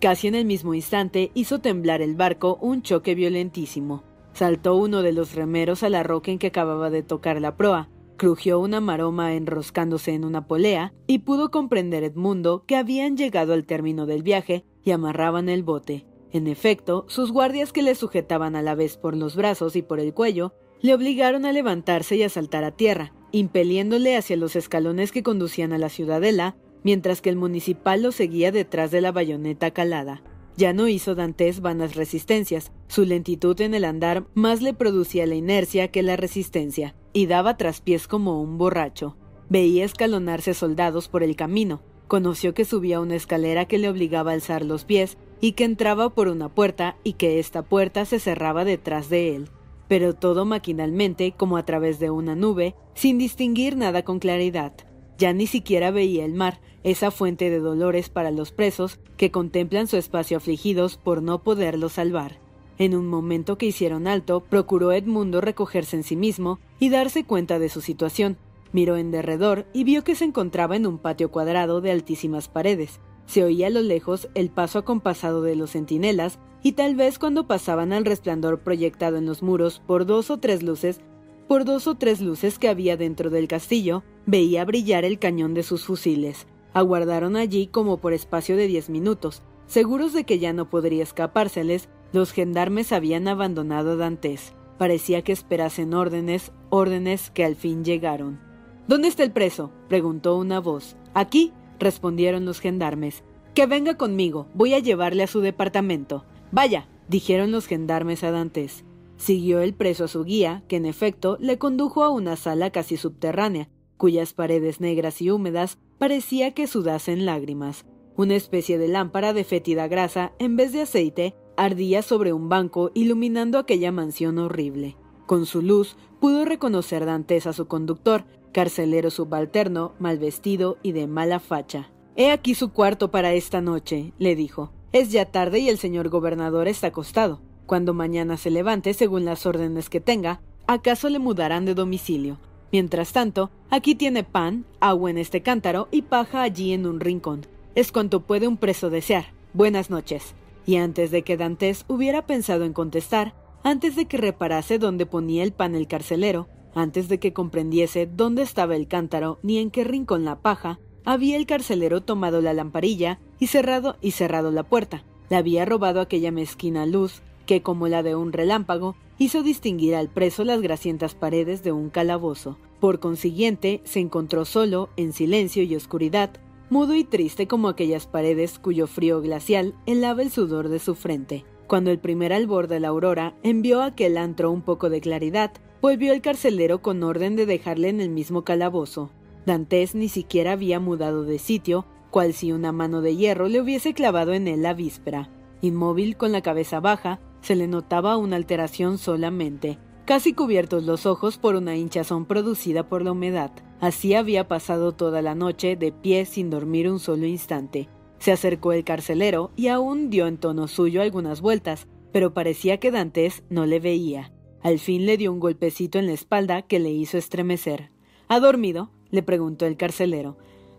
Casi 0.00 0.26
en 0.26 0.34
el 0.34 0.44
mismo 0.44 0.74
instante 0.74 1.30
hizo 1.34 1.60
temblar 1.60 2.02
el 2.02 2.16
barco 2.16 2.58
un 2.60 2.82
choque 2.82 3.14
violentísimo. 3.14 4.02
Saltó 4.32 4.74
uno 4.74 5.02
de 5.02 5.12
los 5.12 5.34
remeros 5.34 5.84
a 5.84 5.88
la 5.88 6.02
roca 6.02 6.32
en 6.32 6.38
que 6.38 6.48
acababa 6.48 6.90
de 6.90 7.04
tocar 7.04 7.40
la 7.40 7.56
proa, 7.56 7.88
crujió 8.16 8.58
una 8.58 8.80
maroma 8.80 9.34
enroscándose 9.34 10.12
en 10.12 10.24
una 10.24 10.46
polea, 10.46 10.92
y 11.06 11.20
pudo 11.20 11.52
comprender 11.52 12.02
Edmundo 12.02 12.64
que 12.66 12.76
habían 12.76 13.16
llegado 13.16 13.52
al 13.52 13.64
término 13.64 14.06
del 14.06 14.24
viaje 14.24 14.64
y 14.82 14.90
amarraban 14.90 15.48
el 15.48 15.62
bote. 15.62 16.04
En 16.32 16.48
efecto, 16.48 17.04
sus 17.08 17.30
guardias 17.30 17.72
que 17.72 17.82
le 17.82 17.94
sujetaban 17.94 18.56
a 18.56 18.62
la 18.62 18.74
vez 18.74 18.96
por 18.96 19.16
los 19.16 19.36
brazos 19.36 19.76
y 19.76 19.82
por 19.82 20.00
el 20.00 20.12
cuello, 20.12 20.52
le 20.80 20.92
obligaron 20.92 21.44
a 21.44 21.52
levantarse 21.52 22.16
y 22.16 22.24
a 22.24 22.28
saltar 22.28 22.64
a 22.64 22.72
tierra, 22.72 23.12
impeliéndole 23.34 24.16
hacia 24.16 24.36
los 24.36 24.54
escalones 24.54 25.10
que 25.10 25.24
conducían 25.24 25.72
a 25.72 25.78
la 25.78 25.88
ciudadela, 25.88 26.54
mientras 26.84 27.20
que 27.20 27.30
el 27.30 27.36
municipal 27.36 28.00
lo 28.00 28.12
seguía 28.12 28.52
detrás 28.52 28.92
de 28.92 29.00
la 29.00 29.10
bayoneta 29.10 29.72
calada. 29.72 30.22
Ya 30.56 30.72
no 30.72 30.86
hizo 30.86 31.16
Dantes 31.16 31.60
vanas 31.60 31.96
resistencias, 31.96 32.70
su 32.86 33.04
lentitud 33.04 33.60
en 33.60 33.74
el 33.74 33.84
andar 33.84 34.24
más 34.34 34.62
le 34.62 34.72
producía 34.72 35.26
la 35.26 35.34
inercia 35.34 35.88
que 35.88 36.04
la 36.04 36.14
resistencia, 36.14 36.94
y 37.12 37.26
daba 37.26 37.56
traspiés 37.56 38.06
como 38.06 38.40
un 38.40 38.56
borracho. 38.56 39.16
Veía 39.48 39.84
escalonarse 39.84 40.54
soldados 40.54 41.08
por 41.08 41.24
el 41.24 41.34
camino, 41.34 41.82
conoció 42.06 42.54
que 42.54 42.64
subía 42.64 43.00
una 43.00 43.16
escalera 43.16 43.64
que 43.64 43.78
le 43.78 43.88
obligaba 43.88 44.30
a 44.30 44.34
alzar 44.34 44.64
los 44.64 44.84
pies 44.84 45.18
y 45.40 45.52
que 45.52 45.64
entraba 45.64 46.10
por 46.10 46.28
una 46.28 46.50
puerta 46.50 46.96
y 47.02 47.14
que 47.14 47.40
esta 47.40 47.62
puerta 47.62 48.04
se 48.04 48.20
cerraba 48.20 48.64
detrás 48.64 49.08
de 49.08 49.34
él. 49.34 49.48
Pero 49.94 50.12
todo 50.12 50.44
maquinalmente, 50.44 51.34
como 51.36 51.56
a 51.56 51.64
través 51.64 52.00
de 52.00 52.10
una 52.10 52.34
nube, 52.34 52.74
sin 52.94 53.16
distinguir 53.16 53.76
nada 53.76 54.02
con 54.02 54.18
claridad. 54.18 54.72
Ya 55.18 55.32
ni 55.32 55.46
siquiera 55.46 55.92
veía 55.92 56.24
el 56.24 56.34
mar, 56.34 56.60
esa 56.82 57.12
fuente 57.12 57.48
de 57.48 57.60
dolores 57.60 58.08
para 58.08 58.32
los 58.32 58.50
presos 58.50 58.98
que 59.16 59.30
contemplan 59.30 59.86
su 59.86 59.96
espacio 59.96 60.38
afligidos 60.38 60.96
por 60.96 61.22
no 61.22 61.44
poderlo 61.44 61.88
salvar. 61.90 62.40
En 62.76 62.96
un 62.96 63.06
momento 63.06 63.56
que 63.56 63.66
hicieron 63.66 64.08
alto, 64.08 64.40
procuró 64.40 64.90
Edmundo 64.90 65.40
recogerse 65.40 65.94
en 65.94 66.02
sí 66.02 66.16
mismo 66.16 66.58
y 66.80 66.88
darse 66.88 67.22
cuenta 67.22 67.60
de 67.60 67.68
su 67.68 67.80
situación. 67.80 68.36
Miró 68.72 68.96
en 68.96 69.12
derredor 69.12 69.64
y 69.72 69.84
vio 69.84 70.02
que 70.02 70.16
se 70.16 70.24
encontraba 70.24 70.74
en 70.74 70.88
un 70.88 70.98
patio 70.98 71.30
cuadrado 71.30 71.80
de 71.80 71.92
altísimas 71.92 72.48
paredes. 72.48 72.98
Se 73.26 73.44
oía 73.44 73.68
a 73.68 73.70
lo 73.70 73.82
lejos 73.82 74.28
el 74.34 74.50
paso 74.50 74.80
acompasado 74.80 75.42
de 75.42 75.56
los 75.56 75.72
centinelas 75.72 76.38
y 76.62 76.72
tal 76.72 76.96
vez 76.96 77.18
cuando 77.18 77.46
pasaban 77.46 77.92
al 77.92 78.04
resplandor 78.04 78.60
proyectado 78.60 79.16
en 79.16 79.26
los 79.26 79.42
muros 79.42 79.82
por 79.86 80.06
dos 80.06 80.30
o 80.30 80.38
tres 80.38 80.62
luces, 80.62 81.00
por 81.48 81.64
dos 81.64 81.86
o 81.86 81.94
tres 81.94 82.20
luces 82.20 82.58
que 82.58 82.68
había 82.68 82.96
dentro 82.96 83.30
del 83.30 83.48
castillo, 83.48 84.02
veía 84.26 84.64
brillar 84.64 85.04
el 85.04 85.18
cañón 85.18 85.54
de 85.54 85.62
sus 85.62 85.84
fusiles. 85.84 86.46
Aguardaron 86.72 87.36
allí 87.36 87.66
como 87.66 87.98
por 87.98 88.12
espacio 88.12 88.56
de 88.56 88.66
diez 88.66 88.88
minutos. 88.88 89.42
Seguros 89.66 90.12
de 90.12 90.24
que 90.24 90.38
ya 90.38 90.52
no 90.52 90.70
podría 90.70 91.02
escapárseles, 91.02 91.88
los 92.12 92.32
gendarmes 92.32 92.92
habían 92.92 93.28
abandonado 93.28 93.92
a 93.92 93.96
Dantes. 93.96 94.54
Parecía 94.78 95.22
que 95.22 95.32
esperasen 95.32 95.94
órdenes, 95.94 96.52
órdenes 96.70 97.30
que 97.30 97.44
al 97.44 97.56
fin 97.56 97.84
llegaron. 97.84 98.40
¿Dónde 98.88 99.08
está 99.08 99.22
el 99.22 99.32
preso? 99.32 99.70
preguntó 99.88 100.36
una 100.36 100.60
voz. 100.60 100.96
Aquí, 101.14 101.52
respondieron 101.84 102.44
los 102.44 102.58
gendarmes. 102.58 103.22
Que 103.54 103.66
venga 103.66 103.96
conmigo, 103.96 104.48
voy 104.54 104.74
a 104.74 104.80
llevarle 104.80 105.22
a 105.22 105.28
su 105.28 105.40
departamento. 105.40 106.24
Vaya, 106.50 106.88
dijeron 107.08 107.52
los 107.52 107.66
gendarmes 107.66 108.24
a 108.24 108.32
Dantes. 108.32 108.84
Siguió 109.16 109.60
el 109.60 109.74
preso 109.74 110.04
a 110.04 110.08
su 110.08 110.24
guía, 110.24 110.64
que 110.66 110.76
en 110.76 110.86
efecto 110.86 111.36
le 111.40 111.58
condujo 111.58 112.02
a 112.02 112.10
una 112.10 112.34
sala 112.34 112.70
casi 112.70 112.96
subterránea, 112.96 113.68
cuyas 113.96 114.32
paredes 114.32 114.80
negras 114.80 115.22
y 115.22 115.30
húmedas 115.30 115.78
parecía 115.98 116.52
que 116.52 116.66
sudasen 116.66 117.24
lágrimas. 117.24 117.86
Una 118.16 118.34
especie 118.34 118.78
de 118.78 118.88
lámpara 118.88 119.32
de 119.32 119.44
fétida 119.44 119.86
grasa, 119.86 120.32
en 120.38 120.56
vez 120.56 120.72
de 120.72 120.82
aceite, 120.82 121.34
ardía 121.56 122.02
sobre 122.02 122.32
un 122.32 122.48
banco 122.48 122.90
iluminando 122.94 123.58
aquella 123.58 123.92
mansión 123.92 124.38
horrible. 124.38 124.96
Con 125.26 125.46
su 125.46 125.62
luz 125.62 125.96
pudo 126.20 126.44
reconocer 126.44 127.06
Dantes 127.06 127.46
a 127.46 127.52
su 127.52 127.66
conductor, 127.66 128.24
carcelero 128.54 129.10
subalterno, 129.10 129.92
mal 129.98 130.18
vestido 130.18 130.78
y 130.82 130.92
de 130.92 131.06
mala 131.06 131.40
facha. 131.40 131.90
He 132.16 132.30
aquí 132.30 132.54
su 132.54 132.72
cuarto 132.72 133.10
para 133.10 133.34
esta 133.34 133.60
noche, 133.60 134.14
le 134.18 134.36
dijo. 134.36 134.72
Es 134.92 135.10
ya 135.10 135.26
tarde 135.26 135.58
y 135.58 135.68
el 135.68 135.76
señor 135.76 136.08
gobernador 136.08 136.68
está 136.68 136.86
acostado. 136.86 137.42
Cuando 137.66 137.92
mañana 137.92 138.36
se 138.36 138.50
levante, 138.50 138.94
según 138.94 139.24
las 139.24 139.44
órdenes 139.44 139.90
que 139.90 140.00
tenga, 140.00 140.40
acaso 140.66 141.10
le 141.10 141.18
mudarán 141.18 141.64
de 141.64 141.74
domicilio. 141.74 142.38
Mientras 142.70 143.12
tanto, 143.12 143.50
aquí 143.70 143.94
tiene 143.94 144.22
pan, 144.22 144.64
agua 144.80 145.10
en 145.10 145.18
este 145.18 145.42
cántaro 145.42 145.88
y 145.90 146.02
paja 146.02 146.42
allí 146.42 146.72
en 146.72 146.86
un 146.86 147.00
rincón. 147.00 147.46
Es 147.74 147.90
cuanto 147.90 148.20
puede 148.20 148.46
un 148.46 148.56
preso 148.56 148.88
desear. 148.88 149.26
Buenas 149.52 149.90
noches. 149.90 150.34
Y 150.64 150.76
antes 150.76 151.10
de 151.10 151.22
que 151.22 151.36
Dantes 151.36 151.84
hubiera 151.88 152.26
pensado 152.26 152.64
en 152.64 152.72
contestar, 152.72 153.34
antes 153.64 153.96
de 153.96 154.06
que 154.06 154.16
reparase 154.16 154.78
dónde 154.78 155.06
ponía 155.06 155.42
el 155.42 155.52
pan 155.52 155.74
el 155.74 155.88
carcelero, 155.88 156.48
antes 156.74 157.08
de 157.08 157.18
que 157.18 157.32
comprendiese 157.32 158.06
dónde 158.06 158.42
estaba 158.42 158.76
el 158.76 158.88
cántaro 158.88 159.38
ni 159.42 159.58
en 159.58 159.70
qué 159.70 159.84
rincón 159.84 160.24
la 160.24 160.40
paja, 160.40 160.78
había 161.04 161.36
el 161.36 161.46
carcelero 161.46 162.02
tomado 162.02 162.40
la 162.40 162.54
lamparilla 162.54 163.18
y 163.38 163.48
cerrado 163.48 163.96
y 164.00 164.12
cerrado 164.12 164.50
la 164.50 164.62
puerta. 164.62 165.04
Le 165.30 165.36
había 165.36 165.64
robado 165.64 166.00
aquella 166.00 166.30
mezquina 166.30 166.86
luz 166.86 167.22
que, 167.46 167.62
como 167.62 167.88
la 167.88 168.02
de 168.02 168.14
un 168.14 168.32
relámpago, 168.32 168.96
hizo 169.18 169.42
distinguir 169.42 169.94
al 169.94 170.08
preso 170.08 170.44
las 170.44 170.60
grasientas 170.60 171.14
paredes 171.14 171.62
de 171.62 171.72
un 171.72 171.90
calabozo. 171.90 172.58
Por 172.80 173.00
consiguiente, 173.00 173.80
se 173.84 174.00
encontró 174.00 174.44
solo, 174.44 174.88
en 174.96 175.12
silencio 175.12 175.62
y 175.62 175.76
oscuridad, 175.76 176.30
mudo 176.70 176.94
y 176.94 177.04
triste 177.04 177.46
como 177.46 177.68
aquellas 177.68 178.06
paredes 178.06 178.58
cuyo 178.58 178.86
frío 178.86 179.20
glacial 179.20 179.74
helaba 179.86 180.22
el 180.22 180.30
sudor 180.30 180.68
de 180.68 180.78
su 180.78 180.94
frente. 180.94 181.44
Cuando 181.66 181.90
el 181.90 181.98
primer 181.98 182.32
albor 182.32 182.68
de 182.68 182.80
la 182.80 182.88
aurora 182.88 183.34
envió 183.42 183.80
a 183.80 183.86
aquel 183.86 184.18
antro 184.18 184.50
un 184.50 184.62
poco 184.62 184.90
de 184.90 185.00
claridad, 185.00 185.52
volvió 185.84 186.14
el 186.14 186.22
carcelero 186.22 186.80
con 186.80 187.02
orden 187.02 187.36
de 187.36 187.44
dejarle 187.44 187.90
en 187.90 188.00
el 188.00 188.08
mismo 188.08 188.42
calabozo. 188.42 189.10
Dantes 189.44 189.94
ni 189.94 190.08
siquiera 190.08 190.52
había 190.52 190.80
mudado 190.80 191.24
de 191.24 191.38
sitio, 191.38 191.84
cual 192.10 192.32
si 192.32 192.52
una 192.52 192.72
mano 192.72 193.02
de 193.02 193.16
hierro 193.16 193.48
le 193.48 193.60
hubiese 193.60 193.92
clavado 193.92 194.32
en 194.32 194.48
él 194.48 194.62
la 194.62 194.72
víspera. 194.72 195.28
Inmóvil, 195.60 196.16
con 196.16 196.32
la 196.32 196.40
cabeza 196.40 196.80
baja, 196.80 197.20
se 197.42 197.54
le 197.54 197.68
notaba 197.68 198.16
una 198.16 198.36
alteración 198.36 198.96
solamente, 198.96 199.76
casi 200.06 200.32
cubiertos 200.32 200.84
los 200.84 201.04
ojos 201.04 201.36
por 201.36 201.54
una 201.54 201.76
hinchazón 201.76 202.24
producida 202.24 202.88
por 202.88 203.02
la 203.02 203.12
humedad. 203.12 203.50
Así 203.78 204.14
había 204.14 204.48
pasado 204.48 204.92
toda 204.92 205.20
la 205.20 205.34
noche 205.34 205.76
de 205.76 205.92
pie 205.92 206.24
sin 206.24 206.48
dormir 206.48 206.90
un 206.90 206.98
solo 206.98 207.26
instante. 207.26 207.90
Se 208.20 208.32
acercó 208.32 208.72
el 208.72 208.84
carcelero 208.84 209.50
y 209.54 209.68
aún 209.68 210.08
dio 210.08 210.28
en 210.28 210.38
tono 210.38 210.66
suyo 210.66 211.02
algunas 211.02 211.42
vueltas, 211.42 211.88
pero 212.10 212.32
parecía 212.32 212.80
que 212.80 212.90
Dantes 212.90 213.42
no 213.50 213.66
le 213.66 213.80
veía. 213.80 214.33
Al 214.64 214.78
fin 214.78 215.04
le 215.04 215.18
dio 215.18 215.30
un 215.30 215.40
golpecito 215.40 215.98
en 215.98 216.06
la 216.06 216.14
espalda 216.14 216.62
que 216.62 216.78
le 216.78 216.90
hizo 216.90 217.18
estremecer. 217.18 217.90
¿Ha 218.28 218.40
dormido? 218.40 218.90
le 219.10 219.22
preguntó 219.22 219.66
el 219.66 219.76
carcelero. 219.76 220.38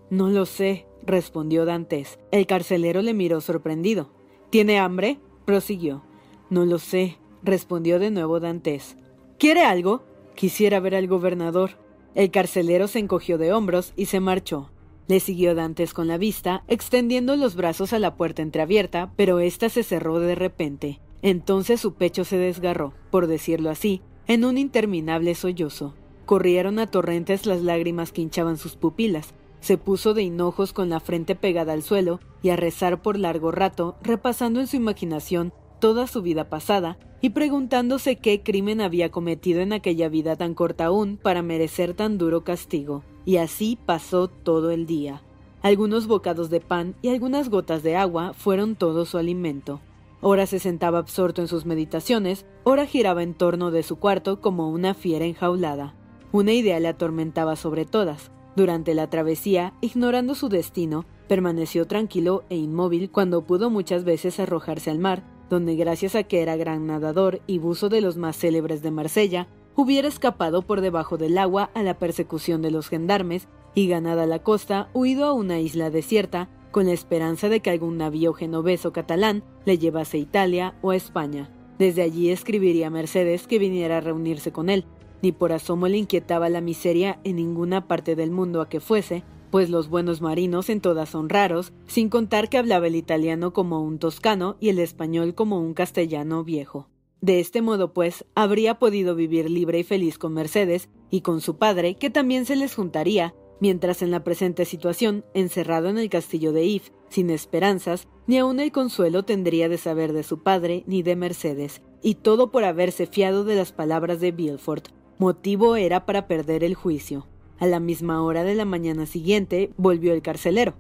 No 0.09 0.29
lo 0.29 0.47
sé, 0.47 0.88
respondió 1.05 1.65
Dantes. 1.65 2.17
El 2.31 2.47
carcelero 2.47 3.03
le 3.03 3.13
miró 3.13 3.41
sorprendido. 3.41 4.09
¿Tiene 4.49 4.79
hambre? 4.79 5.19
prosiguió. 5.45 6.03
No 6.49 6.65
lo 6.65 6.79
sé, 6.79 7.19
respondió 7.43 7.99
de 7.99 8.09
nuevo 8.09 8.39
Dantes. 8.39 8.97
¿Quiere 9.38 9.63
algo? 9.63 10.01
Quisiera 10.33 10.79
ver 10.79 10.95
al 10.95 11.05
gobernador. 11.05 11.77
El 12.15 12.31
carcelero 12.31 12.88
se 12.88 12.97
encogió 12.97 13.38
de 13.38 13.53
hombros 13.53 13.93
y 13.95 14.07
se 14.07 14.19
marchó. 14.19 14.71
Le 15.07 15.19
siguió 15.19 15.53
Dantes 15.53 15.93
con 15.93 16.07
la 16.07 16.17
vista, 16.17 16.63
extendiendo 16.67 17.36
los 17.36 17.55
brazos 17.55 17.93
a 17.93 17.99
la 17.99 18.15
puerta 18.15 18.41
entreabierta, 18.41 19.13
pero 19.15 19.38
ésta 19.38 19.69
se 19.69 19.83
cerró 19.83 20.19
de 20.19 20.33
repente. 20.33 21.01
Entonces 21.22 21.82
su 21.82 21.93
pecho 21.93 22.24
se 22.24 22.38
desgarró, 22.38 22.93
por 23.11 23.28
decirlo 23.28 23.70
así, 23.70 24.01
en 24.28 24.45
un 24.45 24.57
interminable 24.57 25.36
sollozo. 25.36 25.93
Corrieron 26.26 26.80
a 26.80 26.88
torrentes 26.88 27.45
las 27.45 27.61
lágrimas 27.61 28.11
que 28.11 28.22
hinchaban 28.22 28.57
sus 28.57 28.76
pupilas. 28.76 29.34
Se 29.59 29.78
puso 29.78 30.13
de 30.13 30.24
hinojos 30.24 30.74
con 30.74 30.89
la 30.89 30.99
frente 30.99 31.36
pegada 31.36 31.74
al 31.74 31.84
suelo 31.84 32.20
y 32.41 32.49
a 32.49 32.55
rezar 32.55 33.01
por 33.01 33.18
largo 33.18 33.51
rato, 33.51 33.95
repasando 34.01 34.59
en 34.59 34.68
su 34.68 34.76
imaginación 34.76 35.53
toda 35.80 36.07
su 36.07 36.22
vida 36.22 36.49
pasada 36.49 36.97
y 37.22 37.32
preguntándose 37.32 38.18
qué 38.18 38.41
crimen 38.43 38.82
había 38.82 39.09
cometido 39.09 39.61
en 39.61 39.74
aquella 39.74 40.09
vida 40.09 40.36
tan 40.36 40.53
corta 40.53 40.86
aún 40.86 41.18
para 41.18 41.41
merecer 41.41 41.93
tan 41.93 42.18
duro 42.18 42.43
castigo. 42.43 43.03
Y 43.26 43.38
así 43.38 43.78
pasó 43.86 44.28
todo 44.28 44.72
el 44.72 44.86
día. 44.86 45.24
Algunos 45.61 46.05
bocados 46.05 46.51
de 46.51 46.59
pan 46.59 46.95
y 47.01 47.09
algunas 47.09 47.49
gotas 47.49 47.82
de 47.82 47.95
agua 47.95 48.34
fueron 48.34 48.76
todo 48.76 49.05
su 49.05 49.18
alimento. 49.18 49.82
Ora 50.22 50.45
se 50.45 50.59
sentaba 50.59 50.99
absorto 50.99 51.41
en 51.41 51.47
sus 51.47 51.66
meditaciones, 51.66 52.45
ora 52.63 52.86
giraba 52.86 53.24
en 53.24 53.34
torno 53.34 53.72
de 53.72 53.84
su 53.84 53.97
cuarto 53.97 54.41
como 54.41 54.70
una 54.70 54.93
fiera 54.93 55.26
enjaulada. 55.26 55.95
Una 56.32 56.53
idea 56.53 56.80
le 56.80 56.88
atormentaba 56.88 57.55
sobre 57.55 57.86
todas. 57.86 58.32
Durante 58.55 58.93
la 58.93 59.09
travesía, 59.09 59.74
ignorando 59.82 60.34
su 60.34 60.49
destino, 60.49 61.05
permaneció 61.28 61.88
tranquilo 61.88 62.43
e 62.49 62.55
inmóvil 62.55 63.11
cuando 63.11 63.43
pudo 63.43 63.70
muchas 63.70 64.03
veces 64.03 64.39
arrojarse 64.39 64.89
al 64.89 64.99
mar, 64.99 65.24
donde 65.49 65.76
gracias 65.76 66.16
a 66.16 66.24
que 66.24 66.41
era 66.41 66.55
gran 66.55 66.88
nadador 66.88 67.41
y 67.47 67.59
buzo 67.59 67.89
de 67.89 68.01
los 68.01 68.18
más 68.18 68.38
célebres 68.38 68.82
de 68.82 68.91
Marsella, 68.91 69.47
hubiera 69.76 70.07
escapado 70.07 70.61
por 70.61 70.82
debajo 70.82 71.18
del 71.18 71.38
agua 71.38 71.70
a 71.74 71.84
la 71.84 71.99
persecución 71.99 72.61
de 72.61 72.72
los 72.72 72.88
gendarmes 72.88 73.47
y 73.74 73.88
ganada 73.88 74.26
la 74.26 74.39
costa, 74.39 74.89
huido 74.93 75.26
a 75.26 75.34
una 75.34 75.59
isla 75.59 75.89
desierta, 75.89 76.49
con 76.76 76.88
la 76.88 76.91
esperanza 76.91 77.47
de 77.47 77.61
que 77.61 77.69
algún 77.69 77.95
navío 77.95 78.34
genovés 78.34 78.86
o 78.86 78.91
catalán 78.91 79.45
le 79.63 79.78
llevase 79.78 80.17
a 80.17 80.19
Italia 80.19 80.76
o 80.82 80.91
a 80.91 80.97
España. 80.97 81.49
Desde 81.80 82.01
allí 82.01 82.32
escribiría 82.32 82.88
a 82.88 82.89
Mercedes 82.89 83.47
que 83.47 83.59
viniera 83.59 83.99
a 83.99 84.01
reunirse 84.01 84.51
con 84.51 84.69
él. 84.69 84.84
Ni 85.21 85.32
por 85.32 85.53
asomo 85.53 85.88
le 85.88 85.99
inquietaba 85.99 86.49
la 86.49 86.59
miseria 86.59 87.17
en 87.23 87.38
ninguna 87.38 87.88
parte 87.88 88.17
del 88.17 88.30
mundo 88.30 88.59
a 88.59 88.67
que 88.67 88.82
fuese, 88.82 89.23
pues 89.51 89.69
los 89.69 89.88
buenos 89.88 90.19
marinos 90.19 90.69
en 90.69 90.82
todas 90.82 91.07
son 91.07 91.30
raros, 91.30 91.71
sin 91.88 92.09
contar 92.09 92.49
que 92.49 92.57
hablaba 92.57 92.88
el 92.88 92.95
italiano 92.95 93.53
como 93.53 93.82
un 93.82 93.97
toscano 93.97 94.57
y 94.59 94.67
el 94.67 94.80
español 94.80 95.34
como 95.34 95.61
un 95.61 95.76
castellano 95.76 96.43
viejo. 96.43 96.89
De 97.21 97.39
este 97.39 97.61
modo, 97.61 97.93
pues, 97.93 98.26
habría 98.36 98.80
podido 98.80 99.15
vivir 99.15 99.49
libre 99.49 99.80
y 99.80 99.84
feliz 99.84 100.17
con 100.17 100.34
Mercedes 100.34 100.89
y 101.09 101.21
con 101.21 101.39
su 101.39 101.55
padre, 101.55 101.95
que 101.95 102.09
también 102.09 102.43
se 102.43 102.57
les 102.57 102.76
juntaría, 102.76 103.34
mientras 103.60 104.01
en 104.01 104.12
la 104.12 104.24
presente 104.24 104.66
situación, 104.66 105.26
encerrado 105.34 105.89
en 105.89 105.97
el 105.97 106.10
castillo 106.10 106.51
de 106.51 106.66
If, 106.66 106.89
sin 107.10 107.30
esperanzas, 107.30 108.08
ni 108.28 108.38
aun 108.38 108.60
el 108.60 108.72
consuelo 108.72 109.24
tendría 109.24 109.70
de 109.70 109.78
saber 109.78 110.14
de 110.14 110.24
su 110.24 110.43
padre 110.43 110.84
ni 110.88 111.03
de 111.03 111.16
Mercedes, 111.16 111.82
y 112.01 112.16
todo 112.16 112.51
por 112.51 112.64
haberse 112.64 113.08
fiado 113.08 113.43
de 113.43 113.56
las 113.56 113.72
palabras 113.72 114.20
de 114.20 114.32
Bilford. 114.32 114.84
Motivo 115.18 115.76
era 115.76 116.06
para 116.06 116.28
perder 116.28 116.64
el 116.64 116.76
juicio. 116.76 117.28
A 117.58 117.68
la 117.68 117.80
misma 117.80 118.22
hora 118.22 118.43
de 118.43 118.56
la 118.56 118.66
mañana 118.66 119.06
siguiente 119.06 119.72
volvió 119.78 120.14
el 120.14 120.22
carcelero. 120.22 120.74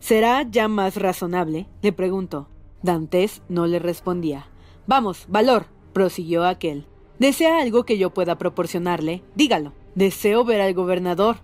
¿Será 0.00 0.42
ya 0.50 0.66
más 0.66 0.96
razonable? 0.96 1.68
le 1.82 1.92
preguntó. 1.92 2.48
Dantes 2.82 3.42
no 3.48 3.66
le 3.66 3.78
respondía. 3.78 4.48
Vamos, 4.86 5.26
valor, 5.28 5.66
prosiguió 5.92 6.44
aquel. 6.44 6.86
¿Desea 7.18 7.60
algo 7.60 7.84
que 7.84 7.98
yo 7.98 8.10
pueda 8.10 8.38
proporcionarle? 8.38 9.22
Dígalo. 9.36 9.72
Deseo 9.94 10.44
ver 10.44 10.60
al 10.60 10.74
gobernador. 10.74 11.36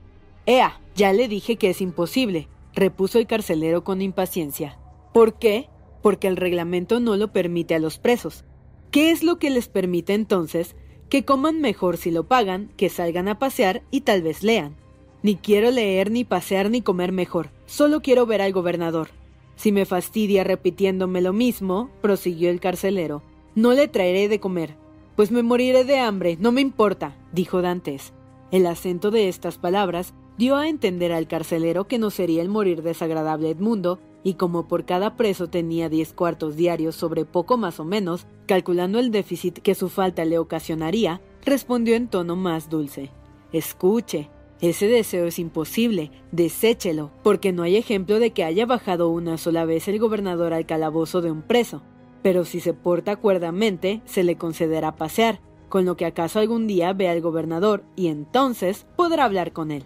Ea, 0.49 0.80
ya 0.96 1.12
le 1.12 1.28
dije 1.28 1.57
que 1.57 1.68
es 1.68 1.82
imposible, 1.82 2.49
repuso 2.72 3.18
el 3.18 3.26
carcelero 3.26 3.84
con 3.84 4.01
impaciencia. 4.01 4.78
¿Por 5.12 5.38
qué? 5.38 5.68
Porque 6.01 6.26
el 6.26 6.38
reglamento 6.38 7.01
no 7.01 7.16
lo 7.18 7.34
permite 7.34 7.74
a 7.74 7.78
los 7.78 7.99
presos. 7.99 8.46
¿Qué 8.90 9.11
es 9.11 9.22
lo 9.22 9.38
que 9.38 9.51
les 9.51 9.68
permite 9.68 10.14
entonces? 10.14 10.74
Que 11.11 11.26
coman 11.26 11.61
mejor 11.61 11.99
si 11.99 12.11
lo 12.11 12.24
pagan, 12.24 12.72
que 12.78 12.88
salgan 12.88 13.28
a 13.28 13.38
pasear 13.38 13.82
y 13.90 14.01
tal 14.01 14.22
vez 14.22 14.42
lean. 14.42 14.74
Ni 15.22 15.36
quiero 15.36 15.70
leer, 15.70 16.11
ni 16.11 16.24
pasear, 16.24 16.70
ni 16.70 16.80
comer 16.80 17.12
mejor. 17.12 17.51
Solo 17.66 18.01
quiero 18.01 18.24
ver 18.24 18.40
al 18.40 18.55
gobernador. 18.55 19.09
Si 19.55 19.70
me 19.70 19.84
fastidia 19.84 20.44
repitiéndome 20.44 21.20
lo 21.20 21.34
mismo, 21.34 21.90
prosiguió 22.01 22.49
el 22.49 22.59
carcelero, 22.59 23.22
no 23.55 23.74
le 23.74 23.86
traeré 23.86 24.28
de 24.28 24.40
comer. 24.40 24.76
Pues 25.14 25.30
me 25.30 25.42
moriré 25.42 25.84
de 25.84 25.99
hambre, 25.99 26.38
no 26.40 26.53
me 26.53 26.62
importa, 26.62 27.18
dijo 27.34 27.61
Dantes. 27.61 28.14
El 28.51 28.66
acento 28.66 29.11
de 29.11 29.28
estas 29.28 29.59
palabras 29.59 30.14
dio 30.39 30.57
a 30.57 30.68
entender 30.68 31.12
al 31.12 31.26
carcelero 31.26 31.89
que 31.89 31.99
no 31.99 32.11
sería 32.11 32.43
el 32.43 32.49
morir 32.49 32.82
desagradable 32.82 33.51
Edmundo, 33.51 33.99
y 34.22 34.34
como 34.34 34.68
por 34.68 34.84
cada 34.84 35.16
preso 35.16 35.49
tenía 35.49 35.89
diez 35.89 36.12
cuartos 36.12 36.57
diarios 36.57 36.95
sobre 36.95 37.24
poco 37.24 37.57
más 37.57 37.80
o 37.80 37.84
menos, 37.84 38.26
calculando 38.47 38.99
el 38.99 39.11
déficit 39.11 39.59
que 39.59 39.74
su 39.74 39.89
falta 39.89 40.24
le 40.24 40.39
ocasionaría, 40.39 41.20
respondió 41.45 41.97
en 41.97 42.09
tono 42.09 42.36
más 42.36 42.70
dulce. 42.70 43.11
Escuche, 43.53 44.30
ese 44.61 44.86
deseo 44.86 45.26
es 45.26 45.39
imposible, 45.39 46.11
deséchelo, 46.32 47.11
porque 47.22 47.53
no 47.53 47.62
hay 47.62 47.76
ejemplo 47.76 48.18
de 48.18 48.32
que 48.32 48.45
haya 48.45 48.66
bajado 48.66 49.09
una 49.09 49.39
sola 49.39 49.64
vez 49.64 49.89
el 49.89 49.99
gobernador 49.99 50.53
al 50.53 50.66
calabozo 50.66 51.20
de 51.20 51.30
un 51.30 51.43
preso. 51.43 51.82
Pero 52.22 52.45
si 52.45 52.61
se 52.61 52.74
porta 52.74 53.16
cuerdamente, 53.16 54.03
se 54.05 54.24
le 54.24 54.36
concederá 54.36 54.97
pasear, 54.97 55.41
con 55.68 55.84
lo 55.84 55.97
que 55.97 56.07
acaso 56.07 56.41
algún 56.41 56.66
día 56.66 56.93
vea 56.93 57.12
al 57.12 57.20
gobernador 57.20 57.84
y 57.95 58.09
entonces 58.09 58.86
podrá 58.97 59.24
hablar 59.24 59.53
con 59.53 59.70
él. 59.70 59.84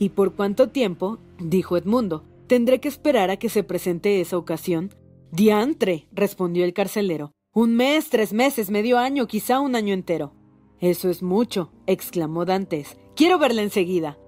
¿Y 0.00 0.08
por 0.08 0.34
cuánto 0.34 0.70
tiempo? 0.70 1.18
dijo 1.38 1.76
Edmundo. 1.76 2.24
¿Tendré 2.46 2.80
que 2.80 2.88
esperar 2.88 3.30
a 3.30 3.36
que 3.36 3.50
se 3.50 3.62
presente 3.62 4.22
esa 4.22 4.38
ocasión? 4.38 4.94
Diantre, 5.30 6.08
respondió 6.10 6.64
el 6.64 6.72
carcelero. 6.72 7.32
Un 7.52 7.76
mes, 7.76 8.08
tres 8.08 8.32
meses, 8.32 8.70
medio 8.70 8.98
año, 8.98 9.28
quizá 9.28 9.60
un 9.60 9.76
año 9.76 9.92
entero. 9.92 10.32
Eso 10.80 11.10
es 11.10 11.22
mucho, 11.22 11.70
exclamó 11.86 12.46
Dantes. 12.46 12.96
Quiero 13.14 13.38
verla 13.38 13.60
enseguida. 13.60 14.18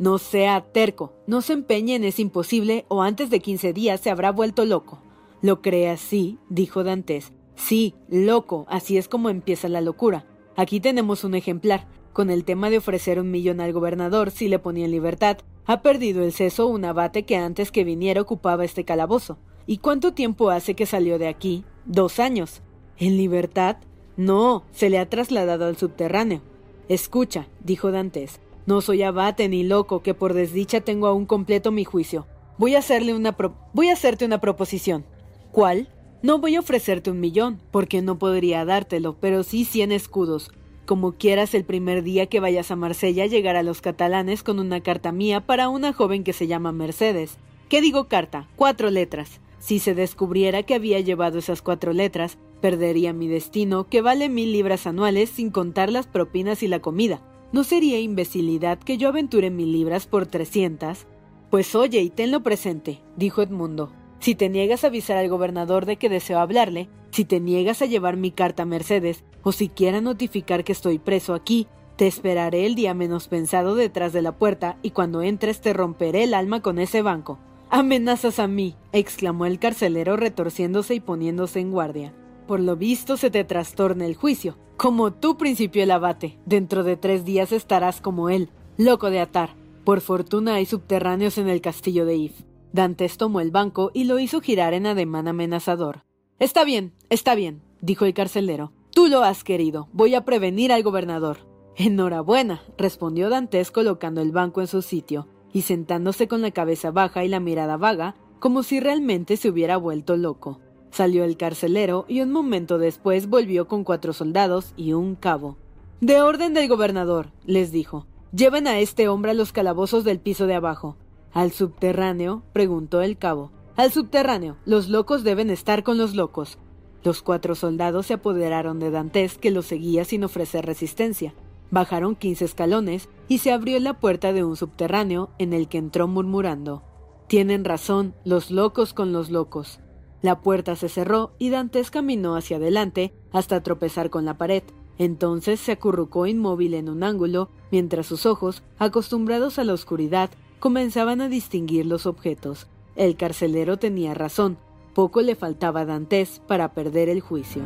No 0.00 0.18
sea 0.18 0.72
terco, 0.72 1.14
no 1.28 1.42
se 1.42 1.52
empeñe 1.52 1.94
en 1.94 2.02
es 2.02 2.18
imposible 2.18 2.84
o 2.88 3.02
antes 3.02 3.30
de 3.30 3.38
quince 3.38 3.72
días 3.72 4.00
se 4.00 4.10
habrá 4.10 4.32
vuelto 4.32 4.64
loco. 4.64 5.00
¿Lo 5.42 5.62
cree 5.62 5.90
así? 5.90 6.38
dijo 6.48 6.82
Dantes. 6.82 7.32
Sí, 7.54 7.94
loco, 8.08 8.66
así 8.68 8.96
es 8.96 9.06
como 9.06 9.30
empieza 9.30 9.68
la 9.68 9.80
locura. 9.80 10.26
Aquí 10.56 10.80
tenemos 10.80 11.22
un 11.22 11.36
ejemplar 11.36 11.86
con 12.12 12.30
el 12.30 12.44
tema 12.44 12.70
de 12.70 12.78
ofrecer 12.78 13.20
un 13.20 13.30
millón 13.30 13.60
al 13.60 13.72
gobernador 13.72 14.30
si 14.30 14.48
le 14.48 14.58
ponía 14.58 14.84
en 14.84 14.90
libertad, 14.90 15.38
ha 15.66 15.82
perdido 15.82 16.24
el 16.24 16.32
seso 16.32 16.66
un 16.66 16.84
abate 16.84 17.24
que 17.24 17.36
antes 17.36 17.70
que 17.70 17.84
viniera 17.84 18.20
ocupaba 18.20 18.64
este 18.64 18.84
calabozo. 18.84 19.38
¿Y 19.66 19.78
cuánto 19.78 20.12
tiempo 20.12 20.50
hace 20.50 20.74
que 20.74 20.86
salió 20.86 21.18
de 21.18 21.28
aquí? 21.28 21.64
Dos 21.84 22.18
años. 22.18 22.62
¿En 22.98 23.16
libertad? 23.16 23.76
No, 24.16 24.64
se 24.72 24.90
le 24.90 24.98
ha 24.98 25.08
trasladado 25.08 25.66
al 25.66 25.76
subterráneo. 25.76 26.42
Escucha, 26.88 27.46
dijo 27.62 27.92
Dantes, 27.92 28.40
no 28.66 28.80
soy 28.80 29.02
abate 29.02 29.48
ni 29.48 29.62
loco, 29.62 30.02
que 30.02 30.12
por 30.12 30.34
desdicha 30.34 30.80
tengo 30.80 31.06
aún 31.06 31.24
completo 31.24 31.70
mi 31.70 31.84
juicio. 31.84 32.26
Voy 32.58 32.74
a 32.74 32.80
hacerle 32.80 33.14
una 33.14 33.36
voy 33.72 33.88
a 33.88 33.92
hacerte 33.92 34.24
una 34.24 34.40
proposición. 34.40 35.04
¿Cuál? 35.52 35.88
No 36.22 36.38
voy 36.38 36.56
a 36.56 36.60
ofrecerte 36.60 37.10
un 37.10 37.20
millón, 37.20 37.60
porque 37.70 38.02
no 38.02 38.18
podría 38.18 38.64
dártelo, 38.64 39.16
pero 39.20 39.42
sí 39.42 39.64
cien 39.64 39.90
escudos, 39.90 40.50
como 40.90 41.12
quieras 41.12 41.54
el 41.54 41.62
primer 41.62 42.02
día 42.02 42.26
que 42.26 42.40
vayas 42.40 42.72
a 42.72 42.74
Marsella 42.74 43.26
llegar 43.26 43.54
a 43.54 43.62
los 43.62 43.80
catalanes 43.80 44.42
con 44.42 44.58
una 44.58 44.80
carta 44.80 45.12
mía 45.12 45.46
para 45.46 45.68
una 45.68 45.92
joven 45.92 46.24
que 46.24 46.32
se 46.32 46.48
llama 46.48 46.72
Mercedes. 46.72 47.38
¿Qué 47.68 47.80
digo 47.80 48.08
carta? 48.08 48.48
Cuatro 48.56 48.90
letras. 48.90 49.40
Si 49.60 49.78
se 49.78 49.94
descubriera 49.94 50.64
que 50.64 50.74
había 50.74 50.98
llevado 50.98 51.38
esas 51.38 51.62
cuatro 51.62 51.92
letras, 51.92 52.38
perdería 52.60 53.12
mi 53.12 53.28
destino, 53.28 53.86
que 53.86 54.02
vale 54.02 54.28
mil 54.28 54.50
libras 54.50 54.84
anuales 54.88 55.30
sin 55.30 55.50
contar 55.50 55.92
las 55.92 56.08
propinas 56.08 56.60
y 56.64 56.66
la 56.66 56.80
comida. 56.80 57.22
¿No 57.52 57.62
sería 57.62 58.00
imbecilidad 58.00 58.80
que 58.80 58.98
yo 58.98 59.10
aventure 59.10 59.50
mil 59.50 59.70
libras 59.70 60.08
por 60.08 60.26
trescientas? 60.26 61.06
Pues 61.50 61.76
oye 61.76 62.00
y 62.00 62.10
tenlo 62.10 62.42
presente, 62.42 62.98
dijo 63.16 63.42
Edmundo. 63.42 63.92
Si 64.20 64.34
te 64.34 64.50
niegas 64.50 64.84
a 64.84 64.88
avisar 64.88 65.16
al 65.16 65.30
gobernador 65.30 65.86
de 65.86 65.96
que 65.96 66.10
deseo 66.10 66.38
hablarle, 66.38 66.90
si 67.10 67.24
te 67.24 67.40
niegas 67.40 67.80
a 67.80 67.86
llevar 67.86 68.18
mi 68.18 68.30
carta 68.30 68.64
a 68.64 68.66
Mercedes, 68.66 69.24
o 69.42 69.50
siquiera 69.50 70.02
notificar 70.02 70.62
que 70.62 70.72
estoy 70.72 70.98
preso 70.98 71.32
aquí, 71.32 71.66
te 71.96 72.06
esperaré 72.06 72.66
el 72.66 72.74
día 72.74 72.92
menos 72.92 73.28
pensado 73.28 73.74
detrás 73.74 74.12
de 74.12 74.20
la 74.20 74.32
puerta 74.32 74.78
y 74.82 74.90
cuando 74.90 75.22
entres 75.22 75.62
te 75.62 75.72
romperé 75.72 76.24
el 76.24 76.34
alma 76.34 76.60
con 76.60 76.78
ese 76.78 77.00
banco. 77.00 77.38
Amenazas 77.70 78.38
a 78.38 78.46
mí, 78.46 78.76
exclamó 78.92 79.46
el 79.46 79.58
carcelero 79.58 80.16
retorciéndose 80.16 80.94
y 80.94 81.00
poniéndose 81.00 81.60
en 81.60 81.70
guardia. 81.70 82.12
Por 82.46 82.60
lo 82.60 82.76
visto 82.76 83.16
se 83.16 83.30
te 83.30 83.44
trastorna 83.44 84.04
el 84.04 84.16
juicio. 84.16 84.58
Como 84.76 85.12
tú 85.12 85.38
principio 85.38 85.82
el 85.82 85.90
abate, 85.90 86.38
dentro 86.44 86.84
de 86.84 86.96
tres 86.96 87.24
días 87.24 87.52
estarás 87.52 88.00
como 88.00 88.28
él, 88.28 88.50
loco 88.76 89.08
de 89.08 89.20
atar. 89.20 89.54
Por 89.84 90.00
fortuna 90.00 90.56
hay 90.56 90.66
subterráneos 90.66 91.38
en 91.38 91.48
el 91.48 91.60
castillo 91.60 92.04
de 92.04 92.16
If. 92.16 92.49
Dantes 92.72 93.16
tomó 93.16 93.40
el 93.40 93.50
banco 93.50 93.90
y 93.92 94.04
lo 94.04 94.18
hizo 94.18 94.40
girar 94.40 94.74
en 94.74 94.86
ademán 94.86 95.28
amenazador. 95.28 96.04
Está 96.38 96.64
bien, 96.64 96.92
está 97.08 97.34
bien, 97.34 97.62
dijo 97.80 98.04
el 98.04 98.14
carcelero. 98.14 98.72
Tú 98.92 99.08
lo 99.08 99.22
has 99.22 99.44
querido. 99.44 99.88
Voy 99.92 100.14
a 100.14 100.24
prevenir 100.24 100.72
al 100.72 100.82
gobernador. 100.82 101.38
Enhorabuena, 101.76 102.62
respondió 102.76 103.28
Dantes 103.28 103.70
colocando 103.70 104.20
el 104.20 104.32
banco 104.32 104.60
en 104.60 104.66
su 104.66 104.82
sitio 104.82 105.28
y 105.52 105.62
sentándose 105.62 106.28
con 106.28 106.42
la 106.42 106.50
cabeza 106.50 106.90
baja 106.90 107.24
y 107.24 107.28
la 107.28 107.40
mirada 107.40 107.76
vaga, 107.76 108.14
como 108.38 108.62
si 108.62 108.80
realmente 108.80 109.36
se 109.36 109.48
hubiera 109.48 109.76
vuelto 109.76 110.16
loco. 110.16 110.60
Salió 110.90 111.24
el 111.24 111.36
carcelero 111.36 112.04
y 112.08 112.20
un 112.20 112.32
momento 112.32 112.78
después 112.78 113.28
volvió 113.28 113.68
con 113.68 113.84
cuatro 113.84 114.12
soldados 114.12 114.74
y 114.76 114.92
un 114.92 115.14
cabo. 115.14 115.56
De 116.00 116.20
orden 116.20 116.54
del 116.54 116.68
gobernador, 116.68 117.30
les 117.44 117.72
dijo. 117.72 118.06
Lleven 118.32 118.66
a 118.66 118.78
este 118.78 119.08
hombre 119.08 119.32
a 119.32 119.34
los 119.34 119.52
calabozos 119.52 120.04
del 120.04 120.20
piso 120.20 120.46
de 120.46 120.54
abajo. 120.54 120.96
¿Al 121.32 121.52
subterráneo? 121.52 122.42
preguntó 122.52 123.02
el 123.02 123.16
cabo. 123.16 123.52
Al 123.76 123.92
subterráneo. 123.92 124.56
Los 124.64 124.88
locos 124.88 125.22
deben 125.22 125.50
estar 125.50 125.84
con 125.84 125.96
los 125.96 126.14
locos. 126.14 126.58
Los 127.02 127.22
cuatro 127.22 127.54
soldados 127.54 128.06
se 128.06 128.14
apoderaron 128.14 128.78
de 128.78 128.90
Dantes, 128.90 129.38
que 129.38 129.50
los 129.50 129.66
seguía 129.66 130.04
sin 130.04 130.24
ofrecer 130.24 130.66
resistencia. 130.66 131.34
Bajaron 131.70 132.16
quince 132.16 132.44
escalones 132.44 133.08
y 133.28 133.38
se 133.38 133.52
abrió 133.52 133.78
la 133.78 133.94
puerta 133.94 134.32
de 134.32 134.42
un 134.42 134.56
subterráneo 134.56 135.30
en 135.38 135.52
el 135.52 135.68
que 135.68 135.78
entró 135.78 136.08
murmurando. 136.08 136.82
Tienen 137.28 137.64
razón, 137.64 138.14
los 138.24 138.50
locos 138.50 138.92
con 138.92 139.12
los 139.12 139.30
locos. 139.30 139.78
La 140.20 140.40
puerta 140.40 140.74
se 140.74 140.88
cerró 140.88 141.32
y 141.38 141.50
Dantes 141.50 141.90
caminó 141.90 142.34
hacia 142.34 142.56
adelante 142.56 143.14
hasta 143.32 143.62
tropezar 143.62 144.10
con 144.10 144.24
la 144.24 144.36
pared. 144.36 144.64
Entonces 144.98 145.60
se 145.60 145.72
acurrucó 145.72 146.26
inmóvil 146.26 146.74
en 146.74 146.88
un 146.88 147.04
ángulo, 147.04 147.48
mientras 147.70 148.06
sus 148.06 148.26
ojos, 148.26 148.62
acostumbrados 148.78 149.58
a 149.58 149.64
la 149.64 149.72
oscuridad, 149.72 150.28
comenzaban 150.60 151.22
a 151.22 151.28
distinguir 151.28 151.86
los 151.86 152.06
objetos. 152.06 152.68
El 152.94 153.16
carcelero 153.16 153.78
tenía 153.78 154.14
razón, 154.14 154.58
poco 154.94 155.22
le 155.22 155.34
faltaba 155.34 155.80
a 155.80 155.84
Dantes 155.86 156.40
para 156.46 156.74
perder 156.74 157.08
el 157.08 157.20
juicio. 157.20 157.62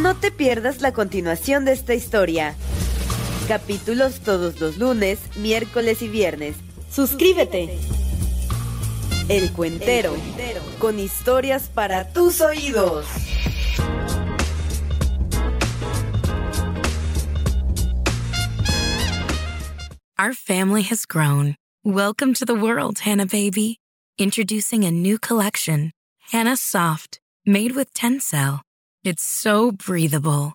No 0.00 0.16
te 0.16 0.30
pierdas 0.30 0.82
la 0.82 0.92
continuación 0.92 1.64
de 1.64 1.72
esta 1.72 1.94
historia. 1.94 2.56
Capítulos 3.48 4.20
todos 4.20 4.58
los 4.58 4.78
lunes, 4.78 5.18
miércoles 5.36 6.00
y 6.00 6.08
viernes. 6.08 6.56
¡Suscríbete! 6.90 7.78
El 9.28 9.52
Cuentero, 9.52 10.16
con 10.78 10.98
historias 10.98 11.68
para 11.68 12.10
tus 12.10 12.40
oídos. 12.40 13.04
Our 20.18 20.32
family 20.32 20.82
has 20.82 21.04
grown. 21.04 21.56
Welcome 21.84 22.32
to 22.34 22.46
the 22.46 22.54
world, 22.54 23.00
Hannah 23.00 23.26
Baby. 23.26 23.78
Introducing 24.16 24.84
a 24.84 24.90
new 24.90 25.18
collection, 25.18 25.92
Hannah 26.32 26.56
Soft, 26.56 27.20
made 27.44 27.72
with 27.72 27.92
Tencel. 27.92 28.60
It's 29.02 29.22
so 29.22 29.70
breathable, 29.70 30.54